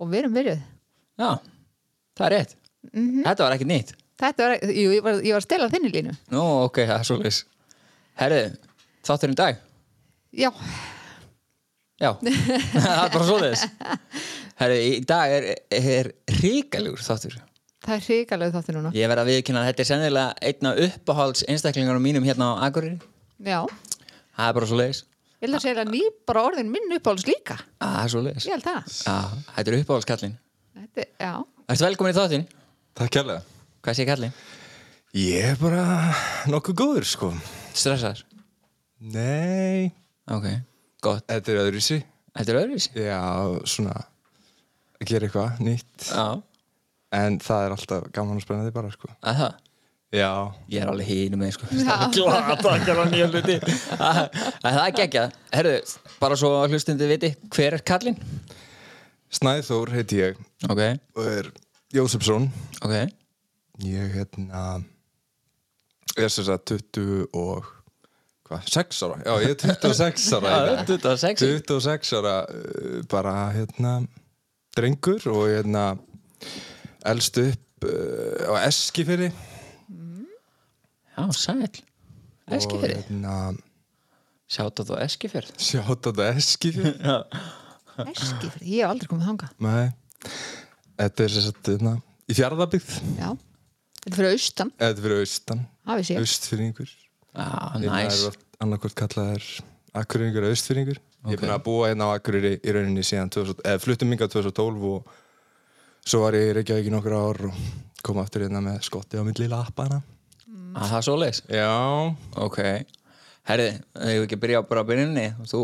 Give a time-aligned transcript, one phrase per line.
[0.00, 0.64] og við erum byrjuð.
[1.20, 1.28] Já,
[2.18, 2.56] það er rétt.
[2.96, 3.94] Þetta var ekki nýtt.
[4.16, 6.12] Þetta var, jú, ég var, ég var að stela þinni línu.
[6.32, 7.40] Nú, ok, það er svolítið
[8.16, 8.38] Herri,
[9.04, 9.58] þáttur í dag?
[10.36, 10.50] Já,
[11.96, 13.66] Já, það er bara svolítið
[14.60, 15.46] Herri, í dag er,
[15.76, 16.10] er
[16.40, 17.36] ríkalegur þáttur.
[17.86, 18.90] Það er hrikalegu þáttu núna.
[18.96, 22.96] Ég verð að viðkynna að þetta er sennilega einna uppáhalds einstaklingarum mínum hérna á Akureyri.
[23.44, 23.60] Já,
[24.36, 25.04] Það er bara svolítið
[25.46, 28.54] ég held að segja að ný bara orðin minn uppáhalds líka Það er svolítið Ég
[28.56, 29.16] held það Já,
[29.56, 30.34] þetta er uppáhaldskallin
[30.76, 31.32] Þetta, er- Já,
[31.66, 32.44] Ertu velkomin í þáttin?
[32.96, 33.42] Takk kærlega.
[33.82, 34.32] Hvað sé kallin?
[35.16, 35.82] Ég er bara
[36.52, 37.30] nokkuð góður, sko.
[37.76, 38.22] Stressaður?
[39.00, 39.92] Nei,
[40.30, 40.46] Ok,
[41.04, 41.98] gott þetta er öðruvísi.
[42.36, 42.90] Þetta er öðruvísi?
[42.98, 43.20] Já,
[43.68, 43.94] svona
[45.00, 46.08] að gera eitthvað nýtt.
[46.10, 46.42] Já,
[47.16, 49.08] En það er alltaf gaman og spennandi bara, sko.
[49.22, 49.60] að það
[50.16, 50.30] Já,
[50.72, 51.96] Ég er alveg hínu með sko Já.
[52.14, 53.56] Glata að gera nýja hluti
[54.00, 55.76] Það er geggjað Herðu,
[56.22, 58.18] bara svo að hlustandi viti Hver er kallinn?
[59.36, 60.80] Snæþór heiti ég Ok,
[61.18, 61.50] og er
[61.94, 62.48] Jósefsson.
[62.82, 62.94] ok
[63.84, 64.66] Ég hérna
[66.16, 67.66] er sem sagt 20 og
[68.48, 69.18] hvað, 6 ára?
[69.26, 70.86] Já, ég er 26 ára í dag.
[70.88, 73.98] 26 26 ára uh, bara hérna
[74.76, 75.84] drengur og hérna
[77.06, 79.28] elst upp uh, á Eskifirði
[81.16, 81.70] Já, sæl.
[82.46, 83.36] Eskifjörði hérna
[84.46, 86.92] Sjátt á þú Eskifjörð sjátt á þetta Eskifirði
[88.04, 89.54] eskifrið, ég hef aldrei komið þangað.
[89.66, 89.86] Nei,
[91.00, 91.94] þetta er sem sagt hérna,
[92.28, 93.30] í fjárðabyggð Já,
[94.04, 95.62] þetta er fyrir austan, þetta er fyrir austan,
[96.20, 99.46] austfyrringur Já, hérna næs er annarkvort kallaðar
[99.96, 103.64] akkurýringur og austfyrringur ég er búin að búa hérna á Akureyri í rauninni síðan 2000,
[103.66, 105.10] eða fluttum minga 2012 og
[106.06, 107.64] svo var ég í Reykjavík í nokkur ár og
[108.06, 109.98] kom aftur hérna með skotti á milli lappana
[110.76, 111.70] Að það er svo leis Já,
[112.46, 112.58] Ok.
[113.46, 115.60] Herði, þegar við ekki að byrja á bara að byrjunni Þú,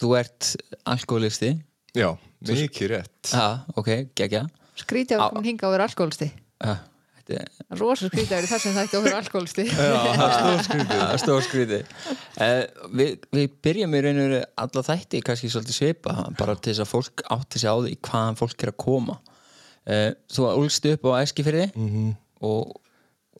[0.00, 0.48] þú ert
[0.88, 1.50] alkoholisti
[1.92, 2.08] já,
[2.48, 3.28] mikið rétt.
[3.28, 4.46] Já, ok, geggja.
[4.80, 6.74] Skrítið Á- að komin hinga og vera alkoholisti Já,
[7.22, 11.80] Þetta er Rosa skrítið að vera þessum þætti og vera alkoholisti Það er stór skríti
[11.82, 12.62] uh,
[12.98, 16.82] við, við byrjum í raun og veru alla þætti kannski svolítið svipa bara til þess
[16.82, 19.18] að fólk átti sig á því hvaðan fólk er að koma.
[19.86, 22.10] Uh, Þú ólst upp á Eskifirði -hmm.
[22.48, 22.74] og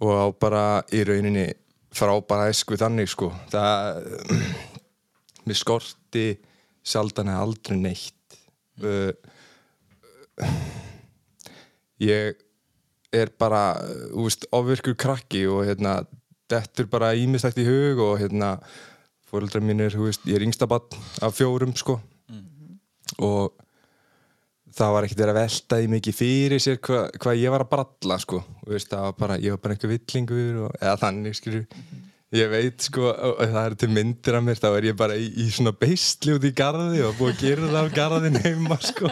[0.02, 0.64] og á bara
[0.94, 1.46] í rauninni
[1.92, 3.30] frábæra æsku þannig sko.
[3.52, 4.08] Það
[5.46, 6.26] mér skorti
[6.82, 8.38] sjaldan eða aldrei neitt.
[8.82, 9.12] Uh,
[12.02, 12.40] ég
[13.12, 13.76] er bara
[14.18, 16.00] úst, ofvirkur krakki og hérna
[16.50, 18.56] dettur bara ímistækt í hug og hérna
[19.28, 22.00] fóreldrar mínir, þú veist, ég er yngstabann af fjórum sko.
[23.22, 23.52] Og
[24.76, 27.72] það var ekkert verið að velta því mikið fyrir sér hvað hva ég var að
[27.74, 28.40] bralla sko.
[28.68, 31.66] Veist, það var bara, ég var bara einhver villingur og, eða þannig skilur
[32.32, 35.26] ég veit sko, og, það er til myndir af mér þá er ég bara í,
[35.42, 39.10] í svona beistli út í garði og búið að gera það af garðin heima sko.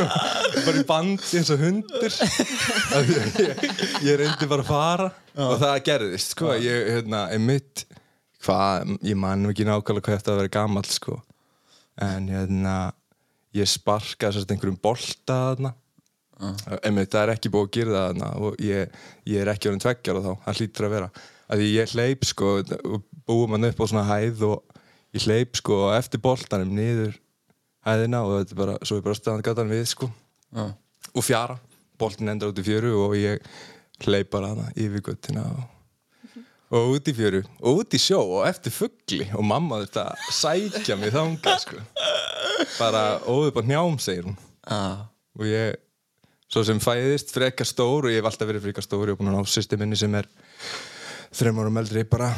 [0.66, 2.18] Bara í bandi eins og hundur.
[2.98, 3.64] Að ég,
[4.04, 5.08] ég reyndi bara að fara
[5.40, 6.52] og það gerðist sko.
[6.60, 7.86] Ég, hérna, einmitt
[8.44, 11.16] hvað, ég man nú ekki nákvæmlega hvað þetta að vera gamall sko.
[12.00, 12.74] En hérna
[13.56, 15.74] ég sparkaði sérst einhverjum bolta þarna.
[16.80, 19.82] Einmitt, það er ekki búið að gera það þarna og ég, ég er ekki orðin
[19.84, 21.08] tveggjar og þá, það hlýtur að vera.
[21.50, 24.78] Að ég hleyp sko og búum hann upp á svona hæð og
[25.16, 27.18] ég hleyp sko eftir boltanum niður
[27.86, 30.10] hæðina og þetta er bara, svo er bara staðan gatan við sko.
[30.50, 30.64] Já.
[31.14, 31.54] og fjara,
[32.00, 33.44] boltin endar út í fjöru og ég
[34.02, 35.60] hleyp bara hana yfir guttina og,
[36.70, 40.96] og út í fjöru og út í sjó og eftir fuggli og mamma þetta sækja
[41.00, 41.82] mig þangað sko.
[42.76, 44.36] Bara óður bara njám segir hún.
[44.70, 45.06] Að,
[45.38, 45.80] og ég
[46.50, 49.38] svo sem fæðist frekar stór og ég hef alltaf verið frekar stór hef búin að
[49.38, 50.28] ná sýsti minni sem er
[51.34, 52.30] þreim árum eldri bara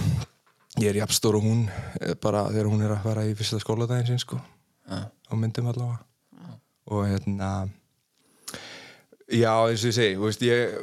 [0.81, 1.67] ég er jafn stór og hún
[2.01, 4.41] eh, bara þegar hún er að fara í fyrsta skóladaginn sin sko.
[4.89, 6.01] Á myndum allavega.
[6.93, 7.51] Og hérna
[9.33, 10.77] já eins og ég segi veist, ég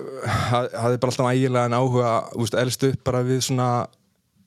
[0.50, 3.70] haf- hafði bara alltaf ægilegan áhuga veist, elst upp bara við svona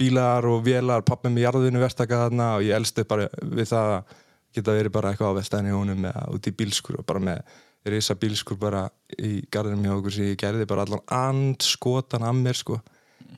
[0.00, 3.90] bílar og vélar, pappi með jarðinu verktaka þarna og ég elst upp bara við það
[3.98, 4.16] að
[4.56, 7.60] geta verið bara eitthvað á vestæðinni honum eða út í bílskur og bara með
[7.92, 8.82] risa bílskur bara
[9.18, 12.76] í garðinum hjá okkur sem ég gerði bara allan and skotan af mér sko.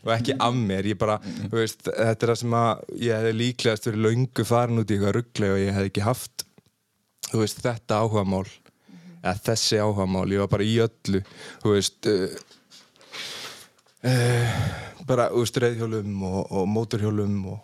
[0.05, 3.37] Og ekki af mér, ég bara þú veist, þetta er það sem að ég hefði
[3.39, 6.45] líklegast verið löngu farin út í eitthvað ruggli og ég hefði ekki haft
[7.31, 8.45] þú veist, þetta áhugamál
[9.25, 11.23] eða þessi áhugamál, ég var bara í öllu
[11.63, 12.35] þú veist uh,
[14.05, 14.59] uh,
[15.09, 17.63] bara, veist, reyðhjólum og, og móturhjólum og,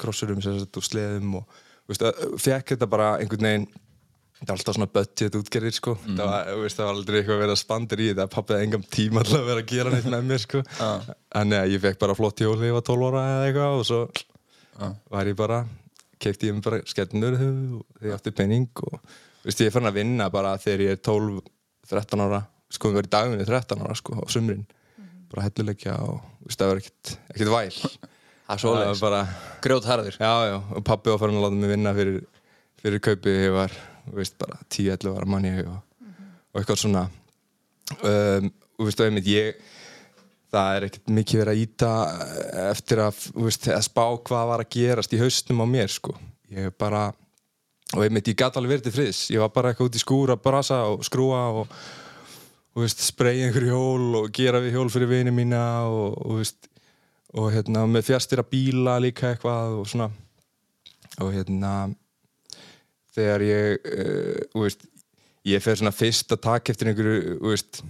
[0.00, 1.62] krossurum og sleðum og,
[1.96, 3.70] uh, fekk þetta bara einhvern veginn
[4.42, 5.92] þetta er alltaf svona budget útgerðir sko.
[6.02, 8.86] Það, var, veist, það var aldrei eitthvað að vera spandir í þetta pappi hafði engam
[8.90, 10.62] tíma til að vera að gera neitt með mér sko.
[10.80, 13.86] Þannig að ég fekk bara flott hjól þegar ég var 12 ára eða eitthvað og
[13.86, 14.00] svo
[15.12, 15.60] var ég bara
[16.22, 18.98] keipti ég mér bara skellnur þegar ég átti penning og
[19.44, 22.44] veist, ég er fann að vinna bara þegar ég er 12-13 ára.
[22.72, 24.64] Sko, við verðum í dagunni 13 ára sko, á sumrin.
[25.32, 27.14] Bara helluleikja og veist, það var ekkert,
[27.56, 27.76] væl.
[28.52, 29.18] Það var bara,
[29.64, 30.16] Grjótharður.
[30.76, 32.18] Og pappi var farin að láta mig vinna fyrir,
[32.82, 33.76] fyrir kaupið ég var,
[34.10, 35.78] þú veist, bara 10-11 ára manni og,
[36.52, 37.06] og eitthvað svona.
[38.02, 39.62] Um, og veist, og einmitt ég
[40.52, 41.92] það er ekkert mikið verið að íta
[42.68, 46.14] eftir að, veist, að spá hvað var að gerast í haustum á mér, sko.
[46.52, 47.06] Ég er bara,
[47.92, 50.32] og einmitt ég gæti alveg verið til friðs, ég var bara eitthvað út í skúr
[50.34, 51.76] að brasa og skrúa og
[52.72, 55.62] og veist, spreyja einhver hjól og gera við hjól fyrir vini mína
[55.92, 56.70] og, og veist,
[57.36, 60.08] og hérna með fjastýra bíla líka eitthvað og svona.
[61.20, 61.72] Og hérna
[63.12, 64.86] þegar ég uh, veist,
[65.48, 67.82] ég fer svona fyrst að taka eftir einhverju veist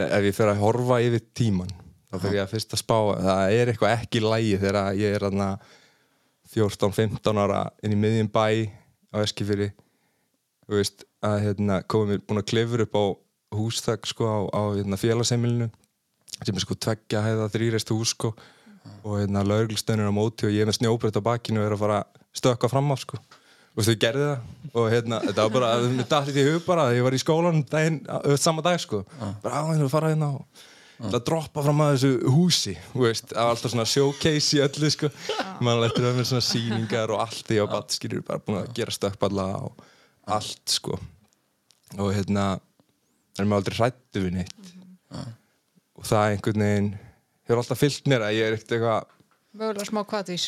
[0.00, 1.70] ef ég fer að horfa yfir tíman
[2.08, 5.26] þá fer ég að fyrst að spá það er eitthvað ekki lægi þegar ég er
[5.26, 5.48] þarna
[6.54, 8.44] 14-15 ára inn í miðjum bæ
[9.14, 9.70] á Eskifyrri
[10.66, 13.04] þú veist, að hérna, komum við búin að klefur upp á
[13.58, 15.70] hústak sko á, á hérna, félagsheimilinu
[16.40, 18.32] sem er sko tveggja heiða þrýreist hús sko
[19.04, 21.82] og hérna lauruglstöðnir á móti og ég er með snjóbreytt á bakkinu og er að
[21.82, 23.18] fara að stökka fram af sko.
[23.76, 27.06] Og þau gerði það og hérna þetta var bara, það dætti í hug bara ég
[27.06, 29.02] var í skólan daginn, ö, sama dag sko.
[29.44, 30.64] Bara á hérna að fara hérna og
[31.00, 35.10] það droppa fram að þessu húsi veist, alltaf svona showcase í öllu sko.
[35.64, 38.94] Mann lettur að með svona sýningar og allt því á batskýrir bara búin að gera
[38.94, 39.84] stökkballa og
[40.30, 40.98] allt sko.
[41.98, 42.52] Og hérna
[43.34, 44.74] það er maður aldrei hrættu við neitt.
[46.00, 46.90] Og það einhvern veginn
[47.46, 49.16] hefur alltaf fyllt mér að ég er ekkert eitthvað
[49.50, 50.44] Mögulega smá kvatvís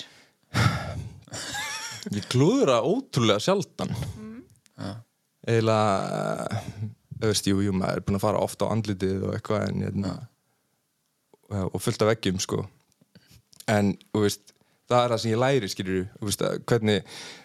[2.16, 3.90] ég klúður það ótrúlega sjaldan.
[5.42, 6.60] Eiginlega
[7.22, 9.82] þú veist, jú, jú, maður er búin að fara ofta á andlitið og eitthvað en
[9.86, 10.12] hérna
[11.52, 12.64] og fullt af veggjum sko.
[13.70, 14.54] En, veist,
[14.90, 17.00] það er það sem ég læri skilur, veist, að hvernig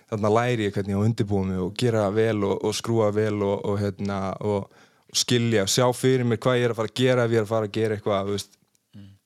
[0.07, 3.65] þarna læri ég hvernig á undirbúa mig og gera vel og, og skrúa vel og,
[3.67, 4.69] og hérna, og,
[5.15, 7.45] skilja og sjá fyrir mér hvað ég er að fara að gera ef ég er
[7.45, 8.57] að fara að gera eitthvað, veist.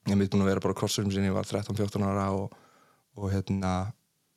[0.10, 2.54] Ég mitt búin að vera bara krossurum sinni, ég var 13-14 ára og,
[3.30, 3.74] hérna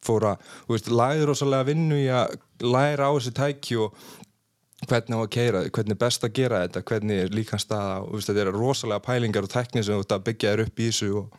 [0.04, 0.34] fóra,
[0.66, 3.96] þú veist, læði rosalega vinnu í að læra á þessi tæki og
[4.88, 8.16] hvernig á að keira, hvernig er best að gera þetta, hvernig er líka staða og
[8.16, 10.88] veist, þetta er rosalega pælingar og tækni sem þú ert að byggja þér upp í
[10.90, 11.38] þessu og,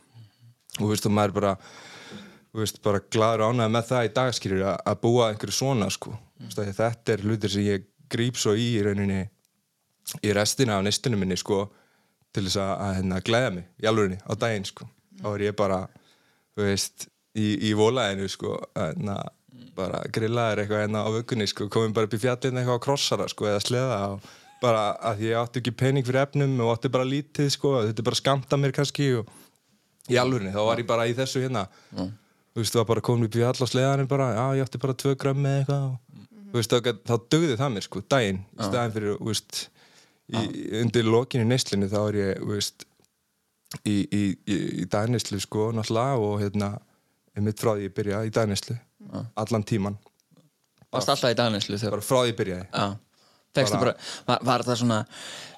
[0.76, 1.54] og þú veist, og maður er bara
[2.56, 6.12] þú veist, bara gladur ánægð með það í dagskýrir að, að búa einhverju svona sko,
[6.16, 6.46] mm.
[6.46, 9.24] veist, þetta er hlutir sem ég gríp svo í í rauninni
[10.22, 11.64] í restina af nestunum minni sko,
[12.34, 14.88] til þess að, að hérna, glæða mig í alvörinni á daginn sko,
[15.22, 15.80] þá er ég bara
[16.56, 19.18] þú veist, í, í volaðinu sko, hérna
[19.76, 23.28] bara grillaður eitthvað hérna á vöggunni sko, komum bara upp í fjallin eitthvað á krossara
[23.30, 24.28] sko, eða sleða og
[24.62, 28.08] bara að ég átti ekki pening fyrir efnum og átti bara lítið sko, þetta er
[28.08, 29.28] bara skamta mér kannski og
[30.08, 31.66] í alvörinni, þá var ég bara í þessu hérna.
[31.92, 32.12] Mm.
[32.54, 34.96] þú veist, það var bara komin upp í alla sleðanir bara, já, ég átti bara
[34.96, 36.20] tvö grömmi eða eitthvað og,
[36.50, 39.62] þú veist, þá, þá dögði það mér sko, daginn, í staðin fyrir, þú veist
[40.32, 40.44] í,
[40.80, 42.86] undir lokinni neyslinni þá er ég, þú veist
[43.82, 46.72] í, í, í, í dagneyslu sko, náttúrulega og hérna,
[47.44, 48.78] mitt frá því ég byrja í dagneyslu,
[49.36, 49.98] allan tíman
[50.92, 52.66] Varst alltaf í dagninslu þegar bara frá því byrjaði.
[52.70, 52.86] Já,
[53.56, 53.94] bara, Bara-
[54.28, 54.98] var, var það svona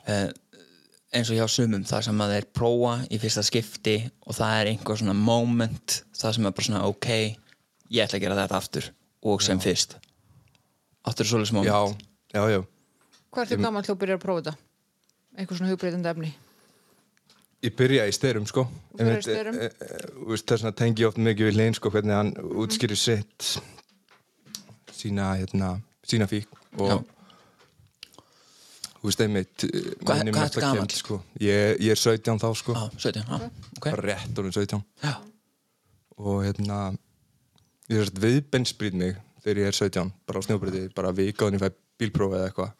[0.08, 0.28] uh,
[1.14, 3.96] eins og hjá sumum það sem að þeir prófa í fyrsta skipti
[4.26, 8.24] og það er einhver svona moment það sem er bara svona ok ég ætla að
[8.24, 8.90] gera þetta aftur
[9.28, 9.96] og sem fyrst.
[11.08, 11.70] Áttur svolítið moment?
[11.70, 12.60] Já, já, já.
[13.32, 14.56] Hvað ertu gammal þú byrjar að prófa þetta?
[15.38, 16.34] Eitthvað svona hugbreytandi efni
[17.66, 18.62] Ég byrjaði í styrum sko.
[19.02, 19.70] Eh, eh,
[20.14, 23.48] þú veist, Þess vegna tengi ég oft mikið við Lein sko hvernig hann útskýrir sitt
[24.94, 25.72] sína, hérna,
[26.06, 26.46] sína fík
[26.78, 27.02] og
[28.98, 30.78] þú veist einmitt eh, Hvað- ertu gamall?
[30.84, 31.20] kennd, sko.
[31.40, 32.74] ég, ég er 17 þá sko.
[32.74, 33.90] Já, 17, já, ok.
[33.90, 35.14] Bara rétt orðin 17 Já,
[36.18, 36.80] og hérna
[37.90, 41.62] ég er viðbensbrýð mig þegar ég er 17 bara á snjóbriði, bara vika og ég
[41.62, 42.70] fæ bílprófi eða eitthvað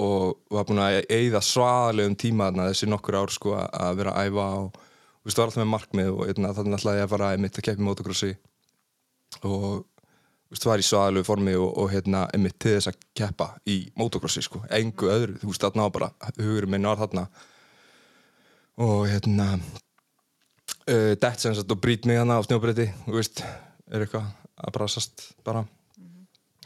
[0.00, 4.30] og var búin að eigða svaðalegum tíma þarna þessi nokkur ár sko að- vera að
[4.30, 7.30] æfa og þú veist, var alltaf með markmið og hérna, þannig ætlaði ég að fara
[7.34, 8.30] einmitt að keppi motocrossi
[9.44, 9.64] og
[10.50, 13.78] þú veist, var í svaðalegu formi og, og hérna, einmitt til þess að keppa í
[13.96, 16.10] motocrossi sko, engu öðru, þú veist, þarna var bara
[16.40, 17.26] hugurinn minn var þarna.
[18.80, 19.48] Og hérna
[20.88, 23.42] uh, dett sem sagt og brýt mig hana á snjóbreyti þú veist,
[23.92, 25.64] er eitthvað að brasast bara.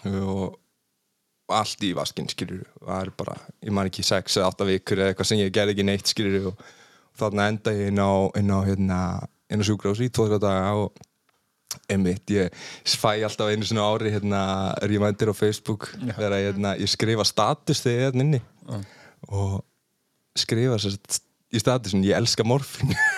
[0.04, 0.54] Og
[1.58, 2.64] allt í vaskinn skilur
[2.98, 5.86] er bara, ég man ekki 6 eða 8 vikur eða eitthvað sem ég gerði ekki
[5.88, 6.62] neitt skilur og,
[7.12, 9.00] og þarna enda ég inn á inn á, hérna,
[9.52, 11.04] inn á sjúkrós í 2-3 daga og
[11.90, 12.54] einmitt, ég
[12.86, 14.40] fæ alltaf einu svona ári hérna,
[14.86, 18.42] remindir á Facebook þegar hérna, ég skrifa status þegar ég er hérna inni
[19.28, 19.62] og
[20.38, 20.78] skrifa
[21.54, 22.94] í statusin ég elska morfin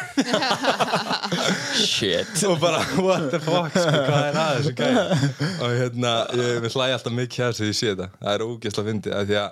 [1.87, 2.45] shit.
[2.49, 5.02] Og bara what the fuck sko, hvað er að þessu gæði
[5.64, 9.16] og hérna, ég hlæja alltaf mikið hér sem ég sé þetta, það er ógeðslega fyndið
[9.16, 9.50] af því að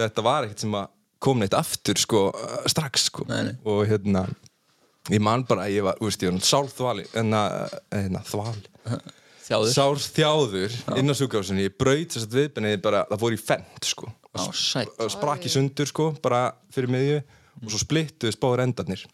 [0.00, 0.92] þetta var ekkert sem að
[1.26, 2.26] kom neitt aftur sko,
[2.68, 3.24] strax sko.
[3.30, 3.54] Nei, nei.
[3.64, 4.26] og hérna
[5.12, 8.66] ég man bara ég var, úrst, ég var sálþvali en að, hérna, þvali
[9.46, 9.72] þjáður.
[9.76, 14.10] Sálþjáður inn á sjúkásunni, ég braut þess að viðbennið bara, það fór í fend sko.
[14.36, 17.20] Á sætt sprakk í sundur sko, bara fyrir miðju
[17.62, 19.04] og svo splittuði spáður endarnir.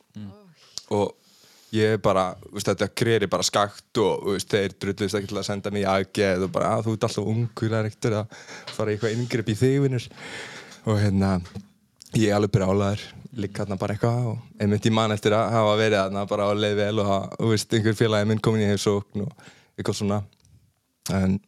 [0.93, 1.13] Og
[1.73, 5.73] ég bara, veist, þetta kreri bara skakt og veist, þeir drulluðist ekki til að senda
[5.73, 8.37] mig í aðgeð og bara að þú ert alltaf ungur það er ekkert að
[8.77, 10.09] fara eitthvað yngripp í þig vinnur
[10.83, 11.31] og hérna
[12.19, 13.07] ég er alveg brjálaður
[13.41, 16.53] líka hérna bara eitthvað og einmitt ég man eftir að hafa verið hérna bara á
[16.53, 20.21] leið vel og þú veist, einhver félagi minn komin í heimsókn og eitthvað svona.
[21.13, 21.39] En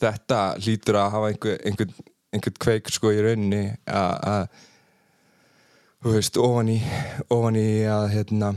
[0.00, 1.94] þetta hlýtur að hafa einhver, einhver,
[2.30, 4.60] einhver kveik sko í rauninni að að,
[6.00, 6.78] þú veist, ofan í
[7.28, 8.52] ofan í að hérna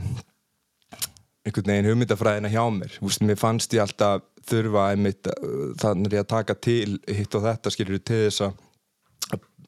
[1.44, 2.94] einhvern veginn hugmyndafræðina hjá mér.
[2.98, 7.44] Þú veist, mér fannst ég alltaf þurfa einmitt, uh, þannig að taka til hitt og
[7.44, 8.62] þetta skilur til þess að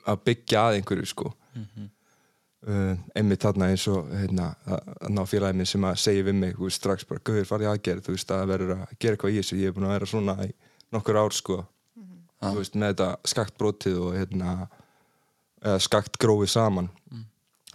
[0.07, 1.33] að byggja að einhverju sko.
[2.67, 6.55] Uh, einmitt þarna eins og hérna, að ná félagið minn sem að segja við mig
[6.57, 8.05] þú veist, strax bara, gauður farið aðgerð.
[8.07, 9.59] Þú veist, að verður að gera eitthvað í þessu.
[9.61, 10.53] Ég er búin að vera svona í
[10.95, 11.59] nokkur ár sko.
[12.47, 14.57] Þú veist, með þetta skakt brotið og hérna
[15.83, 16.91] skakt grófið saman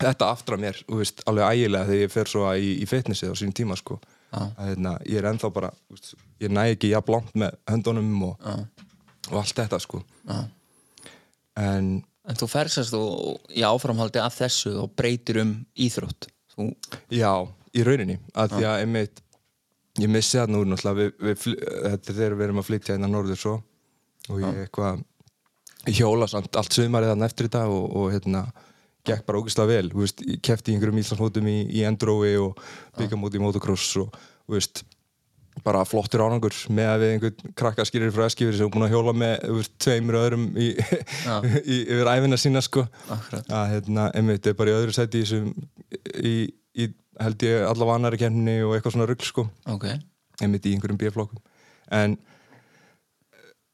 [0.05, 3.53] þetta aftra mér, veist, alveg ægilega þegar ég fer svo í, í fitnessið á sín
[3.57, 3.99] tíma sko.
[4.31, 4.45] Já.
[4.55, 8.45] að hérna, ég er ennþá bara veist, ég næ ekki jafn langt með höndunum og,
[9.31, 9.99] og allt þetta sko.
[10.29, 10.39] Já.
[11.59, 11.89] en
[12.29, 16.27] en þú fersast og í áframhaldi af þessu og breytir um íþrótt.
[16.53, 16.67] Þú,
[17.17, 17.31] Já,
[17.73, 18.19] í rauninni.
[18.37, 19.21] Að því að einmitt
[19.99, 22.95] ég missi það nú náttúrulega við, við, fly- þetta er þegar við erum að flytja
[22.95, 23.55] inn að norður svo
[24.29, 25.01] og ég eitthvað
[25.89, 28.43] ég hjóla samt allt sumarið þannig eftir þetta og, og hérna
[29.07, 32.59] gekk bara ógeðslega vel, þú veist, ég kefti í einhverjum íslandsmótum í, í endrói og
[32.99, 34.83] byggamóti í motocross og þú veist
[35.65, 39.13] bara flottur árangur með að við einhvern krakkaskýrir frá Eskifir sem er búin að hjóla
[39.17, 40.69] með veist, tveimur öðrum í,
[41.73, 42.85] í, yfir æfina sína sko.
[43.11, 43.51] Akkurat.
[43.51, 45.51] að hérna, einmitt er bara í öðru sæti þessum,
[46.23, 46.35] í,
[46.79, 46.87] í
[47.21, 49.47] held ég allavega annari kemni og eitthvað svona rugl sko.
[49.73, 49.89] Ok,
[50.41, 51.43] einmitt í einhverjum bíflokkum
[51.91, 52.15] en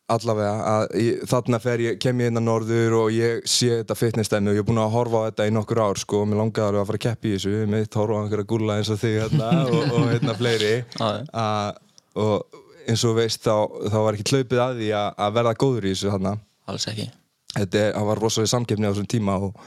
[0.07, 3.97] allavega að ég, þarna fer ég, kem ég inn að norður og ég sé þetta
[3.99, 6.41] fitnessdæmi og ég er búin að horfa á þetta í nokkur ár sko og mér
[6.41, 9.01] langaði alveg að fara að keppi í þessu mitt horfa á einhverja gúlla eins og
[9.01, 10.71] þig hérna og, og hérna fleiri.
[11.03, 11.81] Að,
[12.23, 13.55] og eins og veist þá,
[13.91, 16.33] þá var ekki hlaupið að því að, að verða góður í þessu þarna.
[16.71, 17.09] Alls ekki.
[17.57, 19.59] Þetta er, var rosalega samkeppni á þessum tíma og,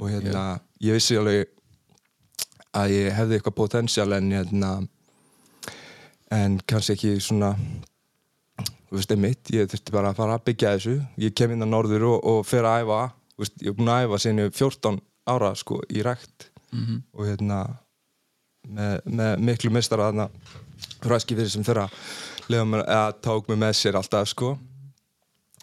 [0.00, 0.46] og hérna,
[0.80, 1.52] ég vissi alveg
[2.72, 4.74] að ég hefði eitthvað potensial en hérna
[6.32, 7.52] en kannski ekki svona
[8.92, 10.94] þú veist, einmitt, ég þurfti bara að fara að byggja þessu.
[11.24, 12.98] Ég kem inn á norður og, og fer að æfa.
[13.32, 14.98] Þú veist, ég er búin að æfa sinni 14
[15.32, 16.50] ára sko, í rækt.
[16.72, 17.00] -hmm.
[17.12, 17.58] og hérna
[18.68, 20.28] með, með miklu mistara þarna
[21.02, 21.88] fræski fyrir sem þeirra
[23.22, 24.58] tók mig með sér alltaf sko.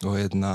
[0.04, 0.52] Og hérna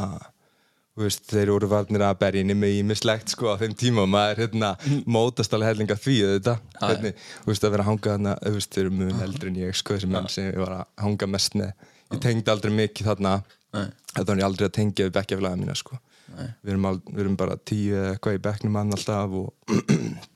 [0.95, 4.05] veist, þeir voru varnir að berja inni með ímislegt sko á þeim tíma.
[4.05, 4.75] Og maður hérna
[5.15, 9.25] mótast alveg hellinga því þetta hvernig, veist, að vera að hanga þarna þeir eru mun
[9.27, 11.73] eldri en ég sko sem ég var að hanga mest með
[12.13, 13.35] ég tengdi aldrei mikið þarna.
[14.15, 15.97] Þetta var ég aldrei að tengja við bekkjafélaga mína sko.
[16.35, 19.75] Við erum, al, við erum bara tíu eða eitthvað í bekknum hann alltaf og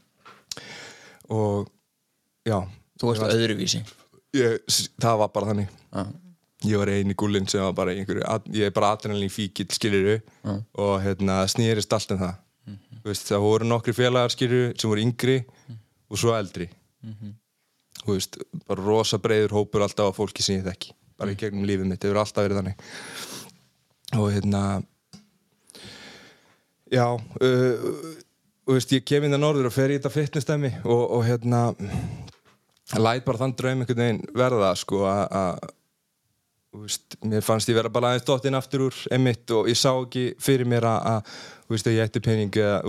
[1.39, 1.69] og
[2.47, 2.59] já.
[2.99, 3.81] Þú varst öðruvísi.
[4.37, 4.59] Ég,
[5.01, 5.71] það var bara þannig.
[5.93, 6.03] Já.
[6.69, 10.17] ég var eini gúlinn sem var bara einhverju ég er bara adrenalín fíkil skiluru
[10.75, 12.35] og hérna snýrist allt um það.
[12.67, 12.99] Mhm.
[12.99, 15.37] Þú veist, það voru nokkri félagar skiluru sem voru yngri
[16.09, 16.69] og svo eldri.
[17.03, 17.35] Mhm.
[17.99, 21.67] þú veist, bara rosa breiður hópur alltaf á fólki sem ég þekki bara í gegnum
[21.67, 22.87] lífið mitt, það hefur alltaf verið þannig.
[24.19, 24.63] Og hérna
[26.89, 27.89] já uh,
[28.65, 31.63] þú veist, ég kem inn að norður og fer í þetta fitnessdæmi og, og hérna
[32.97, 35.03] læt bara þann draum einhvern veginn verða sko
[35.59, 35.69] að-
[36.79, 40.31] veist, mér fannst ég vera bara aðeins dottinn aftur úr emitt og ég sá ekki
[40.41, 41.05] fyrir mér að,
[41.97, 42.79] ég ætti pening eða,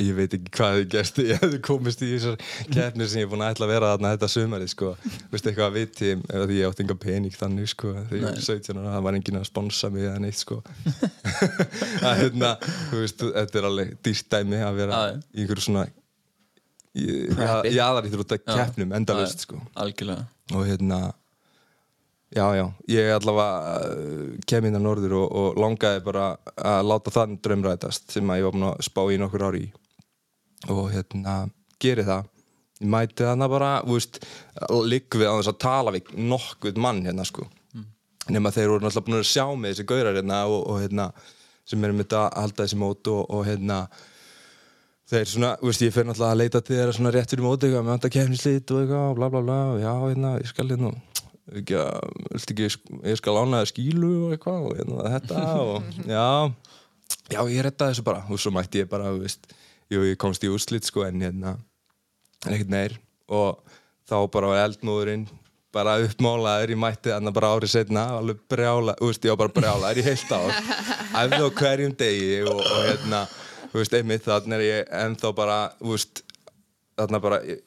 [0.00, 2.36] ég veit ekki hvað þið gerst ég hefði komist í þessar
[2.74, 4.92] keppnir sem ég er búin að ætla að vera þarna þetta sumari sko,
[5.32, 8.80] veist, eitthvað að viti því ég átti enga pening þannig sko þegar ég var 17
[8.80, 10.60] ára, það var enginn að sponsa mig eða neitt sko
[12.08, 12.54] að hérna,
[12.92, 15.20] þú veist, þetta er alveg dýrt dæmi að vera já.
[15.34, 15.86] í einhverju svona
[16.94, 17.74] Preppi.
[17.74, 18.54] jaðar í þrjóta Já.
[18.54, 20.98] keppnum endalaust sko algjörlega og hérna
[22.34, 27.14] já, já, ég allavega uh, kem inn á norður og, og langaði bara að láta
[27.14, 29.72] þann draumrætast sem að ég var búin að spá í nokkur ári í.
[30.74, 31.34] Og hérna
[31.82, 32.30] geri það.
[32.80, 34.18] Ég mæti þarna bara, þú veist
[34.90, 37.46] ligg við á þess að tala við nokkuð mann hérna sko.
[38.32, 41.10] Nema þeir voru náttúrulega búin að sjá mig þessi gaurar hérna og, og hérna
[41.68, 43.78] sem erum þetta að halda þessi mót og, og hérna
[45.10, 47.68] þeir svona, þú veist, ég fer náttúrulega að leita til þeirra svona rétt fyrir móti,
[47.68, 50.92] eitthvað, með kemnislít og eitthvað, bla bla bla, já, hérna, ég skal hérna,
[51.52, 52.68] ekki að, ekki,
[53.04, 56.26] ég skal það skílu og eitthvað, og hérna, þetta, og já,
[57.34, 59.48] já, ég redda þessu bara, og svo mætti ég bara, þú veist,
[59.92, 61.56] jú, ég komst í úrslit, sko, en hérna,
[62.46, 62.98] ekkert meir,
[63.28, 63.60] og
[64.08, 65.26] þá bara var eldmóðurinn,
[65.74, 69.56] bara uppmálaður, ég mætti þannig bara árið setna, alveg brjála, þú veist, ég var bara
[69.58, 70.58] brjálaður í heilt ár,
[71.24, 73.24] æfði á hverjum degi og, og hérna,
[73.68, 76.24] þú veist, einmitt þannig er ég ennþá bara, þú veist,
[76.94, 77.64] þarna bara, ég,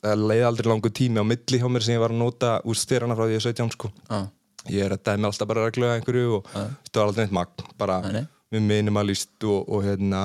[0.00, 2.78] það leiði aldrei langur tími á milli hjá mér sem ég var að nota úr
[2.78, 3.90] styrana frá því ég er 17 sko.
[4.08, 4.20] Já.
[4.68, 8.00] Ég er að dæmi alltaf bara reglulega einhverju og það var aldrei neitt magn, bara
[8.04, 8.24] nei.
[8.52, 10.24] með minimalist og, og hérna,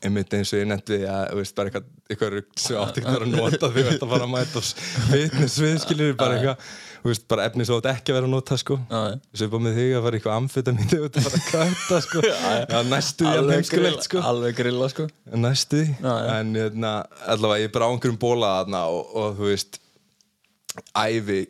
[0.00, 3.26] einmitt eins og ég nefndi að, veist, bara eitthvað, eitthvað rugg sem átti ekki að
[3.26, 4.62] að nota því að fara að mæta
[5.10, 8.34] fitness við, skiljur, bara eitthvað, þú veist, bara efni sem átti ekki að vera að
[8.34, 8.76] nota, sko.
[8.90, 9.14] Já, já.
[9.40, 12.22] Svipað með þig að fara eitthvað amfetamin og þetta fara að kvæta, sko.
[12.74, 14.22] Já, næstu því að heimskulegt, sko.
[14.30, 15.06] alveg grilla sko
[15.46, 15.94] Næstu því.
[15.96, 16.30] Já, já.
[16.38, 16.92] En hérna,
[17.34, 19.80] allavega, ég er bara á einhverjum bóla þarna og, og þú veist,
[21.00, 21.40] æfi,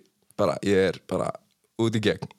[0.40, 1.30] bara, ég er bara
[1.80, 2.30] út í gegn.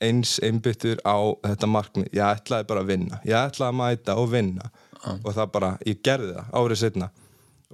[0.00, 2.08] Eins einbyttur á þetta markmið.
[2.16, 3.18] Ég ætlaði bara að vinna.
[3.28, 4.70] Ég ætlaði að mæta og vinna.
[5.20, 7.10] Og það bara, ég gerði það árið setna.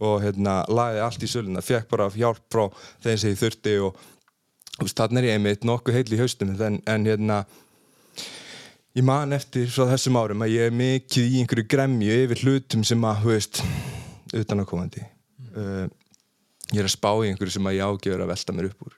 [0.07, 1.63] Og hérna, lagði allt í söluna.
[1.65, 2.67] Fekk bara hjálp frá
[3.05, 4.03] þeim sem ég þurfti og
[4.83, 7.43] þannig er ég einmitt nokkuð heil í haustum en, en hérna
[8.97, 12.85] ég man eftir frá þessum árum að ég er mikið í einhverju gremju yfir hlutum
[12.85, 13.63] sem að, þú veist,
[14.37, 15.05] utanakomandi
[15.57, 15.87] uh,
[16.73, 18.95] ég er að spá í einhverju sem að ég ágefur að velta mér upp úr.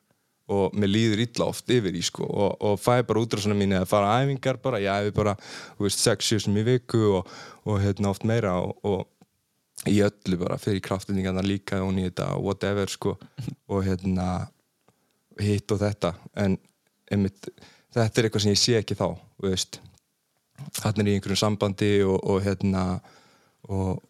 [0.49, 3.89] Og mér líður illa oft yfir í sko og, og fæ bara útrásuna mín eða
[3.91, 5.35] fara á æfingar bara, ég æfi bara,
[5.77, 7.35] þú veist, 6-7 sem í viku og,
[7.69, 12.47] og hérna oft meira og, og í öllu bara fyrir kraftendingarna líka og þetta og
[12.49, 13.19] whatever sko.
[13.69, 14.49] Og hérna
[15.43, 16.15] hitt og þetta
[16.45, 16.57] en
[17.11, 17.51] einmitt,
[17.95, 19.07] þetta er eitthvað sem ég sé ekki þá
[19.43, 19.81] veist
[20.83, 22.85] hann er í einhverjum sambandi og, og hérna
[23.69, 24.01] og,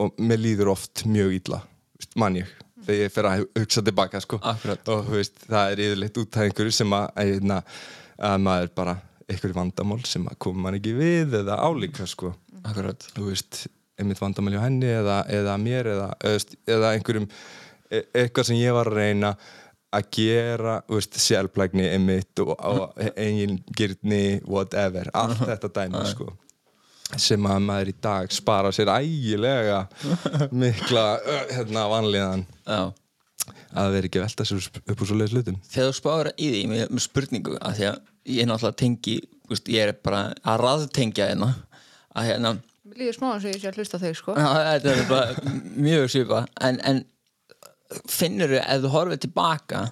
[0.00, 3.82] og mér líður oft mjög illa þú veist, man ég þegar ég fer að hugsa
[3.86, 4.38] tilbaka sko.
[4.42, 4.88] Akkurat.
[4.90, 7.58] og veist, það er yfirleitt út af einhverju sem að, hérna,
[8.18, 8.96] að maður bara
[9.28, 13.64] einhverju vandamál sem að koma man ekki við eða álíka sko Akkurat þú veist,
[13.98, 16.08] einmitt vandamæli á henni eða, eða mér eða,
[16.66, 17.28] eða einhverjum
[17.92, 19.34] e eitthvað sem ég var að reyna
[19.92, 26.32] að gera, þú veist, sjálflægni einmitt og, og eigin gyrni, whatever, allt þetta dæmi sko
[27.20, 29.82] sem að maður í dag spara sér ægilega
[30.48, 31.04] mikla
[31.50, 32.46] hérna vanlíðan.
[32.64, 32.92] Já.
[33.76, 35.58] Að vera ekki velta sér upp úr svo leiðis hlutum.
[35.66, 38.00] Þegar þú spáður í því með, með spurningu að því að
[38.32, 39.16] ég náttúrulega tengi
[39.50, 41.50] veist, ég er bara að raðtengja hérna
[42.16, 42.52] að hérna
[42.92, 44.34] líður smá eins og ég sé að hlusta þau sko.
[44.36, 45.54] Já, þetta er bara
[45.88, 47.02] mjög svipa en, en
[48.08, 49.82] finnur þú ef þú horfið tilbaka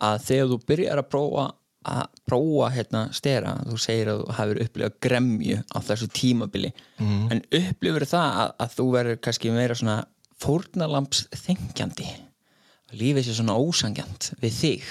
[0.00, 1.48] að þegar þú byrjar að prófa
[1.90, 7.40] að prófa hérna stera þú segir að þú hafur upplifað gremju á þessu tímabili en
[7.56, 10.00] upplifur það að, að þú verður kannski meira svona
[10.40, 12.08] fórnalamps þengjandi
[13.00, 14.90] lífið sé svona ósangjant við þig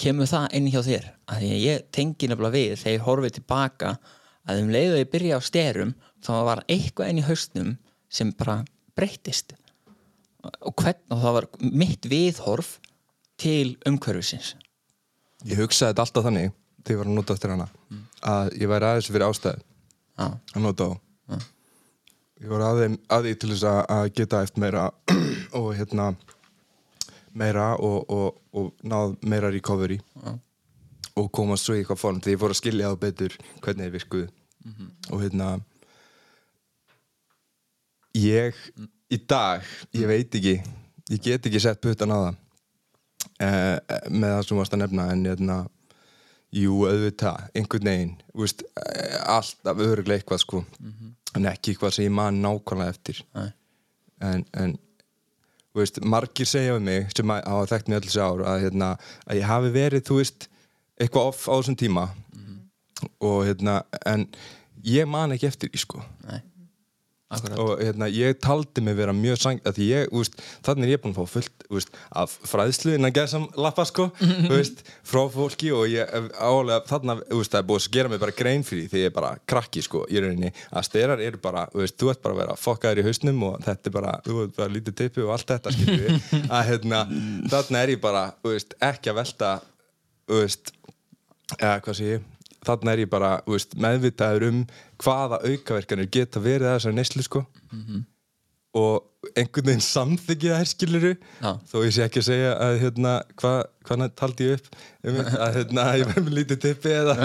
[0.00, 1.06] kemur það inn hjá þér?
[1.28, 3.92] Að því að ég tengi nefnilega við þegar ég horfið tilbaka
[4.48, 7.74] að um leiðu ég byrja á sterum þá var eitthvað inn í haustnum
[8.10, 8.60] sem bara
[8.96, 9.54] breyttist
[10.42, 11.48] og hvern og það var
[11.82, 12.78] mitt viðhorf
[13.40, 14.54] til umhverfisins.
[15.48, 16.50] Ég hugsaði þetta alltaf þannig
[16.84, 17.68] þegar ég var að nota eftir hana
[18.30, 19.62] að ég væri aðeins fyrir ástæðu
[20.20, 20.92] Já, að nota á
[22.40, 24.84] ég var að, þeim, að því til þess að, að geta eftir meira
[25.60, 26.10] og hérna
[27.36, 30.36] meira og, og, og náð meira recovery Já.
[31.20, 33.96] og komast svo í eitthvað form þegar ég fór að skilja þá betur hvernig þið
[33.98, 34.30] virkuðu.
[35.10, 35.50] Og hérna
[38.18, 38.56] ég
[39.10, 40.56] í dag, ég veit ekki
[41.10, 42.34] ég get ekki sett puttan á það
[43.42, 43.76] eh,
[44.10, 45.58] með það sem varst að nefna en hérna
[46.50, 50.62] jú, auðvitað, einhvern veginn veist, eh, alltaf öruglega eitthvað sko
[51.36, 53.24] en ekki eitthvað sem ég man nákvæmlega eftir.
[53.36, 53.50] Nei.
[54.26, 54.78] en, en
[55.76, 58.94] veist, margir segja um mig sem hafa þekkt öll þessi ár að, hérna,
[59.26, 60.48] að ég hafi verið, þú veist
[61.00, 62.08] eitthvað off á þessum tíma.
[63.24, 64.26] Og hérna, en
[64.84, 66.02] ég man ekki eftir því sko.
[66.26, 66.40] Nei,
[67.30, 67.58] akkurat.
[67.62, 69.78] Og hérna, ég taldi mig vera mjög sang að
[70.66, 74.08] þannig er ég búin að fá fullt veist, af fræðslu innan gæðsam lappa sko,
[74.52, 78.36] veist, frá fólki og ég álega, þannig veist, það er búið að gera mig bara
[78.40, 81.98] grein fyrir því ég er bara krakki sko, í rauninni, að styrar eru bara, veist,
[82.00, 84.74] þú ert bara að vera fokkaður í hausnum og þetta er bara, þú veist, bara
[84.74, 85.76] lítið teipi og allt þetta,
[86.58, 87.04] að hérna
[87.54, 88.26] þannig er ég bara,
[88.90, 89.54] ekki að velta
[91.58, 92.28] eða hvað sé ég
[92.66, 94.62] þannig er ég bara veist, meðvitaður um
[95.00, 97.44] hvaða aukaverkanir geta verið að þessari neyslu sko.
[98.80, 101.10] Og einhvern veginn samþykja þær skiluru
[101.42, 101.50] Já.
[101.68, 104.68] þó ég sé ekki að segja að hérna, hvað hva taldi ég upp?
[105.10, 107.16] Að hérna, ég verði með lítið tippi eða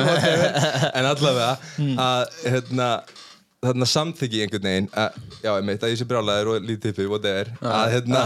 [0.98, 1.52] en allavega
[2.04, 2.90] að hérna,
[3.66, 7.12] þarna samþyggi einhvern veginn að, já, ég meit að ég sé brjálæður og lítið tippið,
[7.14, 7.54] whatever.
[7.62, 8.26] Að hérna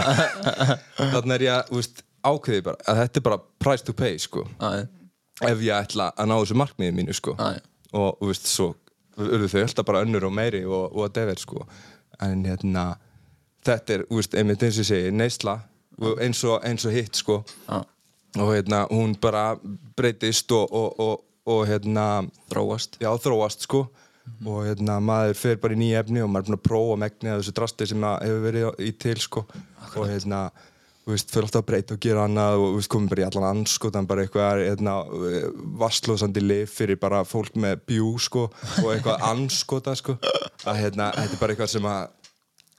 [1.14, 4.18] þarna er ég að, þú veist, ákveði bara að þetta er bara price to pay,
[4.20, 4.46] sko.
[4.58, 4.88] Já,
[5.48, 7.36] ef ég ætla að ná þessu markmiði mínu, sko.
[7.38, 7.62] Já, já.
[7.92, 8.68] og, þú veist, svo
[9.20, 11.64] urðu þau alltaf bara önnur og meiri og, og whatever, sko.
[12.24, 12.90] En hérna,
[13.66, 15.56] þetta er, þú veist, einmitt eins og ég segi, neysla
[16.00, 17.42] og eins og, eins og hitt, sko.
[17.68, 17.82] Já,
[18.38, 19.56] og hérna, hún bara
[19.96, 22.04] breytist og, og, og, og hérna
[22.50, 23.00] þróast.
[23.02, 23.88] Já, þróast sko.
[24.46, 27.32] Og hérna maður fer bara í nýja efni og maður er búin að prófa megni
[27.32, 29.44] að þessu drasti sem að hefur verið í til sko.
[29.96, 30.42] Og hérna
[31.04, 33.26] þú veist, fyrir alltaf að breyta og gera annað og þú veist, komum bara í
[33.26, 34.94] allan anskotan bara eitthvað hérna,
[35.80, 40.18] vastlósandi lif fyrir bara fólk með bjú sko og eitthvað anskota sko.
[40.68, 42.02] Að hérna, þetta er bara eitthvað sem að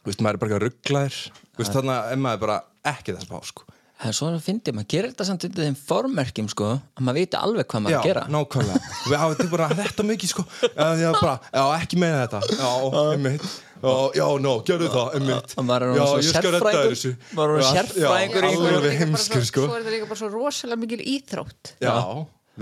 [0.02, 2.60] þú veist, maður er bara eitthvað rugglaðir þú veist, þannig að maður er bara
[2.94, 3.70] ekki þess að fá sko
[4.02, 7.18] Það er svona að fyndi, maður gerir þetta samt undir þeim formerkjum sko, að maður
[7.22, 8.24] viti alveg hvað maður er að gera.
[8.34, 8.80] nákvæmlega.
[9.12, 10.46] Við þetta bara þetta mikið sko.
[10.66, 12.40] Já, já, bara, já ekki með þetta.
[12.58, 12.72] Já,
[13.12, 13.46] einmitt.
[13.82, 15.54] Já, já, nó, gjörðu það, einmitt.
[15.54, 16.92] Og maður er Já, ég svo skal redda sérfræðingur.
[16.96, 17.12] þessu.
[17.38, 18.76] Maður er orðinn Já, sérfræðingur í Já, einhverju.
[18.82, 19.62] alveg heimskur sko.
[19.70, 21.64] Svo er þetta líka bara svo rosalega mikil íþrótt.
[21.82, 21.94] Já,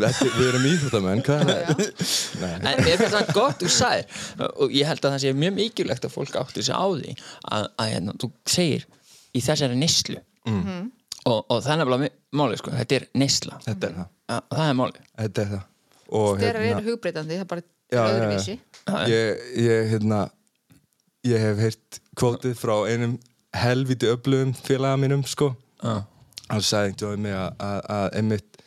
[0.04, 1.84] þetta, við erum íþjóttamenn, hvað er það?
[2.44, 4.06] Nei, En mér finnst það gott þú sagðir
[4.60, 6.04] og ég held að það sé mjög mikilvægt
[11.20, 13.60] hérna, og, og það er nefnilega málið sko, þetta er neysla.
[13.66, 14.08] Þetta er það.
[14.30, 15.02] Að, það er málið.
[15.24, 15.64] Þetta er það.
[16.20, 18.18] Og Þeirra eru hugbreytandi, það er bara Já, já, já.
[18.20, 18.54] öðruvísi
[19.10, 20.20] ég, ég, hérna
[21.26, 23.16] ég hef heyrt kvótið frá einum
[23.58, 25.52] helviti öflugum félaga mínum sko.
[25.82, 28.60] Hann sagði einhvern veginn mig að, einmitt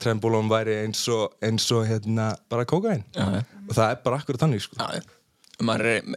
[0.00, 3.40] trembólón væri eins og, eins og hérna bara kókain Já, já.
[3.68, 4.78] og það er bara akkur þannig sko.
[4.80, 5.02] Já, já.
[5.68, 6.10] maður er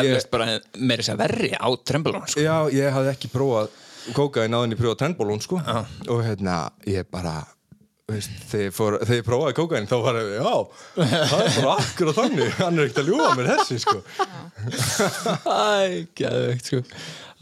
[0.00, 0.46] eflust bara
[0.78, 2.40] meira að verri á trembulón sko.
[2.42, 3.70] já, ég hafði ekki prófað
[4.14, 5.58] kókain áðan ég prófað trembólón sko.
[6.12, 7.36] Og hérna, ég bara
[8.06, 10.56] veist, þegar, ég prófaði kókain þá var ég, já,
[10.94, 12.52] það er bara akkur þannig.
[12.60, 13.98] Hann er ekkert að ljúga mér þessi sko.
[15.46, 16.82] Æ, gæðvegt sko.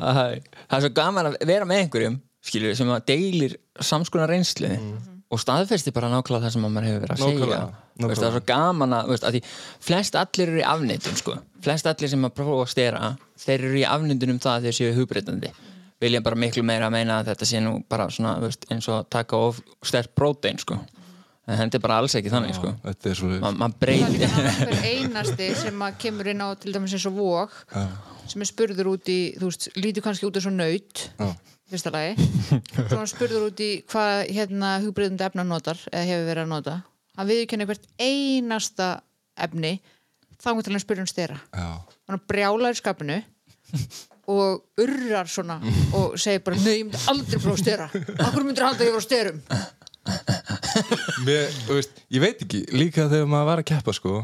[0.00, 4.70] Æ, Það er svo gaman að vera með einhverjum skilur sem að deilir samskona reynslu
[5.34, 7.38] og staðfesti bara nákvæmlega það sem að maður hefur verið að segja.
[7.40, 9.40] Nákvæmlega, Veist, það er svo gaman að, veist, að því
[9.86, 11.36] flest allir eru í afneitun sko.
[11.64, 13.12] flest allir sem að prófa að stera
[13.44, 15.52] þeir eru í afneitun um það að þeir séu hugbreytandi
[16.02, 19.00] vilja bara miklu meira að meina að þetta sé nú bara svona veist, eins og
[19.02, 20.78] að taka of stert prótein sko.
[21.46, 22.72] en þetta er bara alls ekki þannig sko.
[22.82, 24.28] þetta er svo Ma, maður Það er breytir líka
[24.58, 27.56] hver einasti sem að kemur inn á til dæmis eins og vók
[28.30, 31.28] sem er spurður út í, þú veist, lítur kannski út eins og naut Já.
[31.70, 32.28] fyrsta lagi.
[32.88, 36.78] Svo hann spurður út í hvað hérna hugbreyðandi efna notar eða hefur verið að nota.
[37.18, 38.88] Hann viðurkenni hvert einasta
[39.36, 39.74] efni
[40.40, 41.36] þá hann til hann spurður um stera.
[41.52, 41.68] Já,
[42.08, 43.20] hann brjálar í skapinu
[44.34, 45.58] og urrar svona
[45.96, 47.88] og segir bara, nei, ég myndi aldrei prófa að stera.
[48.28, 49.40] Okkur myndir halda að ég var að sterum?
[51.24, 54.18] Mér, veist, ég veit ekki, líka þegar maður var að keppa sko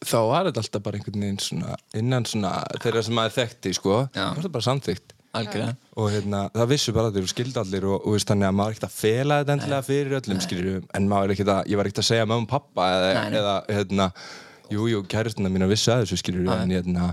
[0.00, 3.96] þá var þetta alltaf bara einhvern veginn svona innan svona þeirra sem maður þekkti sko
[4.14, 5.16] það var þetta bara samþykkt.
[5.30, 5.74] Algjörlega.
[6.02, 8.72] Og hérna, það vissu bara allir og skildi allir og, og veist, þannig að maður
[8.72, 11.78] er ekkert að fela þetta endilega fyrir öllum skilur en maður er ekkert að, ég
[11.78, 14.08] var ekkert að segja mömmu og pappa eða, Nei, eða hérna,
[14.74, 17.12] jú, jú, kæristuna mín að vissu að þessu skilur en hérna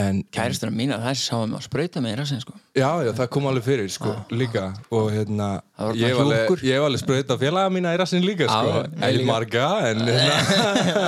[0.00, 2.56] en, kæristunum mína, það sáum að sprauta með rassin sko.
[2.74, 4.64] Já, já, það kom alveg fyrir, sko, líka.
[4.94, 5.50] Og hérna,
[5.94, 9.28] ég hef alveg, alveg sprauta félaga mína í rassin líka, sko, ekki líka.
[9.30, 10.40] marga, en hérna,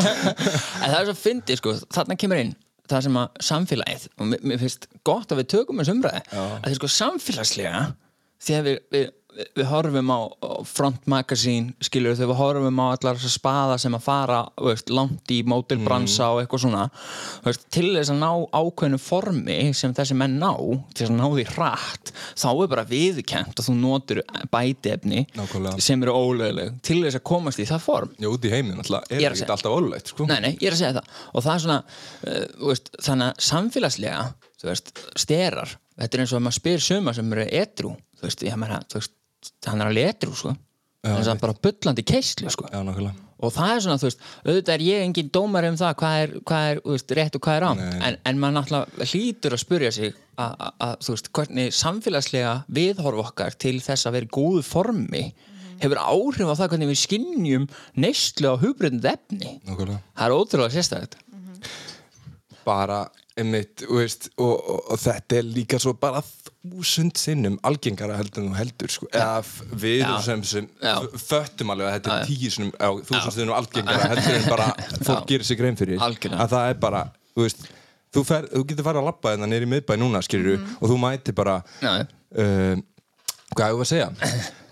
[0.84, 2.54] en það er svo fyndið sko, þarna kemur inn
[2.86, 6.66] það sem að samfélagið og mér, mér finnst gott að við tökum þessu umræði að
[6.68, 7.80] því sko samfélagslega
[8.46, 10.20] þegar við, við, við horfum á
[10.68, 15.32] front magazine, skilur þegar við horfum á allar þessar spaða sem að fara veist, langt
[15.32, 16.84] í mótilbransa og eitthvað svona
[17.44, 21.26] veist, til þess að ná ákveðnu formi sem þessi menn ná til þess að ná
[21.26, 24.22] því hratt þá er bara viðkent að þú notur
[24.52, 25.84] bætiefni Nákvæmlega.
[25.84, 29.08] sem eru ólögleg til þess að komast í það form já, út í heiminn alltaf,
[29.10, 29.52] er að segja.
[29.52, 30.28] alltaf ólulegt, sko.
[30.30, 31.80] Nei, nei, ég er að segja það og það er svona,
[32.26, 34.22] uh, veist, þannig að samfélagslega,
[34.56, 38.28] þú veist, sterar þetta er eins og að maður spyr suma sem eru edru, þú
[38.28, 39.14] veist, ég meina, þú veist
[39.66, 40.56] hann er alveg edru, sko.
[41.06, 42.66] Hann er bara bullandi keislu, sko.
[42.72, 43.14] Já, nákvæmlega.
[43.36, 46.30] og það er svona, þú veist, auðvitað er ég engin dómar um það hvað er,
[46.48, 47.72] hvað er veist, rétt og hvað er á
[48.08, 52.54] en, en maður náttúrulega hlýtur að spurja sig að, að- að, þú veist, hvernig samfélagslega
[52.78, 55.22] viðhorf okkar til þess að vera í góðu formi
[55.84, 57.68] hefur áhrif á það hvernig við skinnjum
[58.00, 59.52] neyslu á hugbreyndið efni.
[59.68, 60.00] Nákvæmlega.
[60.16, 61.18] Það er ótrúlega sérstætt
[62.66, 63.04] Bara,
[63.36, 68.42] einmitt, þú veist, og, og, og þetta er líka svo bara þúsund sinnum algengara heldur
[68.42, 70.12] en þú heldur, sko, eða við Já.
[70.24, 70.68] sem, sem
[71.20, 72.72] föttum alveg að þetta er tíu sinnum,
[73.06, 74.70] þúsund sinnum algengara heldur en bara
[75.02, 77.04] fólk gerir sig grein fyrir, að það er bara,
[77.36, 77.64] þú veist,
[78.16, 81.36] þú, fer, þú getur farið að labba hérna neyri miðbæ núna, skilur og þú mæti
[81.36, 82.76] bara uh,
[83.56, 84.08] hvað ég var að segja?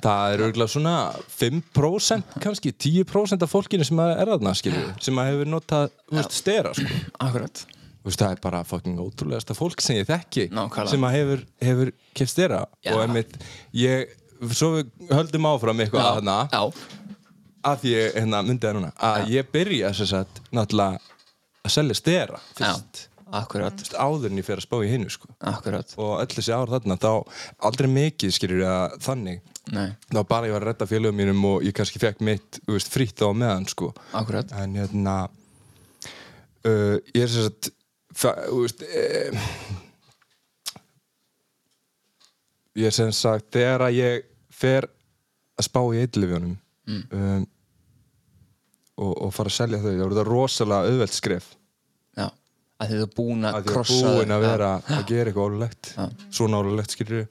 [0.05, 0.96] Það er örgulega svona
[1.33, 6.98] 5% kannski, 10% af fólkinu sem er skilju, sem að hefur notað þú stera sko.
[7.24, 7.62] Akkurat.
[7.64, 10.90] Þú veist, það er bara fucking ótrúlegasta fólk sem ég þekki Nákvæmlega.
[10.92, 11.92] sem að hefur, hefur
[12.28, 12.60] stera.
[12.84, 12.92] Já.
[12.94, 13.38] og einmitt,
[13.72, 14.12] ég
[14.52, 16.62] svo við höldum áfram eitthvað að Já,
[17.64, 21.00] að því ég hérna, myndi það núna að ég byrja sem sagt náttúrulega
[21.64, 23.04] að selja stera fyrst.
[23.04, 23.78] Já, akkurat.
[23.78, 25.30] Þú veist, áður en ég fer að spá í hinnu sko.
[25.96, 27.10] Og öll þessi ár þarna þá
[27.70, 29.40] aldrei mikið skilur að þannig.
[29.72, 32.90] Nei, þá bara ég var að redda félögum mínum og ég kannski fekk mitt veist,
[32.92, 33.94] frýtt á meðan sko.
[34.12, 35.14] en hérna
[36.68, 37.70] uh, ég er sem sagt
[38.14, 39.42] fa- þú veist uh,
[42.79, 44.24] ég er sem sagt þegar að ég
[44.55, 44.87] fer
[45.59, 46.55] að spá í eitthlifjónum
[46.90, 47.44] um,
[48.98, 51.46] og, og fara að selja þau þá er þetta rosalega auðvelt skref.
[52.18, 52.27] Já,
[52.83, 55.48] að þið er búin að að ég er krossa búinn að vera að gera eitthvað
[55.50, 55.92] ólulegt
[56.38, 57.24] svona ólulegt skilur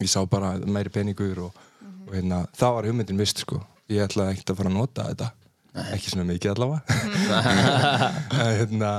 [0.00, 1.58] ég sá bara meiri peningur og,
[2.08, 3.60] og hérna, það var hugmyndin vist sko.
[3.92, 5.28] Ég ætlaði ekkert að fara að nota þetta.
[5.94, 6.82] Ekki svona mikið allavega.
[8.58, 8.90] Hérna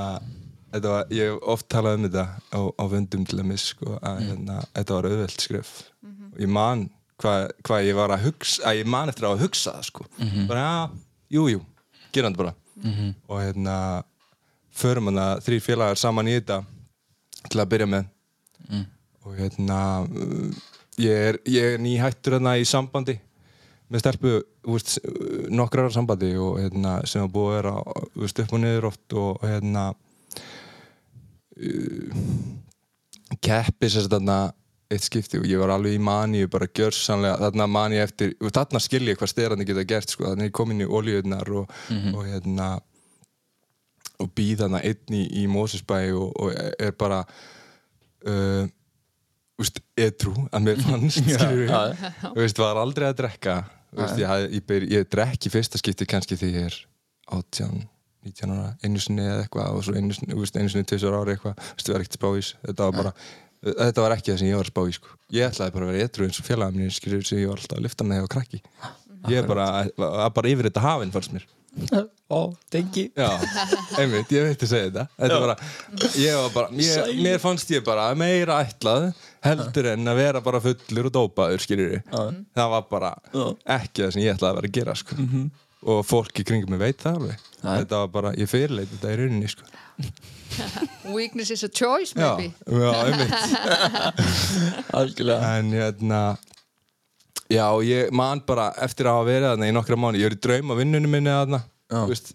[0.84, 4.20] var, ég hef oft talað um þetta á, á vöndum til að miss sko, að
[4.30, 5.72] hérna, þetta var auðvelt skref.
[6.34, 9.72] Og ég man hvað hva ég var að hugsa að ég man eftir að hugsa
[9.78, 10.06] það sko.
[10.50, 10.90] Bara já,
[11.38, 11.62] jú, jú,
[12.12, 12.54] gera þetta bara.
[13.28, 14.04] Og hérna
[14.76, 16.64] förum hann að þrý félagar saman í þetta
[17.50, 18.06] til að byrja með.
[19.26, 20.50] Og hérna uh,
[21.02, 23.16] ég er, ég er nýhættur hérna í sambandi
[23.90, 24.42] með stelpu
[25.54, 27.74] nokkrar sambandi og hérna sem að búið að vera
[28.44, 29.94] upp og niður oft og hérna
[33.46, 34.40] keppi sér þarna
[34.92, 38.82] eitt skipti og ég var alveg í maníu bara gjörsanlega, þarna maníu eftir og þarna
[38.84, 41.72] skil ég hvað styrandi geta gert sko, þannig ég kom inn í olíunar og,
[42.14, 42.76] og hérna
[44.22, 47.24] og býð þarna einn í, í Mósusbæ og, og er bara
[48.30, 48.68] uh,
[49.62, 51.74] úst, edru að mér fannst við
[52.38, 53.58] veist, var aldrei að drekka.
[53.96, 56.80] Veist, ég, ég, ég drekk í fyrsta skipti kannski því ég er
[57.32, 57.86] 18
[58.26, 61.18] 19 ára, einu sinni eða eitthvað og svo einu sinni, þú veist, einu sinni tvisar
[61.18, 61.56] ára eitthvað.
[61.62, 63.14] Þú veist, ég var ekkert að spá í þessu þetta var bara
[63.66, 65.14] þetta var ekki það sem ég var að spá í sko.
[65.34, 67.80] ég ætlaði bara að vera edru eins og félagum mínir skilur sem ég var alltaf
[67.80, 68.60] að lifta með og krakki.
[69.26, 71.48] Ég er bara, að bara yfir þetta hafinn fannst mér.
[72.32, 73.28] Ó, tengi Já,
[74.00, 75.04] einmitt, ég veit að segja þetta.
[75.20, 75.56] Þetta var bara,
[76.22, 77.18] ég var bara ég, Sæl.
[77.26, 79.10] Mér fannst ég bara meira ætlað
[79.44, 81.98] heldur en að vera bara fullur og dópaður, skiljur
[82.56, 83.12] Það var bara.
[83.34, 83.58] Mhm.
[83.76, 85.18] ekki það sem ég ætlaði að vera að gera sko.
[85.86, 87.44] Og fólk í kringum mig veit það alveg.
[87.66, 89.68] Þetta var bara, ég fyrirleit þetta í rauninni sko.
[91.16, 92.54] Weakness is a choice Já, maybe.
[92.68, 93.36] já, einmitt.
[95.00, 95.52] Algjörlega.
[95.60, 96.22] En hérna
[97.52, 100.42] Já, ég man bara eftir að hafa verið þarna í nokkra mánu, ég er í
[100.42, 101.60] draum á vinnunum minni þarna,
[101.92, 102.00] Já.
[102.00, 102.32] þú veist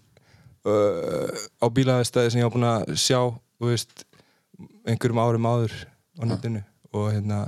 [0.63, 3.19] uh, á bílaðistæði sem ég var búin að sjá,
[3.59, 4.05] þú veist
[4.87, 5.75] einhverjum árum áður
[6.15, 6.61] á netinu.
[6.95, 7.41] Og hérna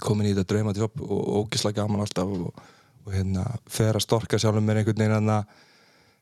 [0.00, 2.64] komin í þetta drauma til jobb og ógislega gaman alltaf og,
[3.06, 5.38] og hérna fer að storka sjálfum mér einhvern veginn þarna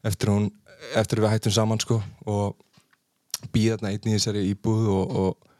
[0.07, 0.33] eftir
[0.97, 2.57] eftir við hættum saman sko og
[3.53, 5.51] býða þarna einn í þessari íbúð og, og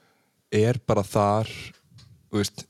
[0.53, 1.51] er bara þar
[2.33, 2.67] veist,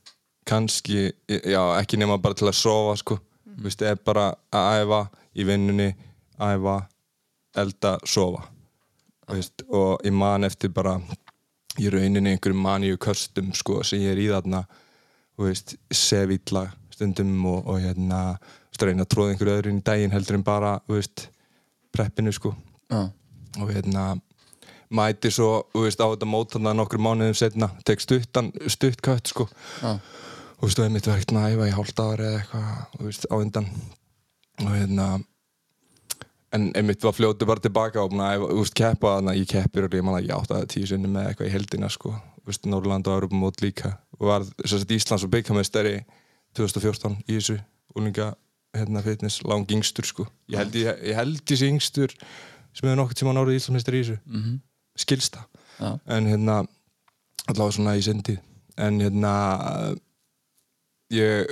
[0.47, 5.01] kannski já, ekki nema bara til að sofa sko, þú veist, er bara að æfa
[5.37, 5.89] í vinnunni,
[6.41, 6.77] æfa
[7.61, 8.47] elda, sofa
[9.31, 10.97] veist, og ég man eftir bara
[11.79, 14.65] í rauninni einhverjum maníu köstum sko, sem ég er í þarna
[15.95, 16.67] sef illa
[17.01, 18.21] stundum og, og hérna
[18.81, 21.27] reyna að tróða einhverju öðru inn í daginn heldur en bara, veist,
[21.93, 22.53] preppinu sko.
[22.91, 23.09] Já,
[23.59, 24.05] og hérna
[24.91, 29.47] mæti svo, veist, á þetta mót þarna nokkur mánuðum setna, tek stuttan stuttkött, sko.
[29.81, 29.97] Já,
[30.61, 33.69] og og einmitt var ekkert næfa í hálft ári eða eitthvað, á undan.
[34.61, 35.07] Og hérna
[36.53, 40.05] en einmitt var fljótið bara tilbaka og búin að keppa þarna, ég keppir og ég
[40.05, 42.13] man að ég átti að tíu sinni með eitthvað í heldina, sko.
[42.65, 43.95] Norrland og Europamót líka.
[44.19, 46.01] Og var að Íslands og byggamestari
[46.57, 47.57] 2014 í þessu
[47.95, 48.31] úlinga,
[48.75, 50.27] hérna, fitness, lang yngstur, sko.
[50.51, 52.13] Ég held ég, ég held sé yngstur
[52.71, 54.19] sem hefur nokkuð tíma árið Íslandsmeistari í þessu.
[54.25, 54.61] Mm -hmm.
[54.95, 55.47] skilst það.
[55.81, 56.55] Já, en hérna
[57.47, 58.37] allavega svona í sendi
[58.77, 59.33] en hérna
[61.11, 61.47] ég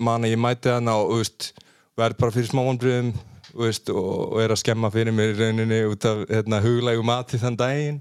[0.00, 1.52] man að ég mæti hana og veist,
[1.98, 3.12] verð bara fyrir smá vonbröðum
[3.58, 7.58] og, og er að skemma fyrir mér í rauninni út af hérna, huglægu mati þann
[7.58, 8.00] daginn.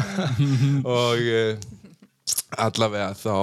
[1.00, 1.56] Og uh,
[2.58, 3.34] allavega þá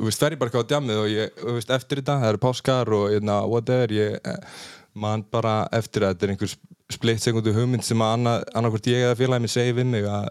[0.00, 2.92] veist, fer ég bara hvað á djamið og ég, veist, eftir þetta, það eru páskar
[2.96, 4.60] og hérna, whatever, ég uh,
[5.00, 6.54] man bara eftir að þetta er einhver
[6.90, 10.30] splitt sekundu hugmynd sem að annað, annarkvort ég eða félagið mér segir við mig að,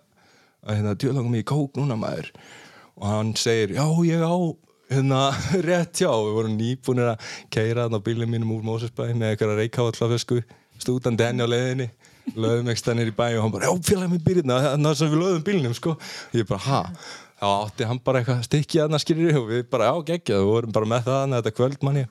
[0.65, 2.33] að hérna, djölangum ég kók núna maður.
[2.99, 4.35] Og hann segir, já ég á
[4.89, 5.21] hérna,
[5.69, 9.57] rétt já, við vorum nýbúinir að keira þarna á bílum mínum úr Mósusbæ með eitthvað
[9.63, 10.43] reykávallafösku
[10.79, 11.89] stúdandi henni á leiðinni
[12.37, 15.23] lögum ekki stannir í bæ og hann bara, já félagið mér býrðina þannig sem við
[15.23, 15.95] lögum bílnum sko.
[16.35, 16.81] Ég bara, ha,
[17.39, 20.75] þá átti hann bara eitthvað stikki aðna skilur og við bara, já, geggjað, við vorum
[20.75, 22.05] bara með það þarna þetta kvöld manni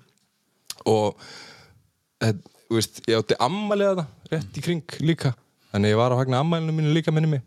[0.89, 1.29] og
[2.25, 2.35] eh,
[2.69, 5.33] þú veist, ég átti ammælið það rétt í kring líka.
[5.73, 7.43] Þannig ég var að fagna ammælinu mínu líka minni mig.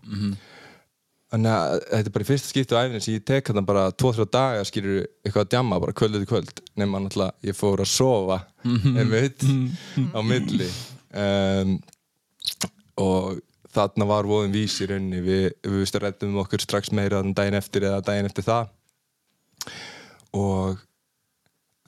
[1.31, 3.85] Þannig að þetta er bara í fyrsta skipti á æfinu sem ég tek hann bara
[4.03, 6.63] 2-3 daga skilur eitthvað að djamma bara kvöld eftir kvöld.
[6.75, 9.45] Nema náttúrulega ég fór að sofa einmitt
[10.11, 10.67] á milli.
[11.11, 11.77] Um,
[12.99, 13.39] og
[13.75, 15.23] þarna var voðin vís í rauninni.
[15.25, 18.71] Við, við að reddum okkur strax meira daginn eftir eða daginn eftir það.
[20.38, 20.79] Og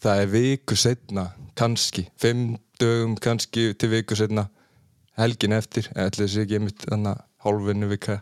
[0.03, 4.47] það er viku setna kannski, fimm dögum kannski til viku setna
[5.19, 8.19] helgin eftir, ætla þessi ekki einmitt þannig hálfinu vika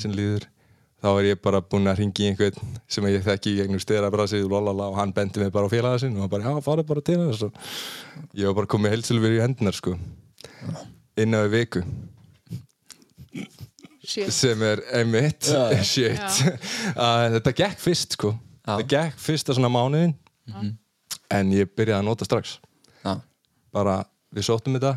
[0.00, 0.48] sem líður
[1.04, 4.52] þá er ég bara búinn að ringi í einhvern sem ég þekki í gegnum styrabræsið
[4.54, 7.18] og hann bendi mig bara á félaga sinn og hann bara, já, farið bara til
[7.20, 7.58] þess og
[8.40, 9.96] ég var bara komið heilsilfur í hendunar sko
[11.20, 11.84] inn á viku
[14.04, 14.32] Shit.
[14.36, 15.48] sem er einmitt
[15.92, 16.20] shit.
[16.94, 18.34] Að þetta gekk fyrst sko.
[18.64, 18.74] Já.
[18.78, 20.14] þetta gekk fyrst að svona mánuðin
[21.34, 22.58] en ég byrjaði að nota strax.
[23.04, 23.14] Já,
[23.74, 23.98] bara
[24.34, 24.94] við sóttum þetta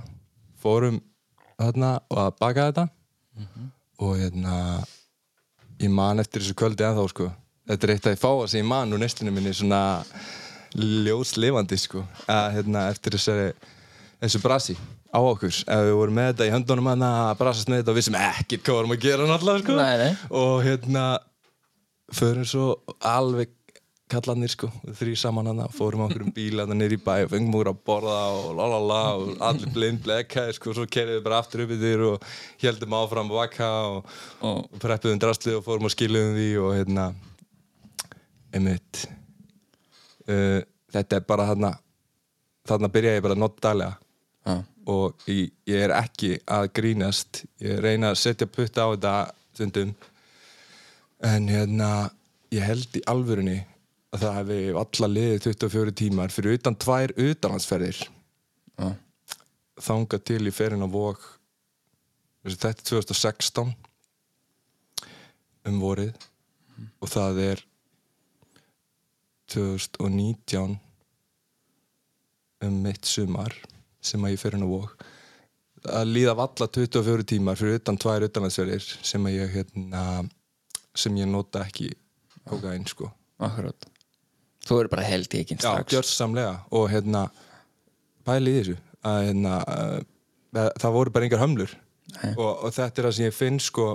[0.60, 1.00] fórum
[1.58, 2.88] þarna og að baka þetta.
[4.04, 4.56] Og hérna
[5.82, 7.30] ég man eftir þessu kvöldi ennþá sko.
[7.67, 9.82] Þetta er eitt að ég fá að sem ég man úr neslinu minni svona
[10.78, 12.04] ljóslifandi sko.
[12.30, 13.50] Að hérna eftir þessari
[14.22, 14.76] þessu brasi
[15.12, 15.54] á okkur.
[15.54, 18.20] Ef við vorum með þetta í höndunum hana að brasast með þetta og við sem
[18.22, 19.78] ekkert hvað vorum að gera náttúrulega sko.
[19.78, 20.12] Nei, nei.
[20.41, 21.06] og hérna
[22.17, 22.67] förum svo
[23.04, 23.54] alveg
[24.08, 27.58] kallarnir sko, þrý saman hana fórum á okkur um bíla hana í bæ og fengum
[27.58, 31.65] okkur að borða og lalala og allir blind blekkaði sko, svo kerðum við bara aftur
[31.65, 32.28] upp í þér og
[32.63, 36.72] heldum áfram að vakka og, og, og preppuðum drastlið og fórum og skiluðum því og
[36.78, 37.10] hérna
[38.56, 39.04] einmitt
[40.32, 40.63] uh,
[40.96, 41.76] þetta er bara þarna
[42.67, 44.07] þarna byrja ég bara að nota daglega
[44.47, 44.55] já,
[44.88, 47.43] og ég, ég er ekki að grínast.
[47.63, 49.15] Ég reyna að setja putta á þetta
[49.53, 49.95] stundum.
[51.27, 51.89] En hérna
[52.53, 53.57] ég held í alvörunni
[54.13, 58.88] að það hefði alla liðið 24 tímar fyrir utan tvær utanlandsferðir já,
[59.83, 61.25] þangað til í ferin á vok
[62.47, 63.73] þetta er 2016
[65.67, 66.13] um vorið.
[67.01, 67.63] Og það er
[69.51, 70.77] 2019
[72.67, 73.53] um mitt sumar
[74.03, 75.07] sem að ég fer inn á vok
[75.86, 80.03] að líða valla 24 tímar fyrir utan tvær utanlandsverðir sem að ég hérna,
[80.97, 81.91] sem ég nota ekki
[82.47, 83.12] kokain sko.
[83.43, 83.88] Akkurat.
[84.67, 85.93] Þú eru bara held í ekki Já, strax.
[85.93, 86.55] gjörsamlega.
[86.75, 87.27] Og hérna
[88.27, 89.99] pæli í þessu að hérna uh,
[90.57, 91.75] það, voru bara engar hömlur.
[92.33, 93.88] Og, og þetta er það sem ég finn sko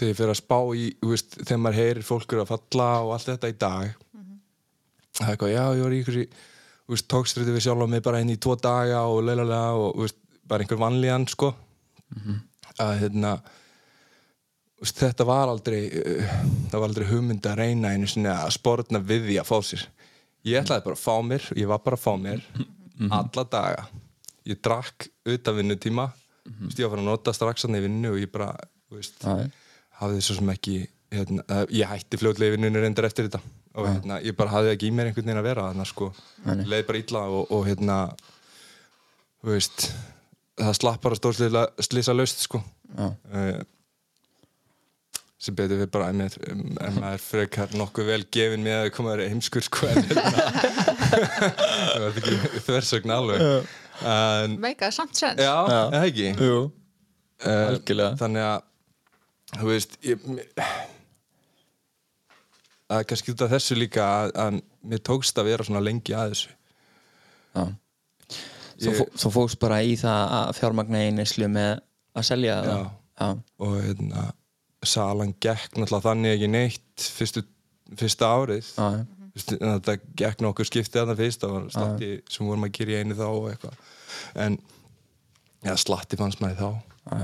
[0.00, 3.14] þegar ég fer að spá í veist, þegar maður heyrir fólk eru að falla og
[3.16, 4.06] allt þetta í dag.
[5.10, 6.18] Það er eitthvað, já, ég var í ykkur
[6.90, 10.18] í tókströðu við sjálf á mig bara inn í tvo daga og leilalega og veist,
[10.48, 11.52] bara einhver vanlíðan sko.
[12.80, 13.32] Að hérna
[14.80, 16.36] veist, þetta var aldrei uh,
[16.70, 19.86] það var aldrei hugmynd að reyna einu sinni að sportna við því að fá sér.
[20.48, 22.46] Ég ætlaði bara að fá mér ég var bara að fá mér
[23.20, 23.86] alla daga.
[24.48, 26.10] Ég drakk utan vinnutíma.
[26.10, 28.54] Mm veist, ég var að nota strax hann í vinnu og ég bara
[28.90, 29.22] veist,
[30.00, 30.76] hafði svo sem ekki
[31.12, 33.42] hérna, ég hætti fljótlega í vinnunni reyndar eftir þetta
[33.78, 36.08] og hérna, ég bara hafði ekki í mér einhvern veginn að vera þannig sko,
[36.66, 37.98] leið bara illa og, og hérna
[39.40, 39.90] þú veist
[40.60, 41.36] það slapp bara stór
[41.86, 42.60] slisa laust sko.
[42.96, 43.06] Já.
[43.30, 43.60] uh,
[45.40, 49.30] sem betur við bara en, en maður frekar nokkuð vel gefin með að koma þér
[49.32, 50.42] heimskur sko en hérna.
[51.10, 52.34] Það var ekki
[52.66, 53.46] þversögn alveg.
[54.10, 56.28] En, Meikaði samt sens já, eða ekki?
[56.36, 56.60] Jú,
[57.40, 58.18] Eh, algjörlega.
[58.20, 60.24] þannig að þú veist ég,
[62.90, 64.58] að kannski út af þessu líka að, að
[64.90, 66.50] mér tókst að vera svona lengi að þessu.
[67.54, 67.64] Já.
[68.80, 71.72] Þú, Ég- þú fókst bara í það að fjármagna einislu með
[72.16, 72.74] að selja það?
[72.74, 72.90] Já.
[73.20, 73.28] Já.
[73.60, 74.22] og hérna
[74.88, 77.42] salan gekk náttúrulega þannig ekki neitt fyrstu,
[78.00, 78.70] fyrsta árið.
[78.78, 78.86] Já.
[79.34, 82.94] Fyrstu, þetta gekk nokkur skiptið að það fyrst það var slatti sem vorum að gera
[82.94, 83.76] í einu þá og eitthvað.
[84.46, 84.56] En
[85.68, 86.70] já, slatti fannst maður þá.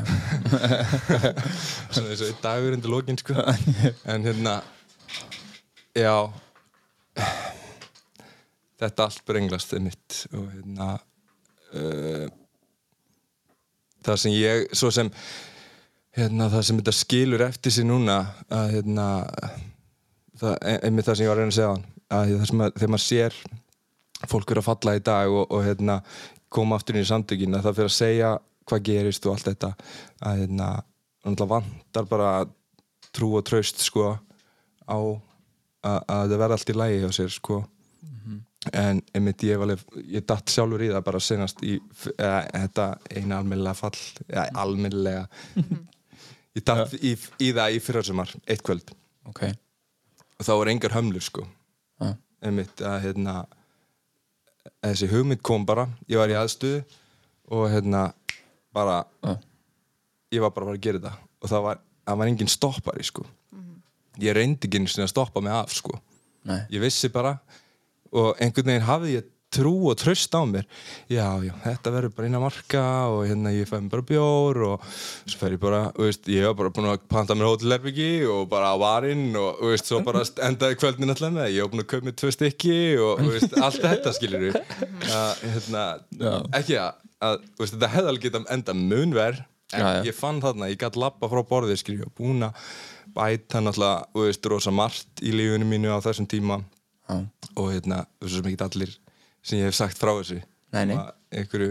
[1.94, 3.35] Svona eins og dagur undir lókin sko.
[4.12, 4.59] En hérna
[5.96, 6.16] já.
[8.76, 10.88] Þetta allt brenglast er mitt og hérna
[11.72, 12.26] uh,
[14.04, 15.09] það sem ég svo sem
[16.16, 18.18] hérna, það sem þetta skilur eftir sig núna
[18.52, 19.06] að hérna
[20.36, 22.92] það, ein- einmitt það sem ég var að reyna að segja hann að að, þegar
[22.92, 23.38] maður sér
[24.30, 25.97] fólk vera að falla í dag og, og hérna,
[26.53, 28.34] koma aftur inn í samtökin að það fyrir að segja
[28.66, 29.72] hvað gerist og allt þetta
[30.26, 30.68] að hérna,
[31.24, 32.30] vantar bara
[33.16, 34.12] trú og traust sko
[34.86, 34.99] á
[35.87, 37.62] að, að það verða allt í lægi hjá sér sko.
[38.74, 39.70] En einmitt ég, var
[40.11, 41.76] ég datt sjálfur í það bara senast í
[42.16, 45.26] eða, þetta eina almennilega fall eða almennilega.
[46.57, 48.91] Ég datt í, í það í fyrra sumar eitt kvöld.
[49.28, 49.45] Ok.
[50.41, 51.47] Og þá var engar hömlur sko.
[52.01, 52.11] Já.
[52.45, 53.34] einmitt að hérna
[54.84, 55.87] þessi hugmynd kom bara.
[56.11, 56.82] Ég var í aðstöðu
[57.55, 58.09] og hérna
[58.74, 59.37] bara Já.
[60.34, 61.28] ég var bara að að gera þetta.
[61.41, 63.28] Og það var, það var engin stoppari sko
[64.23, 65.99] ég reyndi ekki einu sinni að stoppa mig af sko.
[66.71, 67.39] Ég vissi bara
[68.17, 70.64] og einhvern veginn hafði ég trú og tröst á mér.
[71.09, 72.83] Já, já, þetta verður bara að marka
[73.14, 76.57] og hérna ég fæði bara bjór og svo fer ég bara, þú veist, ég var
[76.59, 80.25] bara búin að panta mér hótelherbyggi og bara á varinn og, þú veist, svo bara
[80.49, 83.57] endaði kvöldin alltaf með, ég var búin að kaupa mér tvö stykki og, þú veist,
[83.69, 84.59] allt þetta skilur við
[85.55, 85.87] hérna,
[86.61, 87.01] ekki að,
[87.31, 89.41] að þú veist, þetta hefði alveg getað enda munver
[89.75, 90.03] en Já, já.
[90.11, 92.67] ég fann þarna, ég gæti lappa frá borðið skilur ég, og búin að
[93.17, 96.61] bæta náttúrulega, þú veist, rosa margt í lífinu mínu á þessum tíma.
[97.07, 97.21] Já.
[97.55, 98.97] og hérna, þessu sem ekki allir
[99.47, 100.41] sem ég hef sagt frá þessu.
[100.75, 101.71] Einhverju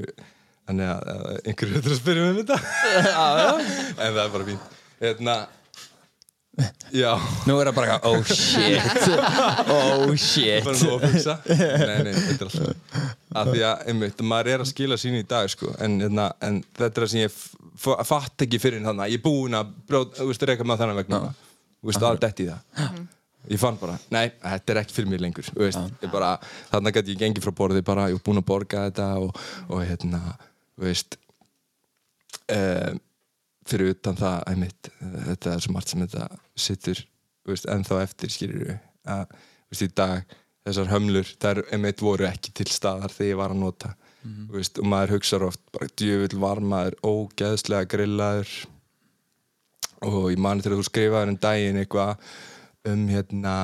[0.65, 2.57] þannig að einhverju þetta að spyrja mig um þetta.
[4.05, 4.63] En það er bara fín
[5.01, 5.35] hérna
[6.95, 7.11] já,
[7.49, 8.79] Nú er það bara oh shit.
[9.67, 10.63] Oh shit.
[10.63, 11.35] Bara nú að hugsa.
[11.51, 15.27] Nei, nei, þetta er alltaf að því að, einmitt, maður er að skila sínu í
[15.27, 17.39] dag sko, en, hérna, en þetta er það sem ég
[17.81, 20.99] fatt ekki fyrir þannig að ég er búinn að brjóta, þú veist, reyka með þennan
[21.01, 23.03] vegna þú veist, detti í það.
[23.45, 25.49] Ég fann bara, nei, þetta er ekki fyrir mig lengur.
[25.59, 26.31] Veist, ég bara,
[26.71, 29.83] þannig að ég gengi frá borði bara, ég var búinn að borga þetta og, og
[29.85, 30.21] hérna,
[30.81, 31.19] veist
[32.51, 33.01] um,
[33.69, 37.03] fyrir utan það, einmitt þetta er svo margt sem þetta sittur
[37.45, 38.75] ennþá eftir, skilur við
[39.13, 39.37] að,
[39.69, 43.61] veist, í dag, þessar hömlur þær einmitt voru ekki til staðar þegar ég var að
[43.61, 43.93] nota
[44.25, 48.53] þú veist, og maður hugsaður oft bara djöfull var maður ógeðslega grillaður.
[50.05, 52.31] Og ég mani þegar þú skrifaður um daginn eitthvað
[52.91, 53.57] um hérna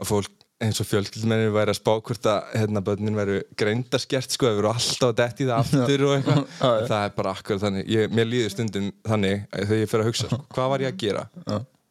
[0.00, 4.50] að fólk eins og fjölkildmennir væri að spá hvort að hérna börnin væru greindaskert sko,
[4.50, 6.40] þau veru alltaf að detti það aftur og eitthvað.
[6.90, 10.10] Það er bara akkur þannig, ég, mér líður stundum þannig að þegar ég fer að
[10.10, 11.24] hugsa sko, hvað var ég að gera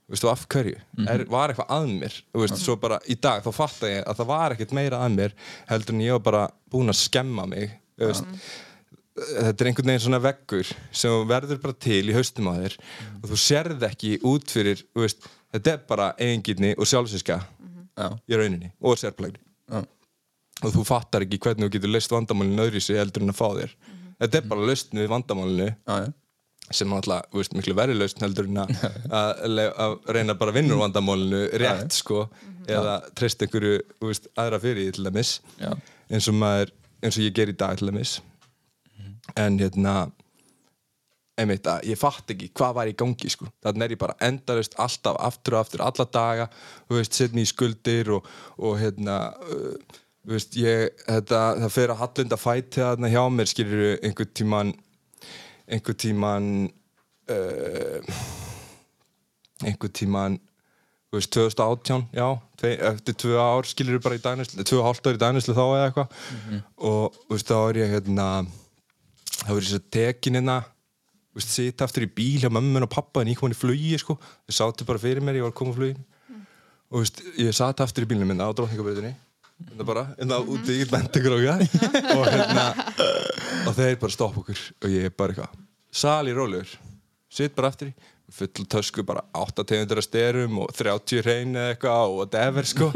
[0.09, 2.15] Veistu, af hverju, er, var eitthvað að mér?
[2.33, 5.17] Þú veist, svo bara í dag þá fatta ég að það var ekkert meira að
[5.19, 5.35] mér
[5.69, 6.41] heldur en ég var bara
[6.73, 8.47] búinn að skemma mig þú veist,
[9.19, 12.79] þetta er einhvern veginn svona veggur sem verður bara til í haustum á þér
[13.19, 17.37] og þú sérð ekki út fyrir þetta er bara eigingirni og sjálfsíska
[17.99, 18.09] Já.
[18.15, 19.41] í rauninni og sérplægni
[20.63, 23.47] og þú fattar ekki hvernig þú getur leist vandamálinu öðru sig heldur en að fá
[23.55, 23.75] þér.
[24.19, 25.69] Þetta er bara lausn við vandamálinu
[26.75, 28.73] sem þú veist, miklu verri lausn heldur en að,
[29.19, 32.27] að, að reyna bara að vinna úr vandamálinu rétt, sko.
[32.69, 35.35] Eða treyst einhverju, veist, aðra fyrir því til dæmis.
[36.09, 38.19] Eins og maður, eins og ég ger í dag til dæmis.
[39.37, 40.09] En hérna
[41.39, 44.75] einmitt að ég fatt ekki hvað var í gangi sko, þannig er ég bara endalaust
[44.81, 48.27] alltaf aftur og aftur, alla daga þú veist, setni í skuldir og,
[48.59, 53.51] og hérna uh, þú veist, ég, þetta, það fer að hallinda fæti þarna hjá mér,
[53.51, 54.73] skilur einhvern tíman
[55.69, 56.47] einhvern tíman
[57.29, 58.13] uh,
[59.65, 60.39] einhvern tíman
[61.09, 62.27] þú veist, 2018, já
[62.59, 65.63] tvei, eftir tvö ár skilur bara í dagnislu tvö og hálft ár í dagnislu þá
[65.65, 66.19] eða eitthvað.
[66.85, 68.27] Og þú veist, þá er ég hérna
[69.39, 72.93] þá er ég svo tekin hérna þú veist, sita aftur í bíl hjá mömmun og
[72.93, 74.19] pappa en ég kom hann í flugi, sko.
[74.49, 76.05] Þau sátu bara fyrir mér, ég var að koma á flugin
[76.89, 79.13] og þú veist, ég sat aftur í bílnum minna á drókningabröðinni
[79.67, 81.57] þetta bara, en það úti í bendugróka
[82.15, 82.67] og hérna
[83.67, 84.63] og þeir bara stoppa okkur.
[84.83, 85.59] Og ég er bara eitthvað
[85.99, 86.71] sali rólegur,
[87.33, 87.93] sitt bara aftur í
[88.29, 92.91] full tösku, bara 8 tegundur af styrum og 30 hrein eða eitthvað og whatever sko.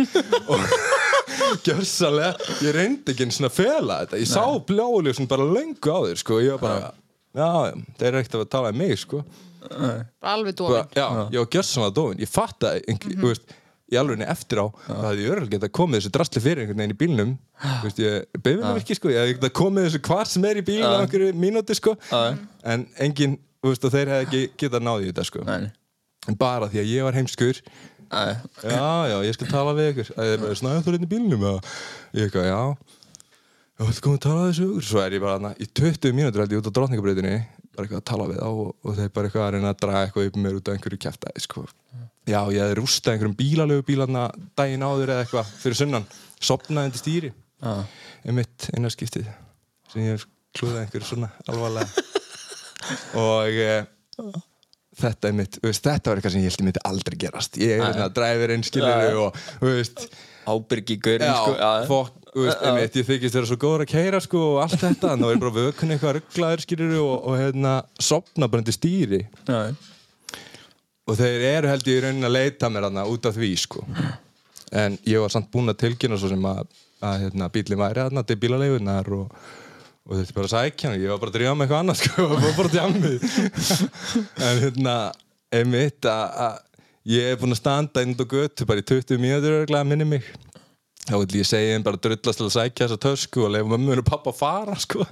[0.54, 0.68] Og
[1.66, 6.00] gjörsalega, ég reyndi ekki svona að fela þetta, ég sá blóðljóð sem bara löngu á
[6.06, 6.94] þér sko, ég var bara já,
[7.34, 9.24] já, þeir eru ekkert að tala um mig sko.
[9.64, 10.06] Bara
[10.36, 13.60] alveg bara, dómin já, ég var gjörsanlega dóin ég fattaði, mm þú veist
[13.94, 17.00] í alveg eftir á, það hefði örgulega getað komið þessu drastli fyrir einhvern veginn í
[17.00, 17.32] bílnum
[17.84, 20.66] veist, ég beðið mér ekki sko, ég hefði getað komið þessu hvar sem er í
[20.68, 21.96] bíl á einhverju mínúti sko.
[22.74, 25.46] En engin, þú veist, þeir hefði ekki getað náðið þetta sko.
[26.32, 27.62] En bara því að ég var heimskur.
[28.14, 29.16] Já, já.
[29.26, 30.12] ég skal tala við ykkur.
[30.22, 32.62] Að snæða þú reynir bílnum ég eitthvað, já.
[33.74, 34.70] Já, þetta komið að tala þessu?
[34.70, 37.38] Ykkur Svo er ég bara þarna í 20 mínútur held ég út á drottningabrautinni
[37.74, 40.04] bara eitthvað að tala við þá og, og þeir bara eitthvað að reyna að draga
[40.08, 41.64] eitthvað upp mér út af einhverju kæftæði sko.
[42.24, 44.28] Já, ég hefði rústað einhverjum bílalögu bílarna
[44.60, 46.08] daginn áður eða eitthvað fyrir sunnan.
[46.44, 47.34] Sopnaði undir stýri.
[47.64, 47.74] Já.
[48.28, 49.28] einmitt einarskiptið
[49.92, 50.26] sem ég hef
[50.58, 52.08] klúðað einhverju svona alvarlega.
[53.16, 53.76] Og e,
[55.00, 57.60] þetta er mitt, veist, þetta var eitthvað sem ég held ég myndi aldrei gerast.
[57.62, 60.04] Ég er hérna dræfirinn skilur og þú veist,
[60.44, 61.54] Ábyrgi já, sko.
[61.88, 65.14] Fokk, þú veist, einmitt, ég þykist vera svo góður að keira sko og allt þetta,
[65.14, 69.22] þannig að ég bara vökun eitthvað rugglaður skilur og, og hérna sopna bara undir stýri.
[69.48, 69.74] Já,
[71.04, 73.84] og þeir eru held ég í raunin að leita mér þarna út af því sko.
[74.74, 76.64] En ég var samt búinn að tilkynna svo sem að,
[77.04, 79.42] að hérna, bílinn væri þarna til bílaleigunar og,
[80.08, 81.02] og þetta er bara að sækja hann.
[81.04, 83.28] Ég var bara að drífa með eitthvað annað sko og bara að djamið
[84.48, 84.96] en hérna
[85.54, 86.62] einmitt að að
[87.14, 90.30] ég er búinn að standa inn á götu bara í 20 mínútur örglega minni mig
[91.04, 93.98] þá vil ég segja þeim bara drullast til að sækja þessa tösku og leifa mömmu
[94.00, 95.06] og pappa að fara sko.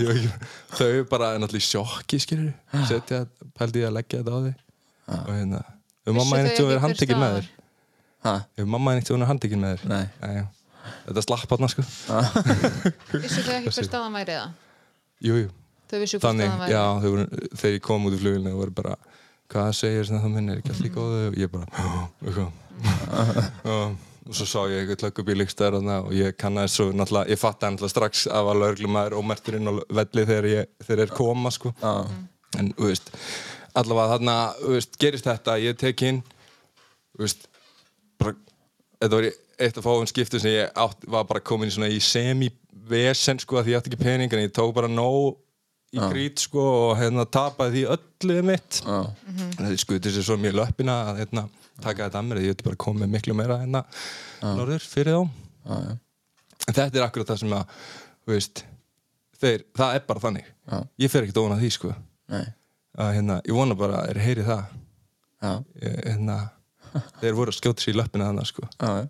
[0.78, 3.24] Þau er bara náttúrulega í sjokki skilur setja,
[3.58, 4.60] pældi ég að leggja þetta á þig.
[5.18, 5.62] Og hérna
[6.04, 7.50] hefur mamma tíma verið ekki hver handtekinn með þér?
[8.24, 10.46] ha, hefur mamma einhvern tíma verið handtekinn með þér?
[11.08, 11.82] Þetta slapp hann sko.
[13.24, 14.56] Vissu þau ekki hver staðan væri það?
[15.24, 15.52] jú, jú.
[15.90, 16.72] Þau vissu hver staðan væri.
[16.72, 17.10] já, þau
[17.58, 18.94] þegar ég kom út í flugilinu og voru bara,
[19.52, 21.22] hvað segir þá minn er ekki allir góðu?
[21.30, 21.66] Og ég bara,
[24.24, 27.40] og, og svo sá ég eitthvað klökkubíl ykkur stær og ég kannaði svo náttúrulega, ég
[27.40, 31.52] fatt náttúrulega strax að var lögreglumæður ómertur inn á velli þegar ég, þegar ég koma
[31.54, 31.74] sko.
[31.82, 31.94] Já,
[32.60, 33.10] en, þú veist,
[33.74, 36.22] allavega þarna, þú veist, gerist þetta, ég tek inn
[37.14, 37.48] þú veist
[38.20, 38.34] bara,
[39.00, 39.30] þetta var
[39.64, 43.60] eitt af fáum skiptum sem ég átt, var bara komin í svona í semi-vesen sko,
[43.60, 45.36] að því ég átti ekki pening en ég tók bara nóg
[45.94, 48.80] í grít sko og hérna tapaði því öllu mitt.
[48.82, 48.98] Já,
[49.30, 51.46] en þetta skuti sér svo mér löppina að hérna
[51.82, 53.84] taka þetta að mér, ég ætti bara komið miklu meira hérna
[54.44, 55.40] norður fyrir þá.
[55.64, 55.96] Já, já,
[56.68, 57.74] en þetta er akkurat það sem að
[58.30, 58.64] veist,
[59.40, 60.50] þeir, það er bara þannig.
[60.70, 60.78] Já.
[61.04, 61.92] ég fer ekkert ofan að því sko.
[62.34, 62.44] Nei,
[63.04, 64.64] að hérna, ég vona bara að þeir heyri það.
[65.44, 65.52] Já,
[65.82, 66.38] ég, hérna,
[67.20, 69.06] þeir voru að skjóta sér í löppina þannig sko, já, já,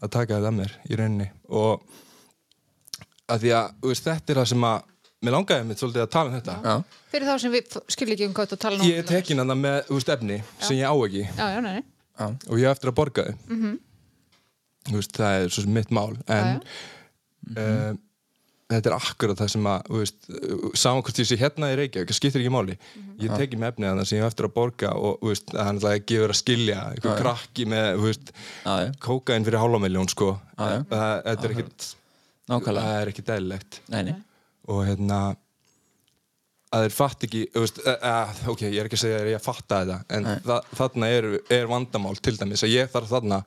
[0.00, 1.28] að taka þetta að mér í rauninni.
[1.48, 1.84] Og
[3.30, 4.88] að því að veist, þetta er það sem að
[5.20, 6.58] mér langaði mitt svolítið að tala um þetta.
[6.64, 9.42] Já, Fyrir þá sem við skilja ekki um hvað þú tala nú ég er tekin
[9.42, 11.24] hann með þú veist, efni sem ég á ekki.
[11.36, 11.46] Já,
[12.20, 13.72] já, og ég eftir að borga þau.
[14.90, 16.14] Þú veist, það er svo sem mitt mál.
[16.30, 16.62] En
[17.56, 17.90] uh,
[18.70, 19.90] þetta er akkurat það sem að
[20.78, 22.76] saman hvort ég sé hérna í Reykjavík það skiptir ekki máli,
[23.22, 26.00] ég teki með efni þannig sem ég eftir að borga og veist, það er náttúrulega
[26.00, 28.32] ekki verið að skilja, einhver krakki með veist,
[29.02, 31.56] kókain fyrir hálfamiljón sko, þetta er
[32.50, 32.86] nákvæmlega.
[32.86, 33.12] það er
[33.94, 34.14] nei, nei,
[34.70, 35.20] og hérna
[36.70, 39.42] að þeir fatt ekki veist, uh, uh, ok, ég er ekki að segja að ég
[39.42, 43.40] fatta þetta en þa þarna er, er vandamál til dæmis að ég þarf þarna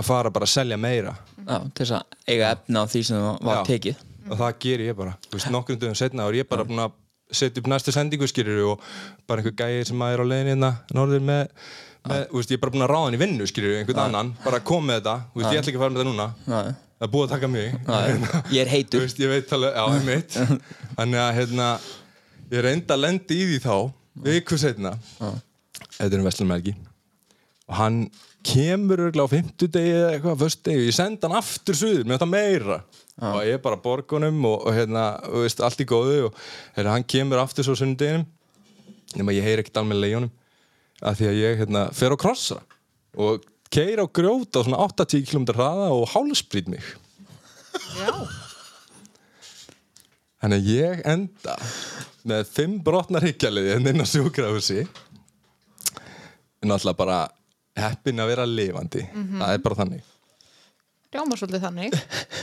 [0.00, 1.12] að fara bara að selja meira.
[1.44, 3.62] Já, til þess að eiga efna á því sem það var Já.
[3.68, 4.02] tekið.
[4.30, 6.96] Og það ger ég bara, veist, nokkrum dögum setna og ég er bara búin að
[7.40, 8.84] setja upp næstu sendingu skýrir og
[9.28, 11.42] bara einhver gæi sem að er á leiðin hérna norður með,
[12.10, 14.62] með veist, ég er bara búin að ráða hann í vinnu skýrir, einhvern annan, bara
[14.66, 16.28] kom með þetta veist, ég ætla ekki að fara með þetta núna.
[16.46, 17.78] Já, það er búið að taka mig.
[17.86, 17.98] Já,
[18.50, 20.38] ég er þú heitur veist, ég veit alveg, já, ég veit
[20.98, 21.70] þannig að, hérna
[22.50, 23.76] ég reynda að lendi í því þá
[24.26, 26.74] viku setna þetta er um Vestlunmerki
[27.70, 28.00] og hann
[28.46, 32.78] kemur örgulega á fimmtudegi eða eitthvað, föstudegi, ég senda hann aftur suður, mér þetta meira.
[33.20, 36.38] Og ég er bara borgunum og, og hérna, þú veist, allt í góðu og
[36.76, 38.24] hérna, hann kemur aftur svo sunnudeginum.
[39.18, 40.30] Nema ég heyri ekkert í honum
[41.00, 42.60] af því að ég, hérna, fer á krossa.
[43.20, 46.84] Og keir á grjót á svona 80 km hraða og hálsbrýt mig.
[48.00, 48.14] Já,
[50.40, 51.54] Þannig að ég enda
[52.28, 54.06] með fimm brotnar hyggjaliði inn á
[56.60, 57.20] en alltaf bara
[57.78, 59.04] heppin að vera lifandi.
[59.14, 60.10] Það er bara þannig.
[61.10, 61.96] Rjáma svolítið þannig.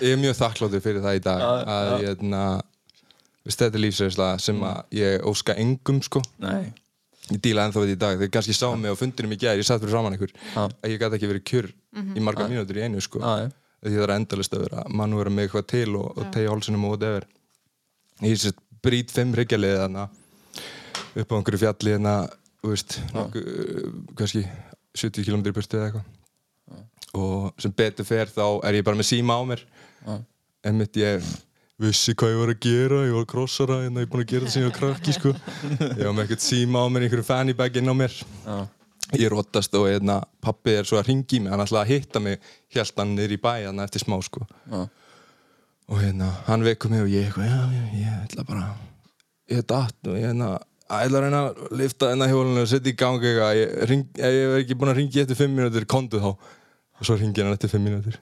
[0.04, 1.44] Ég er mjög þakkláttur fyrir það í dag.
[1.72, 2.42] Að ég hérna
[3.48, 6.24] veist, þetta er lífsreynsla sem að ég óska engum sko.
[6.44, 6.74] Nei,
[7.32, 9.56] ég díla ennþá við því í dag, þeir kannski sá mig á fundinum í gær,
[9.60, 10.34] ég satt fyrir framann ykkur.
[10.34, 10.66] Já.
[10.66, 11.72] að ég gæti ekki verið kjur
[12.18, 13.24] í marga mínútur í einu sko.
[13.78, 14.84] Því það er endalist að vera.
[14.90, 17.28] Mann vera með eitthvað til og, og tegja hálsunum og whatever.
[18.26, 19.84] Ég sett brýt fimm hryggjalið
[21.18, 22.14] upp á einhverju fjalli hérna
[22.62, 24.44] þú veist, nokku, uh, kannski
[24.98, 26.14] 70 km burtu eða eitthvað.
[27.18, 29.64] Og sem betur fer þá er ég bara með síma á mér.
[30.68, 31.24] En mitt ég
[31.80, 34.32] vissi hvað ég var að gera ég var að krossara, en ég er búin að
[34.32, 35.34] gera þetta sem ég var krakki sko.
[35.78, 38.16] ég var með eitthvað síma á mér einhverju fanny bag inn á mér.
[38.44, 38.58] Já,
[39.22, 42.50] ég rótast og hérna, pappi er svo að ringi mig hann ætlaði að hitta mig
[42.76, 44.48] helt hann niður í bæ hann eftir smá sko.
[44.68, 44.82] Já,
[45.88, 48.66] og hérna, hann veikur mig og ég eitthvað, já, já, ég ætla bara
[49.48, 50.58] ég er datt og ég hérna
[50.88, 54.06] ég ætla að reyna að lifta þennan hjólinu og setja í gang eitthvað, ég, ring,
[54.20, 56.32] ég hef ekki búin að ringi eftir fimm mínútur, kontu þá.
[56.98, 58.16] Og svo ringi hann eftir fimm mínútur.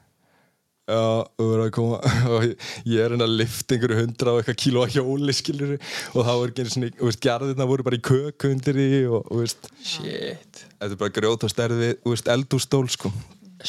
[0.86, 1.99] Já, og verður að koma
[2.36, 5.72] og ég, ég er hérna að lifta einhverju hundra og eitthvað kíló að hjóli skilur
[5.74, 9.24] og þá er ekki eins og veist, gerðirna voru bara í köku undir því og,
[9.24, 10.61] og veist, shit.
[10.76, 13.09] Þetta er bara grjót og stærði við eldústól sko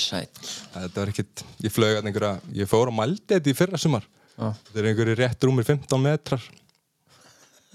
[0.01, 0.41] sæt,
[0.75, 4.07] þetta var ekkit, ég flög að einhverja ég fór á þetta í fyrra sumar.
[4.37, 6.43] Já, þetta er einhverju rétt rúmir 15 metrar.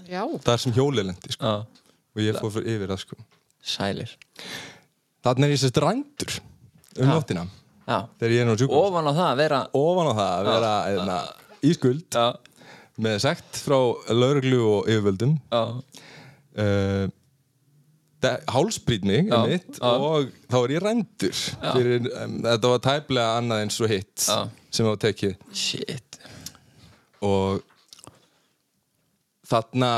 [0.06, 1.46] Já, það er sem hjólið lendi sko.
[1.46, 3.18] já, og ég fór fyrir yfir það sko.
[3.62, 4.14] sælir.
[5.22, 6.38] Þannig er ég sérst rændur
[6.98, 7.12] um Já.
[7.14, 7.48] nóttina.
[7.88, 10.50] Já, þegar ég er nú sjúkur ofan á það að vera ofan á það að
[10.50, 11.18] vera eðna,
[11.62, 12.26] í skuld já,
[13.02, 13.78] með sekt frá
[14.14, 15.36] lauruglu og yfirvöldum.
[15.52, 15.64] Já,
[16.62, 17.06] uh,
[18.52, 19.90] hálsbrýt mig Já, einmitt, já.
[19.90, 24.40] og þá er ég rændur fyrir, um, þetta var tæplega annað eins og hitt Já.
[24.72, 25.36] sem var tekið.
[25.54, 26.20] Shit.
[27.22, 27.62] Og
[29.52, 29.92] þarna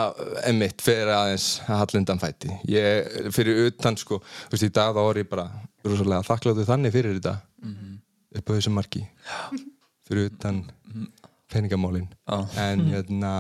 [0.50, 2.54] emitt fyrir aðeins að hallindan fæti.
[2.72, 5.48] Ég, fyrir utan sko þú veist, í dag þá er ég bara
[5.86, 7.36] rosalega þakkláttu þannig fyrir þetta.
[8.34, 9.04] Upp á þessum marki.
[10.08, 10.64] Fyrir utan
[11.54, 12.40] peningamálin Já.
[12.58, 13.34] en hérna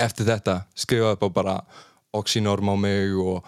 [0.00, 1.58] eftir þetta skrifaði bara
[2.16, 3.44] oxynorm á mig og,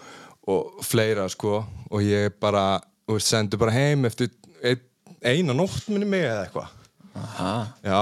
[0.47, 4.31] og fleira sko og ég bara, veist, sendi bara heim eftir
[4.63, 4.81] ein,
[5.23, 6.79] eina nótt minni mig eða eitthvað.
[7.85, 7.99] Já,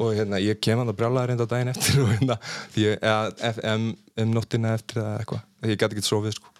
[0.00, 2.38] og hérna, ég kem að brjála reynda daginn eftir og hérna,
[2.72, 3.90] því ég, eða, um,
[4.22, 6.52] um nóttina eftir eða eitthvað, ég gæti ekki sofið, sko.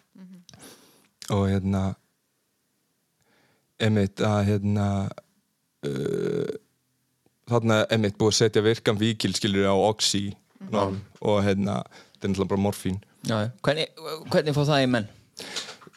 [1.32, 1.84] Og hérna,
[3.88, 4.88] emitt að, hérna,
[5.88, 6.52] uh,
[7.48, 10.26] þarna, emitt, búið að setja virkan víkil, skilur á oxy,
[10.68, 11.80] norm, og hérna,
[12.12, 13.00] þetta er náttúrulega bara morfín.
[13.24, 13.88] Já, hvernig,
[14.30, 15.08] hvernig fóð það í menn?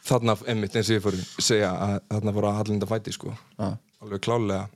[0.08, 3.34] Þarna, emitt, eins og ég fór að segja að þarna fór að hallinda fæti, sko.
[3.58, 3.70] Já.
[4.04, 4.68] Alveg klálega.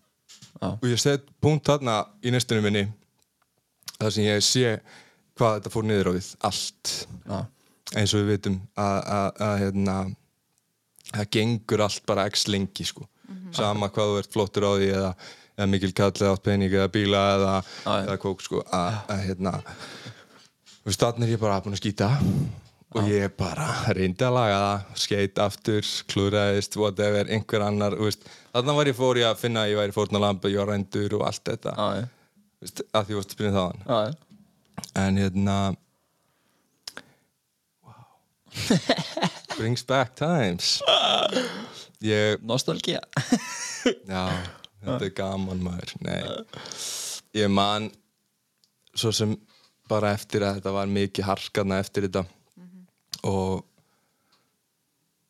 [0.61, 0.67] Já.
[0.75, 2.83] og ég set punkt þarna í næstunum minni
[3.97, 4.73] þar sem ég sé
[5.39, 6.91] hvað þetta fór niður á við allt
[7.97, 9.95] eins og við vitum að, hérna,
[11.11, 13.07] það gengur allt bara x lengi sko.
[13.55, 15.11] sama hvað þú ert flottur á því eða,
[15.57, 17.55] eða mikil kall eða átt pening eða bíla eða,
[17.95, 19.55] eða kók sko, að hérna
[20.85, 22.09] veist, þannig er ég bara búin að skýta
[22.91, 27.95] og ég bara reyndi að laga það skeit aftur, klúraðist whatever, einhver annar
[28.51, 31.23] þarna var ég fór ég að finna að ég væri fórnalamb ég var reyndur og
[31.29, 31.77] allt þetta.
[31.81, 34.19] Að því ég varst að spyrja þaðan
[34.95, 35.57] en hérna
[37.85, 38.05] wow.
[39.57, 40.81] brings back times.
[42.01, 42.99] Ég Nostalgía.
[44.09, 44.25] Já,
[44.81, 45.93] þetta er gaman maður.
[46.03, 46.19] Nei.
[47.37, 47.91] Ég man
[48.97, 49.37] svo sem
[49.91, 52.23] bara eftir að þetta var mikið harkarna eftir þetta.
[53.27, 53.61] Og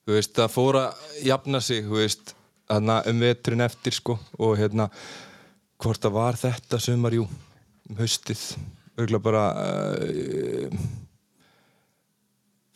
[0.05, 2.36] þú veist, það fór að jafna sig, þú veist
[2.72, 4.88] þarna um veturinn eftir sko og hérna,
[5.82, 7.28] hvort það var þetta sumar, jú,
[7.89, 8.43] um haustið.
[8.99, 9.45] Örgulega bara
[10.05, 10.82] uh,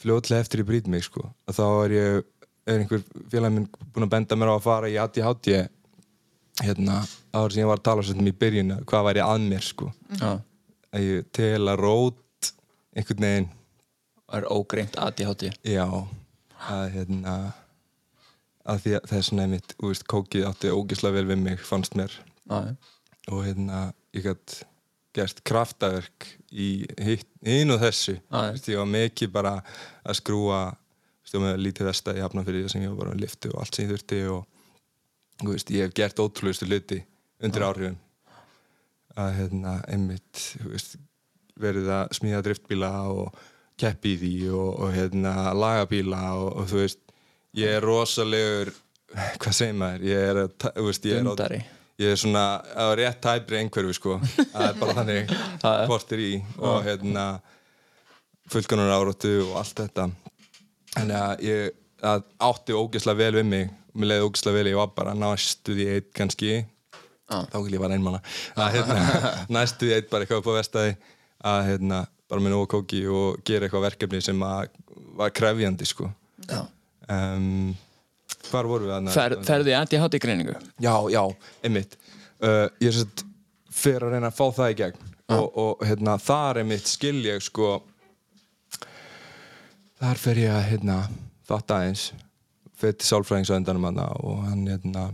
[0.01, 2.23] fljótlega eftir ég brýt mig sko, að þá er ég
[2.65, 5.49] er einhver félag minn búin að benda mér á að fara í ADHD
[6.63, 7.01] hérna,
[7.35, 9.91] áður sem ég var að tala svolítið í byrjun hvað væri að mér sko.
[10.17, 10.31] Já.
[10.95, 12.51] Að ég tel að rót
[12.95, 13.49] einhvern veginn
[14.35, 15.51] er ógreint ADHD.
[15.63, 15.85] já
[16.65, 17.35] að hérna
[18.65, 22.13] að því að er svona einmitt úrst, kókið átti ógislega vel við mig fannst mér
[22.49, 22.73] já.
[23.29, 23.81] og hérna
[24.15, 24.63] ég gætt
[25.15, 26.87] gert kraftaverk í
[27.45, 28.51] hinn og þessu já.
[28.55, 29.59] Vist, ég var mikið bara
[30.03, 30.63] að skrúa
[31.35, 33.85] var með lítið vesta í hafnafyrir sem ég var bara að lifti og allt sem
[33.85, 34.43] ég þurfti og
[35.41, 37.01] þú veist, ég hef gert ótrúlegustu hluti
[37.43, 37.97] undir áhrifum
[39.19, 40.97] að hérna, einmitt veist,
[41.59, 43.37] verið að smíða driftbíla og
[43.79, 47.01] keppi í því og, og hérna, lagabíla og, og þú veist,
[47.55, 48.73] ég er rosalegur
[49.41, 53.61] hvað segir maður, ég er, að veist, ég er ég er svona á rétt tæpri
[53.61, 54.17] einhverfi sko.
[54.35, 55.29] Það er bara þannig
[55.61, 55.87] Það er.
[55.87, 57.25] kortir í og hérna
[58.51, 60.09] fullkonar áróttu og allt þetta.
[60.95, 64.91] Þannig að ég það átti ógeðslega vel við mig mér leiði ógeðslega vel, ég var
[64.97, 66.51] bara næstu því eitt kannski
[67.29, 68.21] þá vil ég bara einmanna
[68.55, 70.95] að hérna, næstu eitt bara eitthvað upp á vestæði
[71.45, 74.69] að hérna, bara með nógu kóki og gera eitthvað verkefni sem að
[75.15, 76.09] var krefjandi sko.
[76.49, 76.61] Já.
[77.11, 77.73] um,
[78.49, 80.55] hvar voru við að Fer, ferðu í ADHD greiningu?
[80.81, 81.21] Já, já,
[81.65, 81.97] einmitt.
[82.43, 83.25] Uh, Ég er sett
[83.75, 85.11] fyrir að reyna að fá það í gegn.
[85.35, 87.79] Og, og hérna, þar einmitt skil ég sko
[90.01, 90.97] þar fer ég að hérna,
[91.47, 92.09] fatta aðeins.
[92.75, 95.07] Fyrir til sálfræðings á endanum hana og hann hérna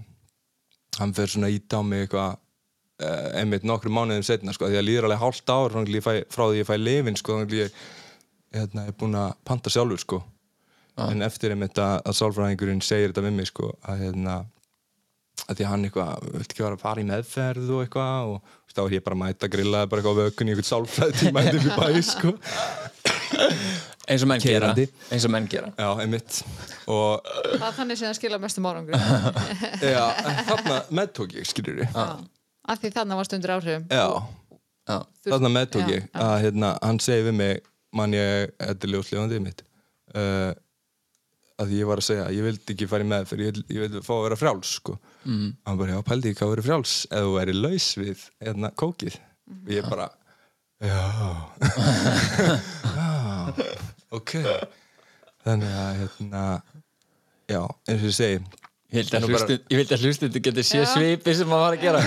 [1.00, 4.88] hann fer svona ít á mig eitthvað uh, einmitt nokkru mánuðum setna sko, því að
[4.90, 7.52] líður alveg hálft ár frá, því ég fæ- frá því ég fæ lifin sko, þannig
[7.56, 7.82] að ég
[8.60, 10.22] hérna, er búin að panta sjálfur sko.
[11.02, 14.34] En eftir einmitt að, að sálfræðingurinn segir þetta við mig sko að hérna
[15.48, 18.34] að því að hann eitthvað, viltu ekki vera að fara í meðferð og eitthvað?
[18.36, 21.18] Og þá er ég bara að mæta grillaði bara eitthvað á vökun í eitthvað sálfræði
[21.22, 22.34] tíma þetta upp í bæ sko
[24.12, 24.74] Eins og menn gera.
[25.12, 25.72] Eins og menn gera.
[25.80, 26.42] já, einmitt.
[26.92, 27.24] Og
[27.56, 28.98] Það er þannig sem það skila mestum árangur
[29.96, 32.00] já, en þarna meðtók ég skilur ég
[32.72, 33.86] af því þannig varst undir áhrifum.
[33.90, 34.08] Já,
[34.92, 34.98] Já.
[35.28, 36.20] þarna meðtók ég já.
[36.26, 37.64] að hérna, hann segi við mig
[37.98, 39.64] mann ég, þetta er ljóslefandi mitt.
[40.16, 40.52] Uh,
[41.62, 43.84] að því ég var að segja ég vildi ekki fara í meðferð, ég, vil- ég
[43.86, 44.96] vildi fá að vera frjáls sko.
[45.28, 45.50] mm.
[45.68, 49.18] hann bara, já, pældi ekki að vera frjáls ef þú væri laus við hérna, kókið.
[49.52, 50.08] Og ég bara
[50.82, 51.02] já.
[52.92, 53.10] Já,
[54.12, 54.32] ok
[55.46, 56.42] þannig að hérna
[57.52, 58.40] já, eins og ég segi
[58.92, 60.92] Ég vildi að bara- hlustu, ég vildi að hlustu, þú getur séð Já.
[60.92, 62.02] svipi sem maður var að gera.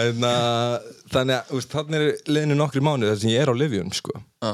[0.00, 0.80] en, uh,
[1.12, 4.14] þannig að úst, þannig er liðinu nokkri mánuð þar sem ég er á Livjum sko.
[4.40, 4.52] Já.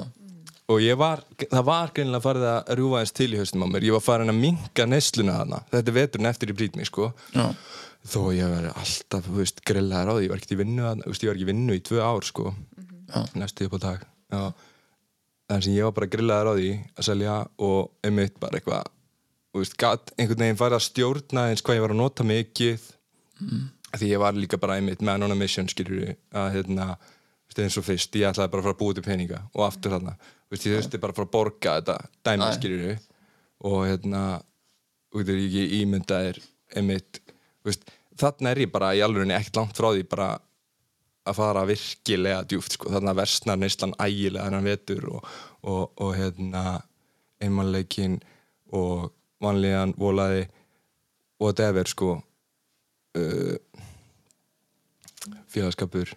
[0.74, 3.84] og ég var, það var greinilega farið að rjúfa eins til í haustum á mér
[3.84, 7.04] ég var farin að minka neysluna þarna þetta er veturinn eftir í brýt mig sko.
[7.36, 7.46] Já.
[8.10, 9.24] þó að ég veri alltaf,
[9.70, 11.50] grillaður á því ég var ekkert í vinnu, þarna, þú veist, ég var ekki í
[11.52, 12.44] vinnu í tvö ár sko,
[13.38, 14.04] næstu upp á dag.
[15.52, 18.90] En sem ég var bara grillaður á því að selja og einmitt bara eitthvað
[19.54, 22.86] þú veist, gat einhvern veginn farið að stjórna eins hvað ég var að nota mikið.
[23.94, 26.94] Því ég var líka bara einmitt man on a mission skilur að hérna
[27.62, 30.16] eins og fyrst, ég ætlaði bara að fara að búa til peninga og aftur þarna,
[30.50, 31.96] veist, ég þurfti bara að fara að borga þetta
[32.26, 32.96] dæmi skilur
[33.70, 34.22] og hérna
[35.12, 36.40] þú veitir ekki ímyndaðir
[36.74, 37.20] einmitt,
[37.62, 37.86] veist,
[38.18, 40.28] þarna er ég bara í alveg ekkert langt frá því bara
[41.24, 42.90] að fara virkilega djúft sko.
[42.92, 45.28] þarna versnar neyslan ægilega þennan vetur og,
[45.62, 46.64] og, og hérna
[47.42, 48.18] einmannleikin
[48.74, 49.10] og
[49.44, 50.46] vanlíðan volaði
[51.40, 52.18] whatever sko.
[53.14, 53.56] Uh,
[55.54, 56.10] félagskapur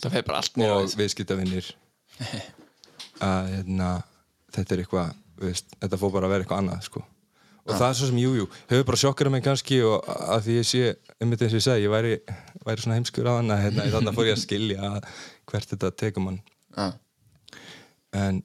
[0.00, 1.68] það fer bara allt mér og viðskiptavinnir
[3.32, 3.90] að hérna,
[4.54, 5.12] þetta er eitthvað
[5.82, 7.02] þetta fór bara að vera eitthvað annað sko.
[7.62, 10.56] Og það er svo sem jújú jú, hefur bara sjokkarað mig kannski og að því
[10.58, 10.84] ég sé
[11.22, 12.14] einmitt eins og ég segi, ég væri,
[12.66, 15.10] væri svona heimskur á hann að hérna, þannig fór ég að skilja að
[15.52, 16.40] hvert þetta tekum hann
[16.72, 16.88] Já.
[18.22, 18.40] en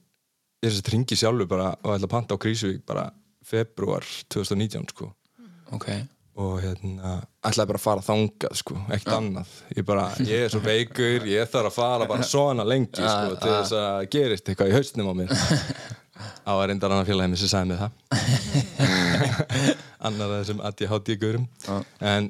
[0.62, 3.08] ég er þess að ringi sjálfur bara og ætla að panta á Krísuvík bara
[3.48, 5.10] februar 2019 sko.
[5.74, 5.86] Ok,
[6.38, 7.14] og hérna
[7.46, 9.54] ætlaði bara að fara þangað sko, ekkert annað.
[9.76, 13.54] Ég bara, ég er svo veikur, ég þarf að fara bara svona lengi sko, til
[13.54, 15.34] þess að gerist eitthvað í haustnum á mér
[16.46, 17.92] á að reyndar annar félagið mér sem sagði mig það.
[20.08, 21.46] Annar af þessum ADHD gaurum
[22.00, 22.28] en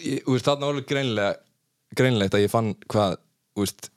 [0.00, 1.34] ég, þú veist, þarna var alveg greinlega
[1.94, 3.18] greinlegt að ég fann hvað
[3.60, 3.90] veist,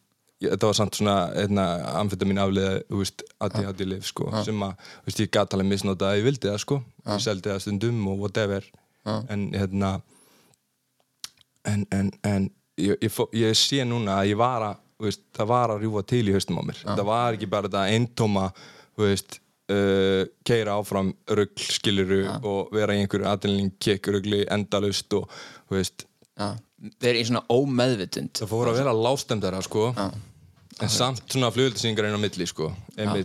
[0.44, 1.68] ég, þetta var samt svona einna
[2.02, 6.20] amfetamin afliða, þú veist ADHD lif sko, sem að, veist, ég gat alveg misnóta að
[6.20, 8.68] ég vildi það sko, ég seldi það stundum og whatever,
[9.08, 9.96] en hérna
[11.68, 14.84] en, en, en ég, ég, ég sé núna að ég var að
[15.38, 16.80] það var að rjúfa til í haustum á mér.
[16.88, 18.48] Það var ekki bara þetta eintóma
[18.98, 19.39] þú veist,
[19.72, 25.30] uh, keira áfram rugl skiluru og vera í einhverju aðlýning kikk rugli endalust og
[25.68, 26.56] þú veist, já.
[27.02, 28.36] Verið í svona ómeðvitund.
[28.38, 29.88] Það fór að vera lástemdara sko.
[30.78, 32.68] En samt svona flugöldisingar inn á milli sko.
[33.02, 33.24] Að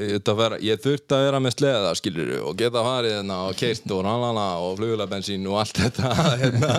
[0.00, 3.84] þetta vera, ég þurfti að vera með sleða skiluru og geta farið hérna og keist
[3.92, 6.14] og rannana og flugölabensín og allt þetta
[6.46, 6.70] hérna,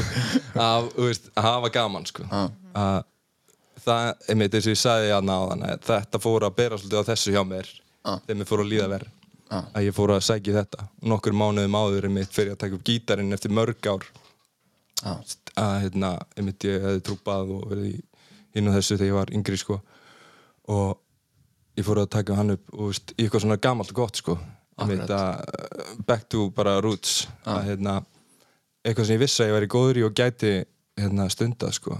[0.68, 2.28] að, þú veist, að hafa gaman sko.
[2.76, 3.00] Að
[3.84, 7.10] það, einmitt eins og ég sagði hérna á þannig þetta fór að bera svolítið á
[7.10, 7.72] þessu hjá mér
[8.02, 9.18] þegar mér fór að líða verð
[9.52, 10.86] að ég fór að sækja þetta.
[11.08, 14.06] Nokkur mánuðum áður einmitt fyrir að taka upp gítarinn eftir mörg ár.
[15.02, 15.16] Já.
[15.58, 17.96] að hérna, einmitt ég hefði trúpað og verið í
[18.54, 19.78] inn á þessu þegar ég var yngri sko.
[20.70, 21.00] Og
[21.76, 24.36] ég fór að taka hann upp og veist, í eitthvað svona gamalt og gott sko.
[24.78, 27.26] Einmitt að uh, back to bara roots.
[27.42, 27.98] Að hérna
[28.86, 30.54] eitthvað sem ég vissi að ég væri góður í og gæti
[31.00, 31.98] hérna stundað sko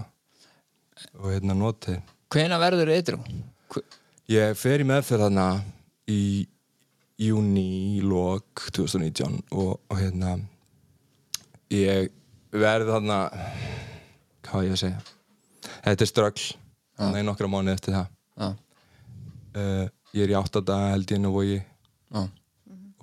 [1.19, 1.99] og hérna notið.
[2.33, 3.19] Hvena verður eitthrú?
[4.31, 5.47] Ég fer í meðferð þarna
[6.09, 6.23] í
[7.21, 7.65] júni
[7.97, 10.37] í lok 2019 og, og hérna
[11.73, 12.09] ég
[12.53, 13.17] verð þarna
[14.47, 15.01] hvað ég að segja?
[15.83, 16.47] Þetta er ströggl
[16.99, 18.09] þannig í nokkra mánuði eftir það.
[18.33, 18.47] Já,
[19.59, 21.59] uh, ég er í áttata held ég inn á vogi.
[22.13, 22.23] Já,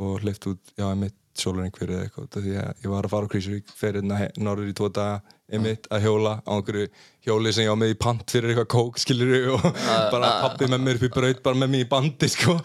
[0.01, 3.29] og hleyft út, já, einmitt sólarinn hverju eða eitthvað, því að ég var að fara
[3.29, 6.89] á Krísuvík fyrir hérna norður í tvo daga einmitt að hjóla á einhverju
[7.27, 9.65] hjóli sem ég á með í pant fyrir eitthvað kók skilur og
[10.13, 12.57] bara pappi með mér upp í braut bara með mér í bandi sko.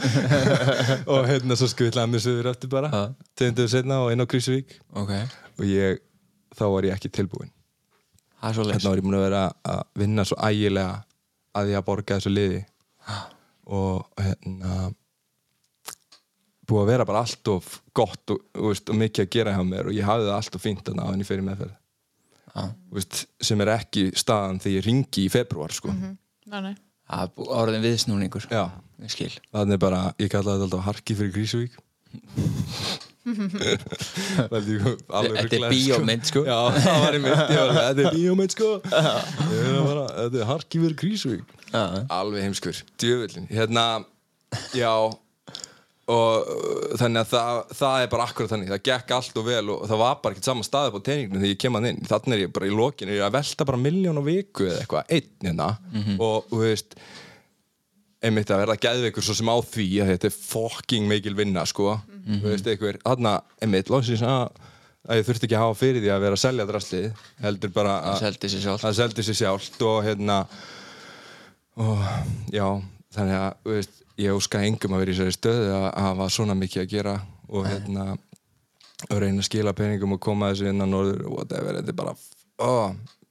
[1.13, 3.01] Og hérna svo skvillaði mér söður eftir bara Já.
[3.41, 5.13] tegunduðu setna og inn á Krísuvík ok.
[5.59, 6.01] Og ég,
[6.55, 7.13] þá var ég ekki
[8.68, 11.01] leys hérna var ég búin að vera að vinna svo ægilega
[11.55, 12.61] að ég að borga þessu liði.
[13.66, 14.91] Og hérna
[16.70, 19.63] búið að vera bara allt of gott og, og, veist, og mikið að gera hjá
[19.68, 21.76] mér og ég hafði það allt of fínt þarna á henni fyrir meðferð
[22.55, 22.61] Já.
[22.72, 25.91] Þú veist, sem er ekki staðan þegar ég ringi í februar sko.
[25.91, 26.76] Nei, nei.
[27.09, 28.45] það er bú- orðin viðsnúningur.
[28.47, 28.61] Já.
[29.03, 29.34] ég skil.
[29.51, 31.34] Þannig bara, ég kallaði þetta alltaf harki fyrir
[34.45, 36.43] alveg Þetta er ruglaður, bíómynd, sko.
[36.45, 38.70] Já, það var í mynd, þetta er bíómynd sko.
[39.01, 41.82] Að Þetta er harki fyrir Grísuvík já,
[42.13, 43.86] alveg heimskur, djöfullin hérna,
[44.78, 44.91] já
[46.06, 49.70] og uh, þannig að það, það er bara akkurat þannig, það gekk allt og vel
[49.74, 52.01] og það var bara ekkert sama staði på teininginu þegar ég kem að inn.
[52.12, 54.84] Þannig er ég bara í lokinu, ég er að velta bara miljón á viku eða
[54.84, 55.70] eitthvað, einn hérna.
[56.20, 56.93] Og þú veist
[58.26, 61.97] einmitt að verða geðveikur svo sem á því að þetta er fucking mikil vinna sko.
[62.26, 64.47] Þú veist einhver, þarna einmitt lóksins að,
[65.10, 67.97] að ég þurfti ekki að hafa fyrir því að vera að selja draslið heldur bara
[68.88, 69.82] að seldi sér sjálft.
[69.86, 70.39] og hérna
[71.76, 72.01] og
[72.56, 72.66] já
[73.14, 73.53] þannig að
[74.22, 77.16] ég óska engum að vera í þessari stöðu að hafa svona mikið að gera
[77.49, 78.05] og hérna
[79.09, 82.13] og reyna að skila peningum og koma þessu innan norður og whatever, þetta er bara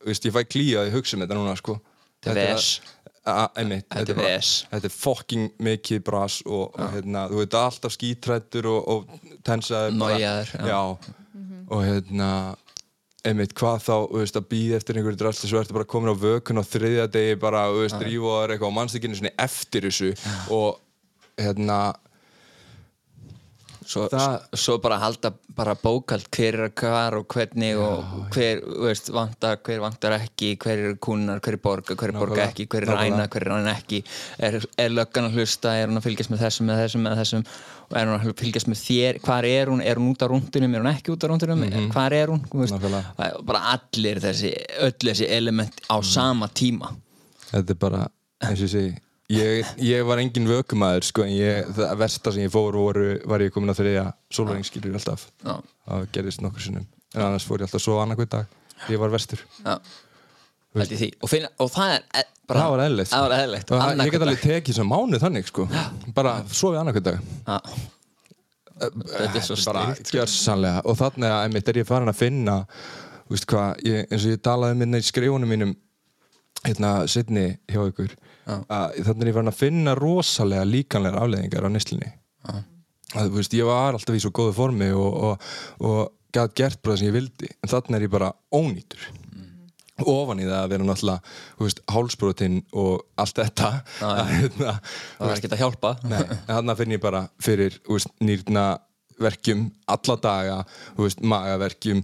[0.05, 1.79] þú veist, ég fæ klíja í hugsa um þetta núna sko.
[2.25, 4.29] Þetta er einmitt, Þetta bara-
[4.71, 9.97] þetta er fucking mikið bras og, og hérna, þú veit alltaf skítrættur og, og tensaður
[10.53, 10.83] já.
[11.73, 12.31] og hérna
[13.25, 16.61] einmitt hvað þá, veist, að býða eftir einhverju drasli svo ertu bara komin á vökun
[16.61, 20.11] á þriðja degi bara, þú veist, rífa og eitthvað og mannstekinu svona eftir þessu
[20.53, 20.81] og
[21.41, 21.79] hérna
[23.87, 29.11] svo, Það- svo bara halda bara bókald hver er hvar og hvernig og hver veist,
[29.15, 32.87] vantar, hver vantar ekki hver eru kúnar, hver er borga, hver er borga ekki hver
[32.89, 34.03] er ræna, hver er ræna ekki.
[34.39, 37.47] Er, er löggan að hlusta, er hún að fylgjast með þessum með þessum, með þessum?
[37.85, 39.85] Og er hún að fylgjast með þér, hvar er hún?
[39.85, 42.43] Er hún út á rúndunum, er hún ekki út á rúndunum mm hvar er hún,
[43.29, 46.95] er bara allir þessi, öll þessi element á sama tíma.
[47.53, 48.07] Þetta er bara,
[48.43, 48.95] eins og segi
[49.33, 53.45] ég, ég var engin vökumæður sko, en ég, það versta sem ég fór voru, var
[53.45, 54.05] ég komin á þriðja
[54.35, 55.29] sólværingskilur alltaf.
[55.45, 55.57] Já.
[55.89, 56.87] það gerðist nokkur sinnum.
[57.15, 58.61] En annars fór ég alltaf svo annað dag
[58.91, 59.79] ég var vestur Já,
[60.75, 62.85] og, finna, og það er e- bara, það var
[63.39, 65.67] eðlilegt Annað ég get hvern alveg tekið sem mánuð þannig sko.
[66.17, 67.31] bara sofið annað dag.
[67.47, 67.71] Dag.
[67.71, 68.91] Já.
[69.15, 70.27] þetta er svo strikt sko.
[70.83, 72.59] og þannig að einmitt er ég farin að finna
[73.31, 75.77] veist hvað, ég, eins og ég talaði minna í skrifunum mínum
[76.65, 81.71] hérna setni hjá ykkur að þannig er ég farin að finna rosalega líkanlega afleðingar á
[81.73, 82.13] neyslinni
[83.15, 85.51] að þú veist, ég var alltaf í svo góðu formi og, og,
[85.87, 86.01] og
[86.35, 87.51] gæt gert bara það sem ég vildi.
[87.63, 89.05] En þannig er ég bara ónýtur.
[90.11, 93.71] Ofan í það að vera náttúrulega þú veist, hálsbrotin og allt þetta.
[94.03, 95.95] Að, hérna, það var ekki að hjálpa.
[96.51, 98.67] Þarna finn ég bara fyrir úst, nýrna
[99.23, 100.61] verkjum alla daga,
[100.97, 102.03] þú veist, magaverkjum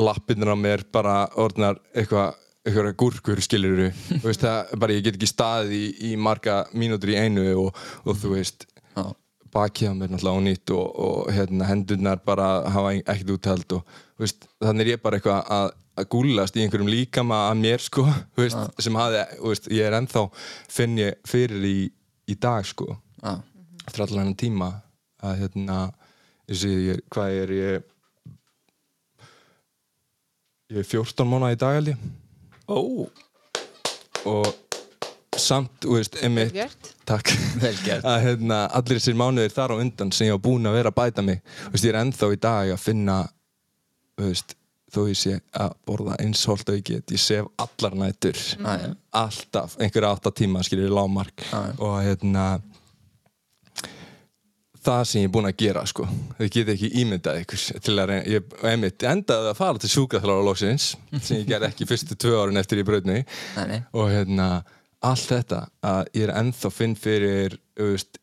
[0.00, 2.34] lappinnar á mér bara orðnar eitthvað
[2.66, 7.14] eitthvað gúrkur skilur þú veist það, bara ég get ekki staðið í, í marga mínútur
[7.14, 9.04] í einu og, og þú veist Já.
[9.54, 14.44] bakið á mér náttúrulega ónýtt og, og hérna, hendurnar bara hafa ekkert úthald og veist,
[14.60, 18.04] þannig er ég bara eitthvað að, að gúlast í einhverjum líkama að mér sko,
[18.40, 20.26] veist, sem hafi veist, ég er ennþá,
[20.68, 21.78] finn ég fyrir í,
[22.28, 22.92] í dag sko.
[23.20, 23.38] Já.
[23.86, 24.74] eftir allan hennan tíma
[25.24, 25.82] að hérna
[26.50, 27.92] ég hvað er ég?
[30.70, 31.96] Ég er 14 mánuða í dag held
[32.70, 32.80] Ó,
[34.30, 34.46] og
[35.40, 36.16] samt, þú veist,
[36.54, 36.90] Gert.
[37.08, 37.30] takk
[38.12, 40.98] að hérna, allir þessir mánuðir þar á undan sem ég var búinn að vera að
[41.00, 43.16] bæta mig þú veist, ég er ennþá í dag að finna
[44.20, 44.54] þú veist,
[44.90, 48.70] þó ég sé að borða eins holt og ég get, ég sef allar nætur Já,
[48.84, 48.90] já.
[49.22, 51.74] alltaf, einhverja átta tíma skilir lágmark Já, já.
[51.78, 52.46] og hérna
[54.84, 56.06] það sem ég er búinn að gera sko.
[56.38, 60.46] Þau geta ekki ímyndað ykkur til að reyna, ég einmitt endaði að fara til sjúkraþlára
[60.46, 63.80] loksins sem ég ger ekki fyrstu tvö árin eftir Nei, nei.
[63.92, 64.48] og hérna
[65.04, 68.20] allt þetta að ég er ennþá finn fyrir veist,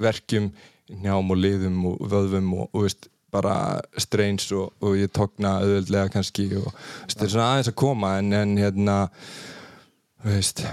[0.00, 0.50] verkjum
[0.90, 3.54] í njám og liðum og vöðvum og þú veist, bara
[4.00, 6.70] streins og, og ég tókna auðvöldlega kannski og
[7.10, 8.96] það er svona aðeins að koma en, en hérna
[10.26, 10.64] veist,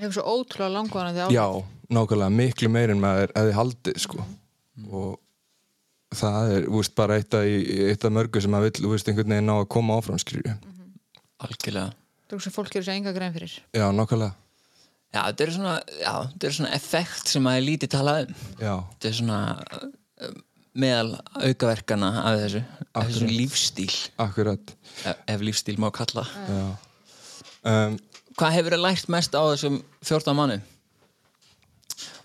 [0.00, 1.44] hefur svo ótrúlega langvarandi áhrif já,
[1.92, 4.24] nákvæmlega miklu meir en maður hefði haldið sko
[4.90, 5.18] og
[6.14, 7.44] það er veist, bara eitt af,
[7.90, 10.56] eitt af mörgu sem maður vill þú veist, einhvern veginn ná að koma áfram skilju
[11.44, 11.90] Algjörlega.
[12.30, 13.58] Þú sem fólk gerur sér enga grein fyrir.
[13.74, 14.32] Já, nákvæmlega,
[15.14, 15.74] Já, þetta er svona,
[16.48, 18.40] er svona effekt sem að er lítið talað um.
[18.58, 19.38] Já, Þetta er svona
[20.26, 20.32] uh,
[20.74, 22.62] meðal aukaverkana af þessu
[22.94, 23.92] af þessu lífstíl
[24.24, 24.74] akkurat.
[25.06, 26.64] Ef, ef lífstíl má kalla já.
[27.64, 27.98] Um,
[28.34, 30.58] Hvað hefur þið lært mest á þessum 14 mánu?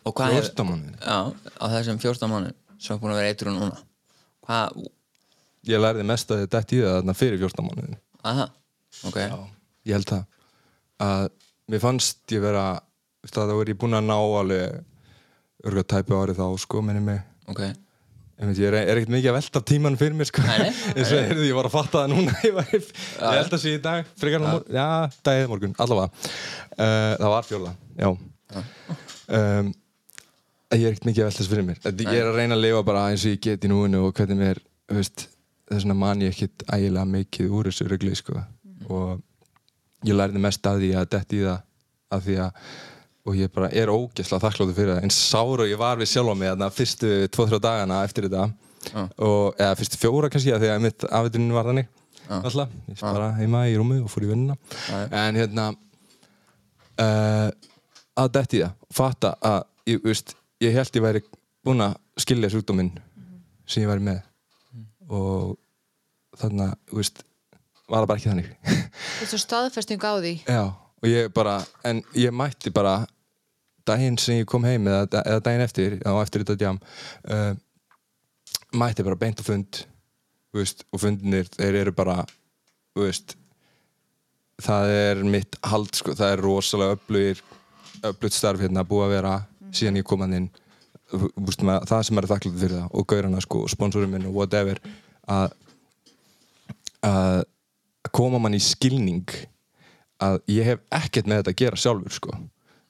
[0.07, 0.95] Og hvað hefur- 14 mánuði?
[1.03, 1.17] Já,
[1.59, 3.77] á þessum 14 mánu sem er búin að vera eitur núna.
[4.47, 4.85] Hvað,
[5.69, 7.97] ég lærði mest að þetta í það þarna fyrir 14 mánuðin
[8.29, 8.45] aha,
[9.07, 9.17] ok.
[9.87, 10.23] Ég held það.
[10.99, 11.25] Að
[11.71, 12.63] mér fannst ég vera
[13.29, 14.79] það var ég búinn að ná alveg
[15.65, 17.21] örgulega tæpi árið þá sko minni mig.
[17.51, 17.61] Ok,
[18.39, 20.43] Einmitt, ég er, er ekkert mikið að velta tíman fyrir mér sko.
[20.95, 22.85] Eins og ég var að fatta það núna ég, var, ég
[23.19, 24.07] held að sé í dag
[24.71, 24.85] já,
[25.27, 26.29] dagið morgun, allavega.
[26.79, 28.11] Uh, það var fjóla, já.
[29.27, 29.73] Um,
[30.77, 31.81] ég er ekkert mikið að velta þess fyrir mér.
[31.89, 34.39] Ég er að reyna að lifa bara eins og ég get í núinu og hvernig
[34.39, 34.61] mér,
[34.91, 35.25] veist
[35.69, 38.43] það er svona man ég ekkert ægilega mikið úr þessu regli sko.
[38.89, 39.19] og
[40.07, 41.59] ég lærði mest að því að detti í það
[42.09, 42.63] að því að
[43.29, 45.03] og ég bara er ógeðslega þakkláttur fyrir það.
[45.05, 48.47] Eins sár og ég var við sjálf á mig þarna fyrstu 2-3 dagana eftir þetta.
[49.19, 51.89] Og, eða fyrstu fjóra kannski að því að mitt afvitunin var þannig.
[52.29, 54.55] Alltaf, ég bara heima í rúmi og fór í vinnuna.
[55.09, 55.67] En hérna
[57.03, 57.49] uh,
[58.23, 59.59] að detti í það fatta að
[59.91, 61.23] ég, veist, ég held ég væri
[61.65, 62.91] búinn að skilja sjúkdóminn
[63.69, 64.21] sem ég væri með.
[65.09, 65.55] Og
[66.39, 67.23] þannig að þú veist,
[67.89, 68.51] var það bara ekki þannig.
[69.19, 70.33] Þessu staðfesting á því.
[70.45, 72.99] Já, og ég bara, en ég mætti bara
[73.89, 76.79] daginn sem ég kom heim eða, eða daginn eftir, á eftir þetta djam
[77.31, 77.53] uh,
[78.75, 79.83] mætti bara beint á fund
[80.55, 82.21] veist, og fundinir, þeir eru bara
[82.97, 83.35] veist
[84.59, 86.97] það er mitt hald sko, það er rosalega
[88.09, 89.35] öflugt starf hérna búið að vera
[89.75, 90.49] síðan ég kom að inn
[91.09, 94.35] veist, maður, það sem er þakklátt fyrir það og gaurana sko, og sponsorum minn og
[94.37, 94.81] whatever
[95.29, 95.55] að
[97.05, 97.43] að
[98.15, 99.27] koma mann í skilning
[100.23, 102.37] að ég hef ekkert með þetta að gera sjálfur sko.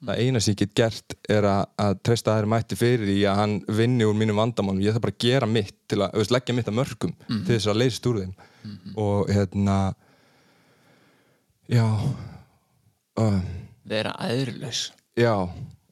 [0.06, 3.40] það eina sem ég get gert er að, að treysta þær mætti fyrir því að
[3.40, 4.80] hann vinni úr mínum vandamálum.
[4.82, 7.70] Ég þarf bara að gera mitt til að, veist, leggja mitt að mörgum til þess
[7.70, 8.32] að leysast úr þeim.
[8.96, 9.76] Og hérna
[11.70, 11.84] já
[13.20, 13.42] uh,
[13.86, 15.48] vera aðurlaus Já,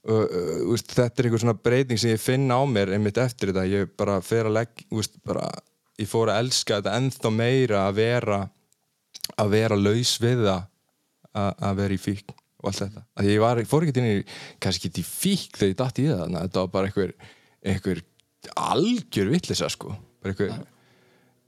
[0.08, 3.90] úst, þetta er einhver svona breyting sem ég finn á mér einmitt eftir þetta, ég
[3.98, 5.48] bara fer að legg, úst, bara,
[6.00, 8.40] ég fór að elska þetta ennþá meira að vera
[9.38, 10.62] að vera laus við það
[11.38, 14.16] að, vera í fík og allt þetta, að ég var, fór ekki inn í
[14.64, 17.14] kannski ekki í fík þegar ég datt í það þannig að þetta var bara einhver,
[17.74, 18.02] einhver
[18.64, 19.94] algjör villisa sko.
[20.22, 20.58] Bara einhver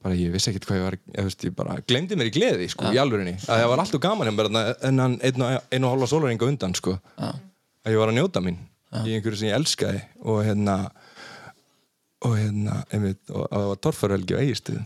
[0.00, 2.68] bara ég vissi ekkert hvað ég var ég, veist, ég bara glemdi mér í gleði
[2.72, 6.48] sko, í alvörinni að það var alltaf gaman en einn og, einn og hálfa sólaringa
[6.48, 6.94] undan sko.
[7.20, 7.34] Já.
[7.84, 8.58] Að ég var að njóta mín
[9.06, 10.76] í einhverju sem ég elskaði og hérna
[12.26, 14.80] og hérna einmitt, og, það var torfarvelgi og eigistuð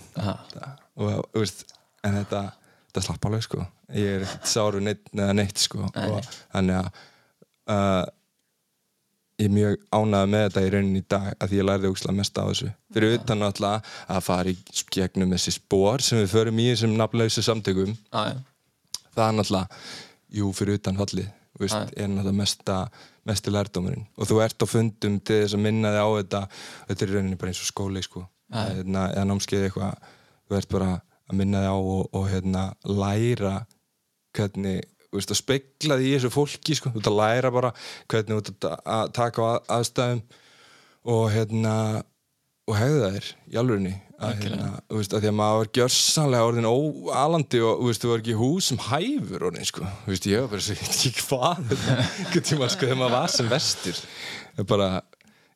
[0.95, 1.65] og þú veist
[2.05, 2.43] en þetta,
[2.91, 3.65] þetta slapp alveg sko.
[3.95, 5.89] Ég er ekkert sáru neitt, neitt sko.
[5.89, 6.91] Og þannig að
[7.73, 8.05] uh,
[9.41, 12.19] ég er mjög ánægð með þetta í rauninni í dag að því ég lærði ógslag
[12.19, 12.71] mest á þessu.
[12.95, 17.45] Fyrir utan alltaf að fara í gegnum þessi spór sem við förum í þessum nafnlausu
[17.45, 17.97] samtökum.
[19.15, 19.83] Það er náttúrulega,
[20.39, 22.77] jú, fyrir utan fallið þú veist, er náttúrulega mesta
[23.25, 24.07] mesti lærdómurinn.
[24.19, 26.41] Og þú ert á fundum til þess að minna þig á þetta.
[26.89, 28.25] Þetta er í rauninni bara eins og skóli sko.
[28.53, 30.11] Hérna, eða námskeið eitthvað.
[30.51, 30.91] Þú ert bara
[31.31, 33.55] að minna þig á og, og hérna, læra
[34.37, 37.71] hvernig þú veist, að spegla því í þessu fólki sko, þú ert að læra bara
[38.11, 40.23] hvernig þú ert að- taka á að- aðstæðum.
[41.15, 41.75] Og hérna
[42.65, 43.95] og hegða þér í alvörinni
[44.25, 48.05] að, hérna, þú veist, að því að maður var gjörsanlega orðin óalandi og þú veist,
[48.05, 50.87] þú var ekki hús sem hæfur orðin, sko, þú veist, ég var bara svo, ég
[50.87, 53.51] veit ekki hvað, sko, þegar maður var sem
[54.55, 54.89] er bara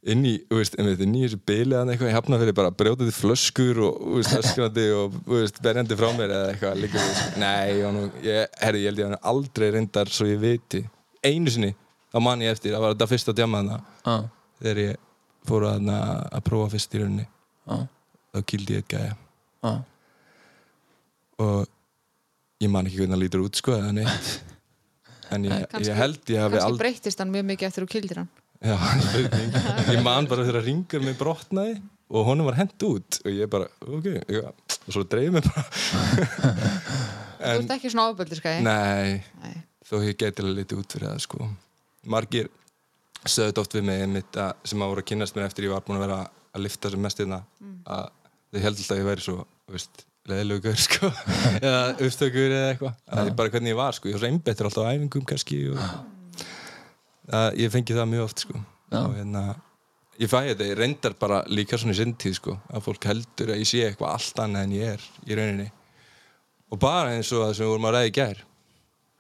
[0.09, 3.15] inn í, þú veist, einmitt, inn í þessu byliðan eitthvað, ég hafna fyrir bara brjótandi
[3.17, 5.19] flöskur og, öskrandi og,
[5.65, 9.29] berjandi frá mér eða eitthvað, líka, veist, nei, nú, ég, herri, ég held ég hann
[9.33, 10.85] aldrei reyndar svo ég viti,
[11.25, 11.73] einu sinni,
[12.13, 14.17] þá man ég eftir, það var þetta fyrsta djamaðna, Já,
[14.63, 15.05] þegar ég
[15.49, 17.27] fór að, að prófa fyrst í rauninni.
[17.69, 17.79] Já,
[18.35, 19.17] þá kýldi ég eitt gæja.
[19.65, 19.73] Já.
[21.39, 21.67] og
[22.63, 24.31] ég man ekki hvernig það lítur út sko eða neitt.
[25.29, 27.89] En ég, Kannski- ég held ég hafi kannski aldrei breyttist hann mjög mikið eftir þú
[27.93, 28.29] kildir hann.
[28.65, 29.51] Já, spurning.
[29.93, 31.75] ég man bara þegar ringur mig brotnaði
[32.09, 35.67] og honum var hent út og ég bara, ok, ég, og svo dreif mig bara.
[37.39, 39.53] Þú ert ekki svona ábeldiskæði nei, Nei.
[39.85, 41.51] þó ég geti alveg litið út fyrir það sko.
[42.17, 42.49] Margir
[43.25, 45.75] sögðu þetta oft við mig einmitt að, sem að voru að kynast mér eftir ég
[45.75, 46.19] var búin að vera
[46.55, 47.41] að lifta sem mest hérna
[47.85, 48.05] að
[48.53, 49.39] þau held alltaf að ég væri svo
[49.69, 51.11] veist, leðilegur sko
[51.61, 52.99] eða uppstökur eða eitthvað.
[53.09, 55.63] Að ég bara hvernig ég var sko, ég var svo einbettur alltaf á æfingum kannski
[55.73, 55.81] og
[57.39, 58.61] að ég fengi það mjög oft sko.
[58.89, 59.03] Já.
[59.05, 59.43] og hérna
[60.19, 63.61] ég fæ þetta, ég reyndar bara líka svona í sinntið sko að fólk heldur að
[63.61, 65.69] ég sé eitthvað allt annað en ég er í rauninni.
[66.73, 68.41] Og bara eins og það sem við vorum að ræða í gær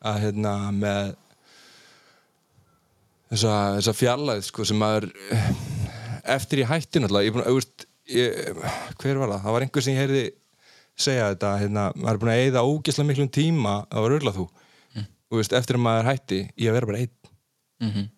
[0.08, 1.12] að hérna með
[3.30, 5.08] þessa, þessa fjarlæð sko sem maður
[6.28, 8.60] eftir ég hætti náttúrulega ég er búin, að, ég,
[9.00, 9.42] hver var það?
[9.46, 10.26] það var einhver sem ég heyrði
[10.98, 14.46] segja þetta hérna, maður er búin að eyða ógeðslega miklum tíma það var örla þú.
[14.94, 15.08] Mm.
[15.36, 17.34] veist, eftir að maður hætti í að vera bara einn.
[17.84, 18.14] Mm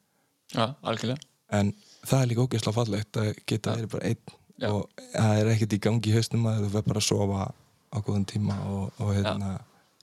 [0.51, 1.23] Já, algjörlega.
[1.55, 1.69] En
[2.03, 4.69] það er líka ógeðslega fallegt að geta verið bara einn Já.
[4.73, 7.45] og það er ekkert í gangi í hausnum að þú verð bara að sofa
[7.91, 9.53] á góðan tíma og, og hérna,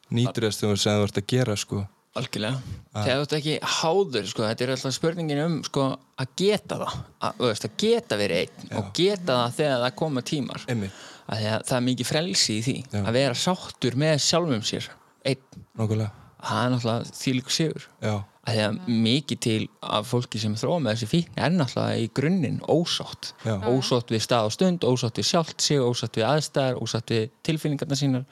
[0.07, 1.81] nýtur þess þegar þú ert að gera sko
[2.17, 2.61] Algjörlega.
[2.97, 5.83] Þegar þú ert ekki háður, sko, þetta er alltaf spurningin um sko,
[6.17, 6.95] að geta það,
[7.27, 10.63] að, veist, að geta verið einn og geta það þegar það koma tímar.
[10.67, 10.87] Að
[11.27, 13.01] að það er mikið frelsi í því Já.
[13.03, 14.87] að vera sáttur með sjálfum sér
[15.27, 15.61] einn.
[15.77, 16.09] nákvæmlega,
[16.47, 17.87] Það er náttúrulega þýlíku sigur.
[18.01, 18.15] já,
[18.47, 22.09] Að því að mikið til af fólki sem þróa með þessi fíkn er náttúrulega í
[22.15, 23.33] grunninn ósátt.
[23.43, 23.57] Já.
[23.67, 27.97] Ósátt við stað og stund, ósátt við sjálft sig, ósátt við aðstæðar, ósátt við tilfinningarna
[27.99, 28.23] sínar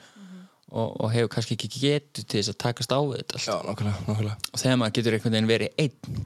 [0.75, 3.47] og, og hefur kannski ekki getu til þess að takast á við þetta allt.
[3.47, 4.51] Já, nákvæmlega, nákvæmlega.
[4.51, 6.19] Og þegar maður getur einhvern veginn verið einn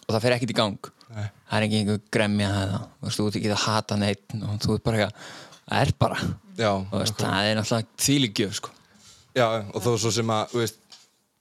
[0.00, 0.90] og það fer ekkert í gang.
[1.10, 1.26] Nei.
[1.26, 2.80] það er ekki einhver gremja eða
[3.10, 5.08] þú ert ekki að hata neitt og þú ert bara
[5.70, 6.18] það er bara,
[6.58, 8.72] já, veist, það er náttúrulega þýligjöf sko.
[9.34, 10.78] já, og þó svo sem að, veist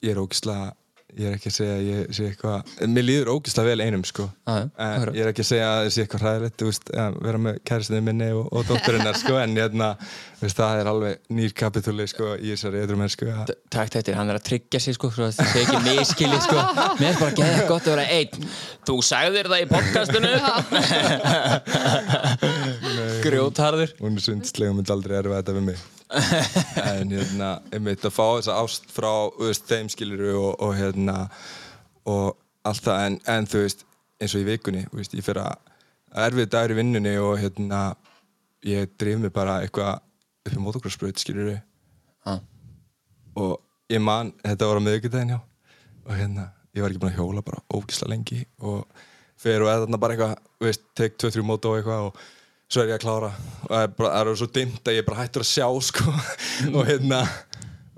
[0.06, 0.72] ég er ógislega,
[1.18, 2.60] ég er ekki að segja að ég sé eitthvað,
[2.94, 5.76] mér líður ógislega vel einum sko, Já, já, en ég er ekki að segja að
[5.80, 9.34] það sé eitthvað hræðilegt, þú veist, að vera með kæristinu minni og, og dótturinnar sko,
[9.42, 9.90] en hérna,
[10.44, 13.38] það er alveg nýr kapitúli sko í þessari eitthvað mennsku að
[13.70, 16.60] Takk þetta, hann er að tryggja sig sko, svo að það sé ekki miskili sko.
[17.02, 18.36] mér er bara geðið gott að vera einn.
[18.90, 20.32] Þú sagðir það í podcastinu
[23.24, 25.88] grjótharður hún er sundslega og myndi aldrei erfa þetta við mig.
[26.90, 31.18] En hérna, einmitt að fá þessa ást frá þú veist, þeim skiluru og, og hérna
[32.10, 33.86] og allt það, en, en þú veist
[34.20, 37.82] eins og í vikunni, þú veist, ég fyrir að erfið dagur í vinnunni og hérna
[38.66, 40.00] ég drif mig bara eitthvað
[40.48, 42.34] upp í motocrossbraut skiluru Já.
[43.40, 43.54] og
[43.94, 45.40] ég man, þetta var á miðvikudaginn já.
[46.10, 48.84] Og hérna, ég var ekki búin að hjóla bara ógisla lengi og
[49.40, 52.22] fer og eða þarna bara eitthvað, þú veist, tek 2-3 móta og eitthvað og
[52.70, 53.32] svo er ég að klára.
[53.66, 56.14] Og það er bara, það er svo dimmt að ég bara hættur að sjá sko.
[56.78, 57.24] Og hérna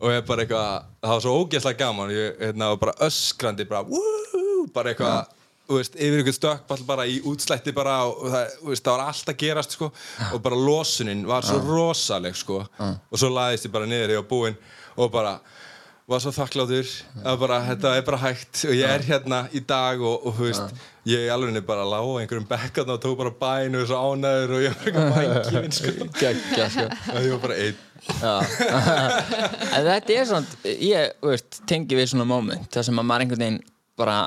[0.01, 2.15] og ég er bara eitthvað, það var svo ógeðslega gaman.
[2.15, 5.37] Ég hérna, var bara öskrandi bara, wúúú, bara eitthvað
[5.71, 9.31] þú veist, yfir ykkur stökkball bara í útslætti bara og það, veist, það var allt
[9.31, 9.91] að gerast sko.
[10.31, 12.63] Og bara losunin var svo rosaleg sko.
[12.81, 14.57] Og svo laðist ég bara niður var búinn
[14.99, 15.37] og bara
[16.11, 16.31] var svo
[17.39, 18.65] bara, þetta er bara hægt.
[18.67, 22.47] Og ég er hérna í dag og, og veist, ég alveg bara lág á einhverjum
[22.49, 25.95] bekkan og tók bara bænu og svo ánæður og ég var eitthvað bænkifinn sko?
[26.71, 26.85] Sko.
[27.15, 27.87] Og ég var bara einn.
[29.75, 33.45] En þetta er svona ég veist, tengi við svona moment það sem að maður einhvern
[33.45, 33.59] veginn
[33.99, 34.17] bara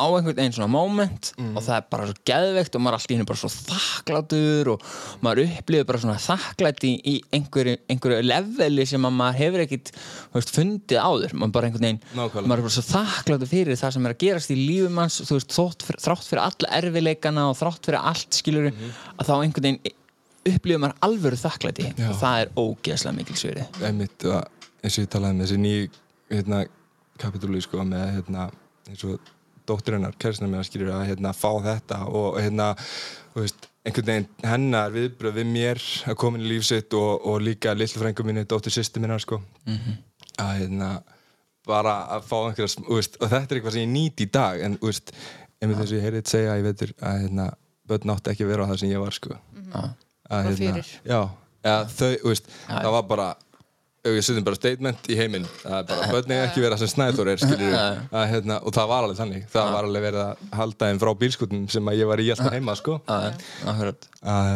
[0.00, 3.12] á einhvern veginn svona moment og það er bara svo geðveikt og maður er allt
[3.12, 4.84] í hennu bara svo þakklátur og
[5.24, 6.92] maður upplifir bara svona þakklætt í,
[7.36, 9.92] einhverju, einhverju leveli sem að maður hefur ekkit
[10.34, 11.34] veist, fundið áður.
[11.40, 11.70] Maður bara
[12.16, 12.48] Nákvæmlega.
[12.50, 15.54] maður er bara svo þakklátur fyrir það sem er að gerast í lífum hans veist,
[15.86, 19.96] fyrir- þrátt fyrir alla erfileikana og þrátt fyrir allt skilur að þá einhvern veginn
[20.50, 21.90] upplifir maður alvöru þakklæti.
[22.00, 22.08] Já.
[22.10, 23.36] og það er ógeðslega mikil
[24.38, 24.46] að,
[24.80, 25.90] eins og ég talaði með þessi nýju
[26.30, 26.62] hérna,
[27.20, 28.46] kapitúli sko, með hérna,
[28.88, 29.18] eins og
[29.70, 32.68] dóttir hennar, kærisna með að skilur að hérna, fá þetta og hérna,
[33.34, 37.24] þú veist, einhvern veginn hennar viðbröð við mér að koma inn í líf sitt og,
[37.30, 39.38] og líka lillu frængu minni, dóttir sýsti minnar sko,
[40.40, 40.90] að hérna
[41.68, 44.76] bara að fá einhverja, veist, og þetta er eitthvað sem ég nýt í dag en,
[44.82, 45.12] veist,
[45.60, 47.46] einmitt þess að ég heyrði þetta segja, ég veitur að hérna,
[47.90, 49.36] börn átti ekki að vera á það sem ég var sko.
[49.70, 49.90] Að,
[50.30, 50.90] Og fyrir.
[51.04, 51.20] já,
[51.66, 53.28] ja, þau, þú veist, það var bara
[54.04, 57.40] við setjum bara statement í heiminn er bara, börn eiga ekki vera sem snæður er
[57.42, 59.46] skilur að, hérna, og það var alveg þannig.
[59.52, 62.56] Það var alveg verið að halda þeim frá bílskutum sem að ég var í alltaf
[62.56, 62.96] heima sko.
[63.10, 64.52] Akkurat að,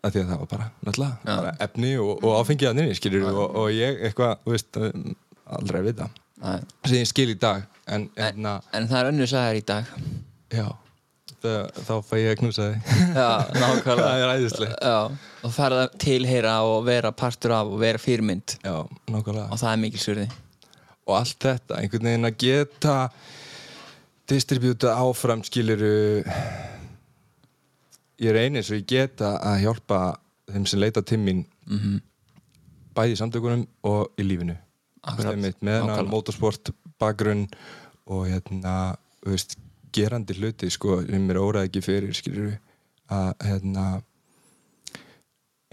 [0.00, 3.28] að því að það var bara, náttúrulega bara efni og, og áfengið að nynni skilur
[3.32, 6.08] og, og ég eitthvað, þú veist aldrei að vita.
[6.84, 9.92] Sem ég skil í dag en, hérna, En það er önnur sæðar í dag.
[10.54, 10.66] Já.
[11.44, 12.92] Það, þá fæ ég að knúsa þig.
[13.12, 14.04] Já, nákvæmlega.
[14.08, 14.76] Það er æðislegt.
[14.80, 18.74] Já, og fara að tilheyra og vera partur af og vera fyrirmynd já,
[19.12, 20.28] nákvæmlega og það er mikil svirði
[21.04, 22.94] og allt þetta, einhvern veginn að geta
[24.30, 26.22] distribúta áfram skiliru
[28.24, 29.98] ég reyni eins og ég geta að hjálpa
[30.52, 32.00] þeim sem leita til mín Mhm.
[32.94, 34.56] bæði í samtökunum og í lífinu
[35.04, 35.32] Akkurat.
[35.34, 36.10] Einmitt, með hennar Nákvæmlega.
[36.10, 36.70] motorsport
[37.00, 37.48] bakgrunn
[38.06, 39.56] og hérna veist,
[39.92, 42.58] gerandi hluti sko, sem mér óraði ekki fyrir skilur
[43.10, 44.02] að hérna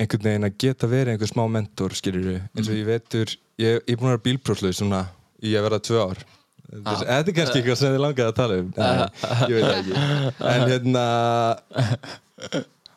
[0.02, 3.32] einhvern veginn að geta verið einhver smá mentor skilur eins og ég vetur
[3.62, 5.02] ég, ég er búin að vera bílprófslaus svona
[5.42, 6.22] í að vera tvö ár.
[6.72, 8.70] Þetta er kannski eitthvað sem þið langaði að tala um.
[8.78, 8.92] Nei,
[9.52, 9.94] ég veit ekki.
[10.52, 11.06] En hérna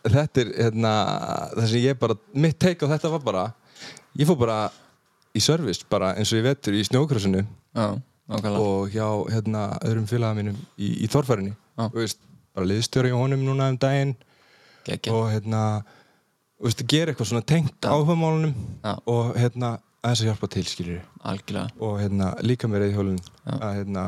[0.05, 0.95] þetta er hérna
[1.57, 3.45] það sem ég bara, mitt take á þetta var bara
[4.15, 4.59] ég fór bara
[5.35, 7.43] í service bara eins og ég vetur í snjókrosinu.
[7.75, 8.63] Nákvæmlega.
[8.63, 11.53] Og hjá hérna öðrum félaga mínum í, í Þorfærinni
[11.93, 12.23] veist,
[12.55, 14.15] bara liðstjóri í honum núna um daginn.
[14.87, 15.65] Gekkja og hérna
[16.65, 18.55] þú veist, gera eitthvað svona tengt áhugamálunum
[19.13, 21.73] og hérna aðeins að hjálpa til Algjörlega.
[21.85, 23.19] Og hérna líka með reyðhjólun
[23.53, 24.05] að hérna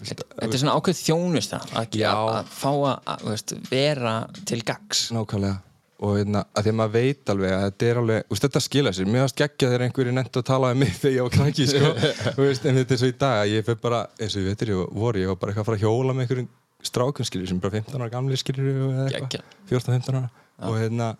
[0.00, 1.74] veist, Þetta er svona ákveð þjónust að,
[2.08, 4.14] að fá að, veist, vera
[4.48, 5.60] til gags nákvæmlega.
[6.02, 8.92] Og hérna, að því að maður veit alveg að þetta er alveg, veist, þetta skila
[8.96, 9.10] sér.
[9.12, 11.92] Mér varst geggja þegar einhverju nefnt að tala um mig þegar ég var krakki, sko,
[12.40, 14.72] veist, en þetta er svo í dag að ég fyrir bara, eins og ég veitir,
[14.72, 16.48] ég voru ég var bara eitthvað að fara að hjóla með einhverjum
[16.82, 19.38] strákum skilur sem bara 15 ára gamli eitthvað,
[19.70, 20.32] 14-15 ára.
[20.66, 21.12] Og hérna,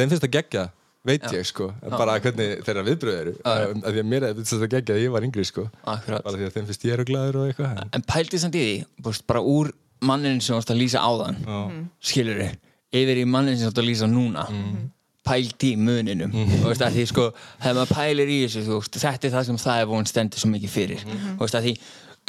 [0.00, 0.64] þeim finnst það geggja
[1.08, 4.96] veit ég, sko, bara hvernig þeirra viðbröð eru, að því að mér er þetta geggja
[4.98, 6.24] að ég var yngri, sko, Akkurat.
[6.26, 8.64] Bara því að þeim finnst ég eru glæður og eitthvað, en- En pæltið samt í
[8.66, 8.74] því,
[9.06, 9.70] búst, bara úr
[10.04, 11.38] mannin sem þú varst að lýsa áðan
[12.04, 12.58] skilur þið,
[13.00, 14.44] yfir í mannin sem þú varst að lýsa núna
[15.24, 16.30] pælt í muninum.
[16.32, 16.52] Mm.
[16.68, 17.24] veist, því sko,
[17.60, 20.48] þegar maður pælir í þessu veist, þetta er það sem það er von stendur svo
[20.52, 21.02] mikið fyrir.
[21.04, 21.74] Þú veist, því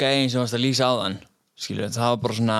[0.00, 1.16] gæðin sem þú varst að lýsa áðan
[1.56, 2.58] skilur þið, það var bara svona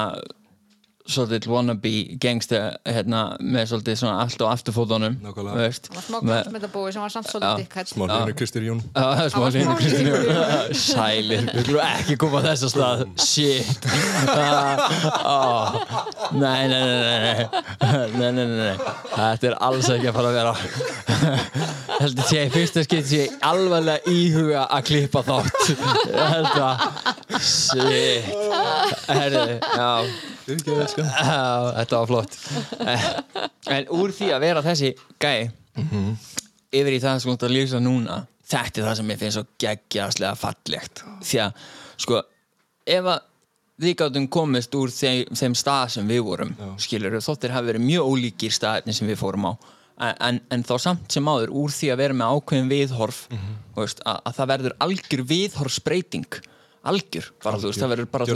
[1.09, 1.91] svolítið wannabe
[2.23, 5.55] gangster hérna, með svolítið svona allt á afturfótunum Nákvæmlega.
[5.57, 8.83] Það var smá kosmetabói sem var samt svolítið dikkætt smá hljónu Kristur Jón.
[8.95, 10.79] Það er smá smá Kristínu sinni.
[10.83, 13.05] Sælir, við glúum ekki koma á þessa stað.
[13.33, 13.83] Shit.
[16.33, 18.75] Nei, nei, nei, nei Nei, nei,
[19.13, 20.55] Þetta er alls ekki að fara að vera.
[22.03, 25.59] Heldur sé, fyrsta skipt sé ég alvarlega íhuga að klippa þátt.
[26.09, 26.77] Ég held að
[27.43, 28.33] Shit.
[29.11, 29.91] Herðu, já
[30.93, 31.05] sko.
[31.05, 32.37] Já, þetta var flott.
[33.73, 34.93] En úr því að vera þessi
[35.23, 35.51] gæi
[36.73, 40.39] yfir í það ert að lýsa núna þetta er það sem ég finnst svo geggjastlega
[40.41, 41.03] fallegt.
[41.25, 41.69] Því að
[42.05, 42.23] sko
[42.93, 43.21] ef að
[43.83, 48.11] við gátum komist úr þeim, þeim stað sem við vorum skilur þóttir hafi verið mjög
[48.13, 49.53] ólíkir staðinni sem við fórum á.
[50.03, 53.51] En, en, þá samt sem áður úr því að vera með ákveðin viðhorf Mhm.
[53.75, 56.39] þú veist, að, að það verður algjör viðhorfsbreyting.
[56.91, 58.27] Algjör, bara þú veist, það verður bara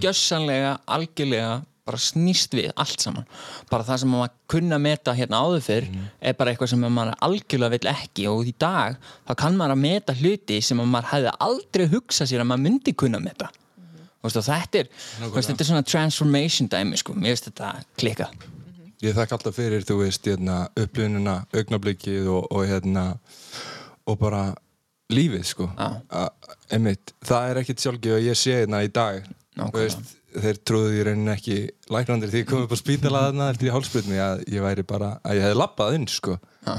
[0.00, 1.50] gjössanlega, algjörlega
[1.84, 3.24] bara snýst við allt saman.
[3.70, 6.04] Bara það sem maður kunna meta hérna áður fyrr Mhm.
[6.20, 8.96] er bara eitthvað sem maður algjörlega vill ekki og í dag
[9.28, 12.94] þá kann maður að meta hluti sem maður hefði aldrei hugsað sér að maður myndi
[12.94, 13.50] kunna meta.
[14.22, 14.88] Veist, og þetta er,
[15.34, 18.28] veist, þetta er svona transformation dæmi sko, mér finnst þetta klika
[19.02, 23.18] Ég þakka alltaf fyrir, þú veist, hérna, upplýnuna, augnablikið og, og hérna,
[24.06, 24.54] og bara
[25.10, 25.66] lífið, sko.
[25.76, 26.28] A-
[26.70, 29.24] Einmitt, það er ekkit sjálfgjöf að ég sé hérna í dag.
[29.58, 30.04] Nákvæmlega.
[30.32, 31.56] Þeir trúðu í rauninni ekki
[31.92, 35.14] læknandir því ég kom upp á spítala þarna eftir í hálsbyrni að ég væri bara,
[35.26, 36.36] að ég hefði lappað inn, sko.
[36.64, 36.74] Já.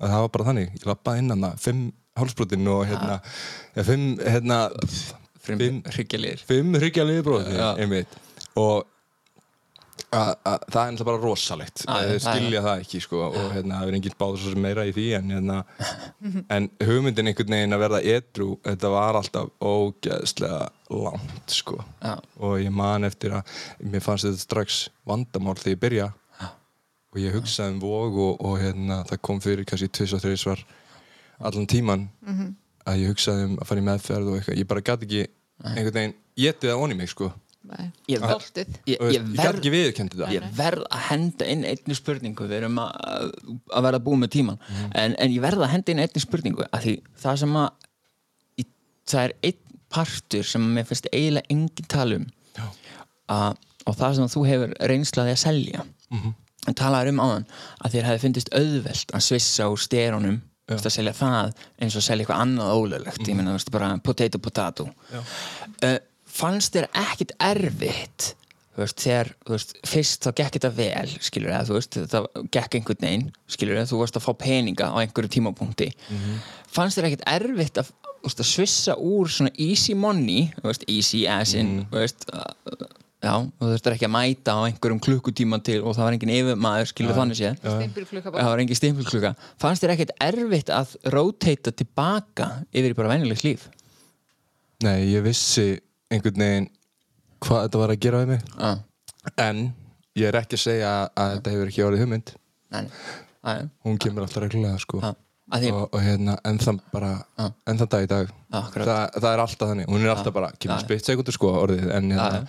[0.00, 1.82] Að það var bara þannig, ég lappaði inn hana, fimm
[2.20, 3.18] hálsbrotin og hérna,
[3.76, 4.60] ja, fimm, hérna,
[5.40, 7.68] Fimm hryggjalir fimm hryggjalið bróði Já.
[7.80, 8.16] einmitt
[8.60, 8.84] og
[10.08, 11.82] að, að, það er náttúrulega bara rosalegt.
[11.90, 14.86] Að já, skilja það ekki sko, og hérna, það er enginn báður svo sem meira
[14.88, 15.58] í því en, hérna,
[16.56, 21.78] en hugmyndin einhvern veginn að verða edru þetta var alltaf ógeðslega langt sko.
[22.02, 22.16] Já.
[22.40, 23.58] og ég man eftir að
[23.92, 26.08] mér fannst þetta strax vandamál þegar ég byrja
[27.10, 30.46] og ég hugsaði um vog og, og hérna, það kom fyrir kannski tvis og þreis
[30.46, 30.64] var
[31.40, 32.08] allan tíman
[32.86, 35.22] að ég hugsaði um að fara í meðferð og eitthvað, ég bara gæti ekki
[35.60, 37.30] einhvern veginn, getið það onni mig sko.
[38.08, 38.68] Ég- Stoltið.
[38.86, 39.62] ég, ég, verð,
[40.34, 42.48] ég verð að henda inn einni spurningu.
[42.50, 43.30] Við erum að,
[43.70, 44.90] að verða búið með tíman Mhm.
[44.94, 47.70] en, en ég verð að henda inn einni spurningu af því það sem að
[49.10, 52.26] það er einn partur sem mér finnst eiginlega engin tala um.
[52.56, 52.66] Já.
[53.30, 53.56] að,
[53.86, 55.84] og það sem þú hefur reynslaði að selja.
[56.10, 56.34] Mhm.
[56.68, 57.44] en talaður um áðan
[57.84, 62.24] að þér hefði fyndist auðvelt að svissa úr styrónum að selja það eins og selja
[62.26, 63.22] eitthvað annað ólöglegt.
[63.26, 64.84] Ég meina, þú veist, bara potato potato.
[65.10, 65.20] Já.
[65.82, 65.98] uh,
[66.40, 68.34] fannst þér ekkit erfitt
[68.80, 72.28] þú veist, þegar, þú veist, fyrst þá gekk þetta vel, skilur eða, þú veist, það
[72.54, 75.90] gekk einhvern veginn, skilur eða, þú varst að fá peninga á einhverju tímapunkti.
[76.70, 80.86] Fannst þér ekkit erfitt að, þú veist, að svissa úr svona easy money, þú veist,
[80.88, 82.86] easy as in, þú veist, uh,
[83.20, 86.90] já, þú þurftir ekki að mæta á einhverjum klukkutíma til og það var engin yfirmaður,
[86.94, 87.60] skilur þannig séð.
[87.66, 88.24] Bara.
[88.30, 89.34] það var engin stimpilklukka.
[89.60, 93.68] Fannst þér ekkit erfitt að roteita tilbaka yfir í bara venjulegt líf?
[94.80, 95.74] Nei, ég vissi
[96.10, 96.68] einhvern veginn
[97.40, 98.42] hvað þetta var að gera við mig.
[98.58, 98.78] Ah.
[99.36, 99.64] en
[100.16, 102.32] ég er ekki að segja að þetta hefur ekki orðið hugmynd.
[102.70, 103.56] Nei,
[103.86, 105.00] hún kemur alltaf reglulega sko.
[105.50, 107.12] Að því- og, og hérna, en það bara
[107.66, 108.28] en það dag í dag.
[108.52, 108.86] Akkurat.
[109.16, 110.84] það, er alltaf þannig, hún er alltaf bara kemur Já.
[110.84, 112.46] spitt sekundur sko orðið en, hérna,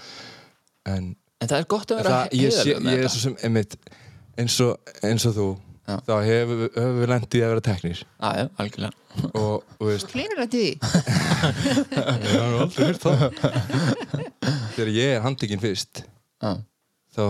[0.86, 3.14] en En það er gott að vera ég, sé, heiðarlegur með ég er þetta.
[3.16, 3.76] svo sem einmitt,
[4.38, 5.48] eins, og, eins og þú
[5.92, 5.96] Já.
[6.08, 8.02] þá hefur hefur við lendið að vera teknir.
[8.08, 8.98] Já, já, algjörlega.
[9.36, 10.92] Og, og veist, Klínur þetta í því?
[12.32, 13.24] ég har aldrei hýrt það.
[14.78, 16.04] Þegar ég er handtekinn fyrst
[16.42, 16.54] Já,
[17.18, 17.24] þá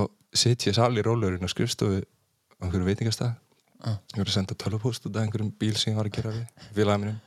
[0.43, 3.33] sit ég sal í rólurinn og skrifstofu á einhverju veitingastað.
[3.81, 6.67] Ég voru að senda tölvupóst út af einhverjum bíl sem ég var að gera við
[6.77, 7.19] félagið mínum.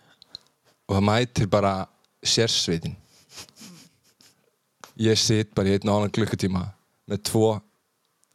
[0.87, 1.73] Og það mætir bara
[2.23, 2.95] sérsveitin.
[5.03, 6.69] Ég sit bara í einn og annan klukkutíma
[7.11, 7.49] með tvo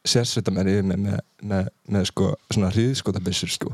[0.08, 1.22] sérsveitamenn yfir með, með,
[1.52, 3.74] með, með sko, svona hríðskotabissur sko.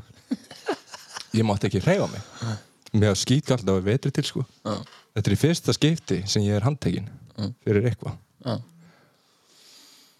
[1.37, 2.29] ég mátti ekki hreyfa mig.
[2.95, 4.45] Mér var skýtkall á vetri til sko.
[4.63, 7.09] þetta er í fyrsta skipti sem ég er handtekinn
[7.65, 8.17] fyrir eitthvað.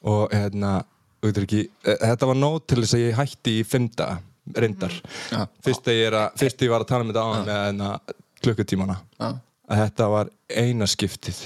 [0.05, 0.77] Og hérna
[1.25, 4.19] ekki, eh, þetta var nóg til þess að ég hætti í fimm daga
[4.53, 4.93] reyndar.
[5.31, 5.47] Já.
[5.65, 7.91] fyrst að ég, að, fyrst að ég var að tala um þetta á með hérna,
[8.43, 8.97] klukkutímana.
[9.65, 11.39] Að þetta var eina skiptið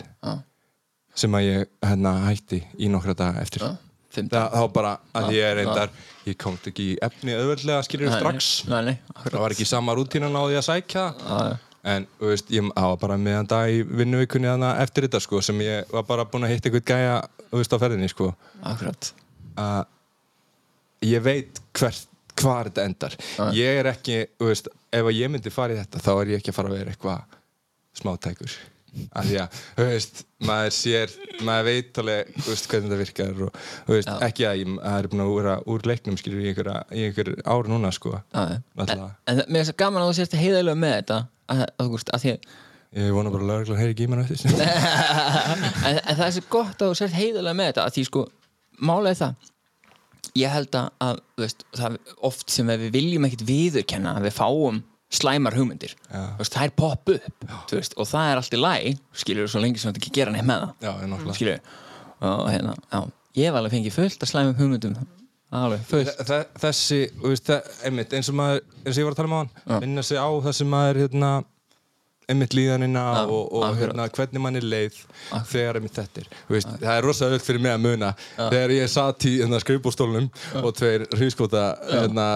[1.16, 3.64] sem að ég hérna, hætti í nokkra daga eftir
[4.14, 5.92] það, þá bara að ég er reyndar
[6.30, 8.50] ég komst ekki í efni auðveldlega skiljur strax.
[8.70, 11.06] Nei, nei, það var ekki sama rútínan á því að sækja.
[11.90, 14.52] En veist, ég var bara meðan dag í vinnuvikunni
[14.84, 17.16] eftir þetta sko, sem ég var bara búinn að hitta eitthvað gæja
[17.54, 18.34] veist, á ferðinni sko.
[19.56, 19.86] að
[21.08, 22.10] ég veit hvert,
[22.40, 23.16] hvar þetta endar.
[23.56, 26.60] Ég er ekki, veist, ef ég myndi fara í þetta þá er ég ekki að
[26.60, 27.40] fara að vera eitthvað
[28.00, 28.60] smátækur
[29.10, 33.44] af því að, þú veist, maður sér maður veit alveg, þú veist, hvernig þetta virkar
[33.48, 33.60] og,
[33.90, 36.72] þú veist, ekki að ég það er búin að vera úr leiknum, skilur, í einhver,
[36.90, 38.16] einhver ár núna, sko.
[38.34, 38.58] Já, já.
[38.80, 38.96] En,
[39.34, 42.12] en mér finnst það gaman að þú sérst heiðalega með þetta að, að, þú veist,
[42.16, 42.58] að því að
[42.98, 44.24] ég vona bara að lögreglan heyri ekki í mér
[45.90, 48.24] en, en það er svo gott að þú sért heiðalega með þetta að því sko,
[48.82, 49.50] málega er það
[50.40, 54.26] ég held að, að þú veist, það er oft sem við viljum ekkit viðurkenna að
[54.28, 55.94] við fáum slæmar hugmyndir.
[56.40, 59.82] Veist, það er pop upp veist, og það er allt í læg skilur svo lengi
[59.82, 60.74] sem þetta ekki gera neitt með það.
[62.30, 62.76] Og hérna,
[63.40, 64.98] ég hef alveg fengið fullt að slæmum hugmyndum.
[65.60, 66.12] Alveg fullt.
[66.30, 69.34] Þe- þessi, veist, það, einmitt, eins og maður eins og ég var að tala um
[69.34, 71.32] á hann, minna sig á það sem maður hérna,
[72.30, 73.80] einmitt líðanina og, og akkurat.
[73.82, 75.00] hérna, hvernig manni leið
[75.50, 76.30] þegar einmitt þetta er.
[76.52, 80.30] Veist, það er rosa öll fyrir mig að muna þegar ég satt í hérna, skrifbúrstólunum
[80.64, 82.28] og tveir hrískóta hérna,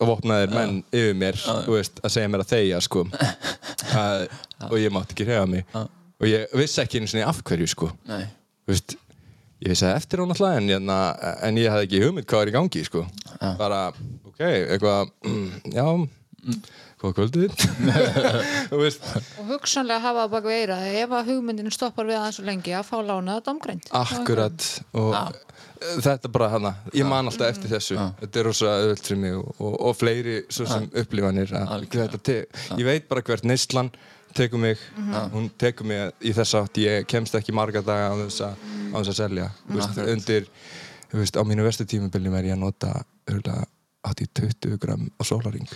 [0.00, 3.06] vopnaðir menn yfir mér veist, að segja mér að þegja sko.
[4.02, 4.26] að,
[4.70, 5.66] og ég mátti ekki hrefa mig.
[6.16, 7.90] Og ég vissi ekki einu sinni af hverju sko.
[8.66, 8.96] Veist,
[9.62, 10.96] ég vissi það eftir á náttúrulega en, hérna,
[11.48, 13.04] en ég hafði ekki hugmynd hvað er í gangi sko.
[13.60, 13.82] bara,
[14.28, 15.46] ok, eitthvað mm,
[15.76, 15.86] já,
[17.06, 17.56] hvað kvöldið.
[18.70, 22.46] Þú veist og hugsanlega hafa það bak veira ef að hugmyndin stoppar við aðeins svo
[22.46, 24.70] lengi að fá lánaða domgrænt akkurat.
[24.96, 25.14] Og
[26.02, 27.98] þetta bara hana, ég man alltaf eftir þessu.
[28.20, 28.74] Þetta er rosa
[29.20, 32.38] mig og, og, og fleiri svo sem upplifanir að þetta te,
[32.76, 33.90] ég veit bara hvert neyslan
[34.36, 34.80] tekur mig,
[35.32, 38.96] hún tekur mig í þess átt, ég kemst ekki marga daga á þess að, á
[38.98, 39.50] þess að selja.
[39.64, 40.48] Þú veist, undir,
[41.12, 42.92] þú veist, á mínu verstu tímubiljum er ég að nota
[43.30, 43.64] örgulega
[44.06, 45.70] 80-20 gram á sólaring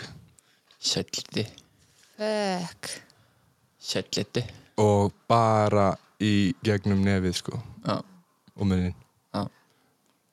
[0.81, 1.45] Sælliti.
[2.19, 2.91] Fekk
[3.81, 4.43] Sælliti.
[4.81, 5.91] Og bara
[6.23, 7.59] í gegnum nefið sko.
[7.85, 7.97] Já,
[8.57, 8.93] og munnin
[9.35, 9.43] já,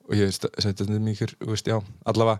[0.08, 2.38] og ég setja þetta mikil, þú veist, já, allavega.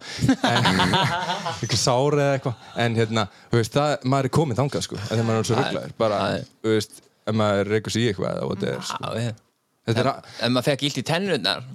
[0.49, 0.69] En,
[1.61, 2.63] eitthvað sári eða eitthvað.
[2.85, 5.59] En hérna, þú veist, það, maður er komið þangað sko, en þegar maður er svo
[5.61, 9.01] rugglaður bara, er- þú veist, ef maður reykur sig í eitthvað eða what er, sko.
[9.05, 9.43] já, ég
[9.89, 11.67] þetta er, ef, ef maður fekk illt í tennurnar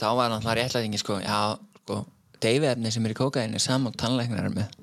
[0.00, 1.16] þá var náttúrulega réttlætingi sko.
[1.24, 1.38] Já,
[1.82, 2.02] sko,
[2.44, 4.76] deyfiðefni sem er í kókaini saman tannlæknar er með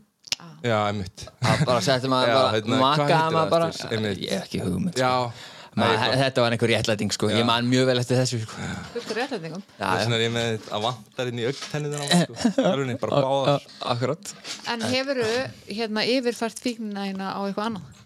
[0.66, 1.26] já, einmitt.
[1.46, 3.68] Það bara settum maður Já, bara hérna, maka maður bara.
[3.70, 5.04] ég hef ekki hugmynd sko.
[5.06, 7.28] já, Maður, Nei, þetta var einhver réttlæting sko.
[7.36, 8.68] Ég man mjög vel eftir þessu sko.
[8.94, 9.64] fullt af réttlætingum.
[9.76, 12.70] Já, þess vegna er ég með þetta að vantar inn í augtenniðina á sko, það
[12.70, 13.50] er henni bara báðar.
[13.52, 14.32] já, akkurat.
[14.72, 15.34] En hefurðu
[15.82, 18.00] hérna yfirfært fíknina hérna á eitthvað annað?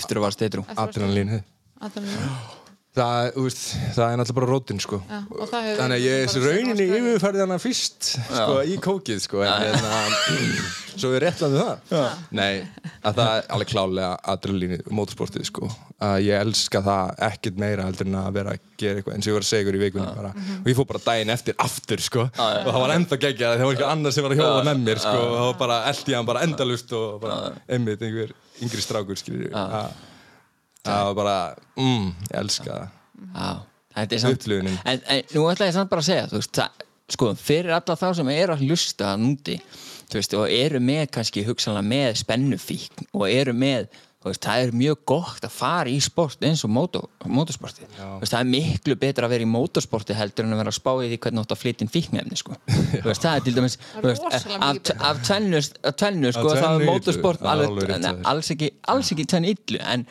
[0.00, 1.44] Eftir að var steitrú Eftir að varstu- adrenalín
[1.86, 2.34] Adrenalín.
[3.00, 3.64] Það, veist,
[3.96, 5.00] það er náttúrulega bara rótin sko.
[5.08, 5.20] Já,
[5.80, 10.00] þannig að ég þessi rauninni yfirfærði hana fyrst sko, í kókið sko, en hérna,
[11.00, 11.60] svo við réttlaðum
[11.90, 12.16] það.
[12.36, 12.60] Nei,
[13.06, 15.70] að það er alveg klálega adrenalínu motorsportið sko.
[16.00, 19.30] að ég elska það ekkert meira heldur en að vera að gera eitthvað eins og
[19.30, 20.30] ég var að segja ykkur í vikunni bara,
[20.62, 23.74] og ég fór bara daginn eftir aftur sko, og það var enda geggjað það var
[23.74, 26.30] eitthvað annað sem var að hjóla með mér sko, og það var bara eldi hann
[26.30, 27.36] bara endalust og bara
[27.68, 28.32] einmitt einhver
[28.64, 29.52] yngri strákur skilur
[30.86, 31.36] það var bara,
[31.76, 33.66] mm, ég elska það.
[34.30, 34.78] Upplifunin.
[34.86, 38.06] en, en nú ætla ég samt bara að segja veist, það, sko, fyrir alla þá
[38.20, 39.56] sem eru að hlusta núti,
[40.14, 43.88] veist, og eru með kannski hugsanlega með spennufíkn og eru með,
[44.28, 48.34] veist, það er mjög gott að fara í sport eins og móto, mótorsporti, þú veist,
[48.34, 51.08] það er miklu betra að vera í mótorsporti heldur en að vera að spá í
[51.08, 52.58] því hvernig átt að flytja inn fíknefni, sko.
[53.00, 54.06] Þú veist, það er til dæmis, þú
[55.08, 56.90] af, tvennu, tvennu, sko, tvennu
[57.96, 58.22] er þér.
[58.34, 58.72] alls ekki,
[59.16, 59.82] ekki tvenn illu.
[59.94, 60.08] En,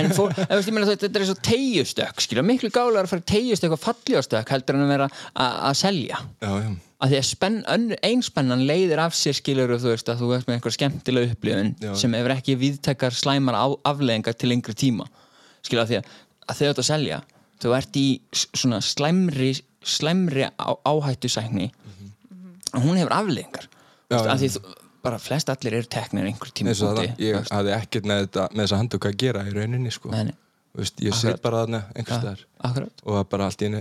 [0.00, 0.32] en fór,
[0.74, 4.80] meina, þetta er svo tegjustökk skilja, miklu gálega að fara í tegjustökk og falljóstökk heldur
[4.80, 6.24] en að vera að að selja.
[6.40, 6.70] Já, já
[7.00, 7.58] að því að spenn,
[8.04, 11.92] einspennan leiðir af sér skilur þú veist að þú ert með einhver skemmtilega upplifun Já.
[12.02, 15.06] sem hefur ekki viðtekar slæmar á, afleðingar til lengri tíma.
[15.64, 16.10] Skilja að því að,
[16.44, 17.20] að þú ert að selja
[17.60, 21.70] þú ert í svona slæmri slæmri á, áhættusækni
[22.74, 23.66] og hún hefur afleðingar
[24.10, 24.36] Já, að já.
[24.42, 28.74] því þú, bara flest allir eru teknir einhver tíma það, ég hafði ekkert með, þess
[28.74, 30.12] að handtöku að gera í rauninni sko.
[30.76, 32.88] Veist, ég set bara þarna einhvers staðar.
[33.06, 33.80] og bara allt í henni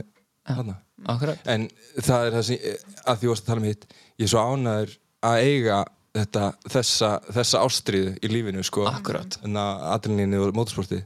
[0.57, 0.76] þarna.
[1.13, 1.45] Akkurat.
[1.47, 1.69] En
[2.01, 2.67] það er það sem,
[3.05, 3.85] að því að tala um hitt
[4.19, 4.95] ég er svo ánæður
[5.30, 5.80] að eiga
[6.19, 9.38] þetta, þessa, þessa ástriðu í lífinu sko, Akkúrat.
[9.43, 11.03] þannig að adrenalínu og motorsportið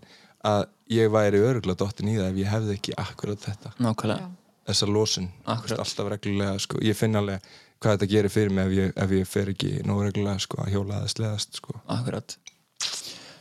[0.48, 0.64] að
[0.94, 3.74] ég væri öruglega dottin í það ef ég hefði ekki akkurat þetta.
[3.84, 4.32] Nákvæmlega.
[4.64, 6.80] Þessa losun, veist, alltaf reglulega sko.
[6.84, 7.44] ég finn alveg
[7.84, 10.72] hvað þetta gerir fyrir mig ef ég, ef ég fer ekki nógu reglulega sko, að
[10.72, 11.76] hjóla eða sleðast sko.
[11.92, 12.38] akkurat.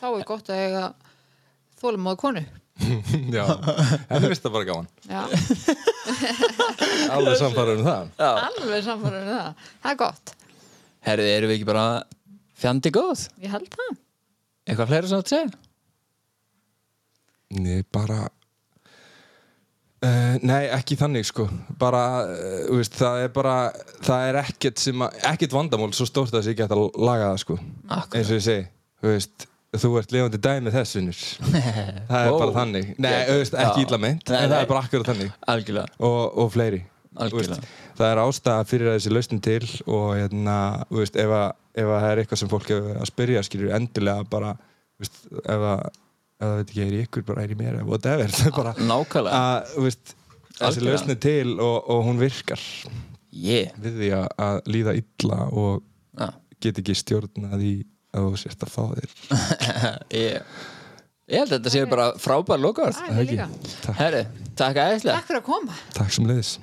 [0.03, 0.83] Þá er gott að eiga
[1.79, 2.43] þólum á konu
[3.32, 3.44] Já,
[4.11, 4.86] henni finnst það bara gaman.
[5.07, 5.23] Já,
[7.15, 8.05] Alveg samfæður um það.
[8.28, 9.66] Alveg samfæður um það.
[9.82, 10.32] Það er gott,
[11.09, 11.85] herrið, eru við ekki bara
[12.62, 13.20] fjandi góð?
[13.44, 13.93] Ég held það.
[14.62, 15.51] Eitthvað fleira sem þú átt að segja?
[17.53, 18.19] Nei, bara
[20.07, 21.44] uh, Nei, ekki þannig sko.
[21.81, 23.57] Bara, uh, veist, það er bara
[24.01, 26.86] það er ekkert sem að, ekkert vandamál svo stórt að það sé ekki hægt að
[27.05, 27.59] laga það sko.
[27.89, 28.16] Akkurat.
[28.20, 28.65] eins og ég segi,
[29.03, 29.36] þú veist
[29.81, 31.20] þú ert lifandi dæmi þessunur
[32.11, 32.39] það er Ó.
[32.39, 35.32] bara þannig, nei, veist, ekki illa meint en það er bara akkurat þannig.
[35.53, 35.97] Algjörlega.
[36.05, 36.82] Og, og fleiri
[37.16, 37.57] Algjörlega.
[37.61, 40.57] veist, það er ástæða fyrir að þessi lausnin til og hérna,
[40.90, 41.49] þú veist, ef, að,
[41.85, 44.55] ef að það er eitthvað sem fólk hefur að spyrja skilur endilega bara
[45.01, 45.86] veist, ef að
[46.43, 48.74] ef það veit ekki, er í ykkur, bara er í mér whatever, það er bara
[48.90, 49.81] nákvæmlega.
[49.86, 50.15] veist,
[50.59, 52.61] þessi lausnin til og, og hún virkar.
[53.32, 53.73] Yeah.
[53.81, 55.86] við því að, líða illa og
[56.62, 57.70] get ekki stjórna því
[58.13, 59.15] að þú sért að fá þér.
[60.23, 60.59] Ég,
[61.33, 62.65] ég held að þetta séu bara frábær er
[63.87, 64.23] Takk, herri,
[64.59, 65.17] takk æðislega.
[65.17, 65.81] Takk fyrir að koma.
[65.97, 66.57] Takk sem leiðis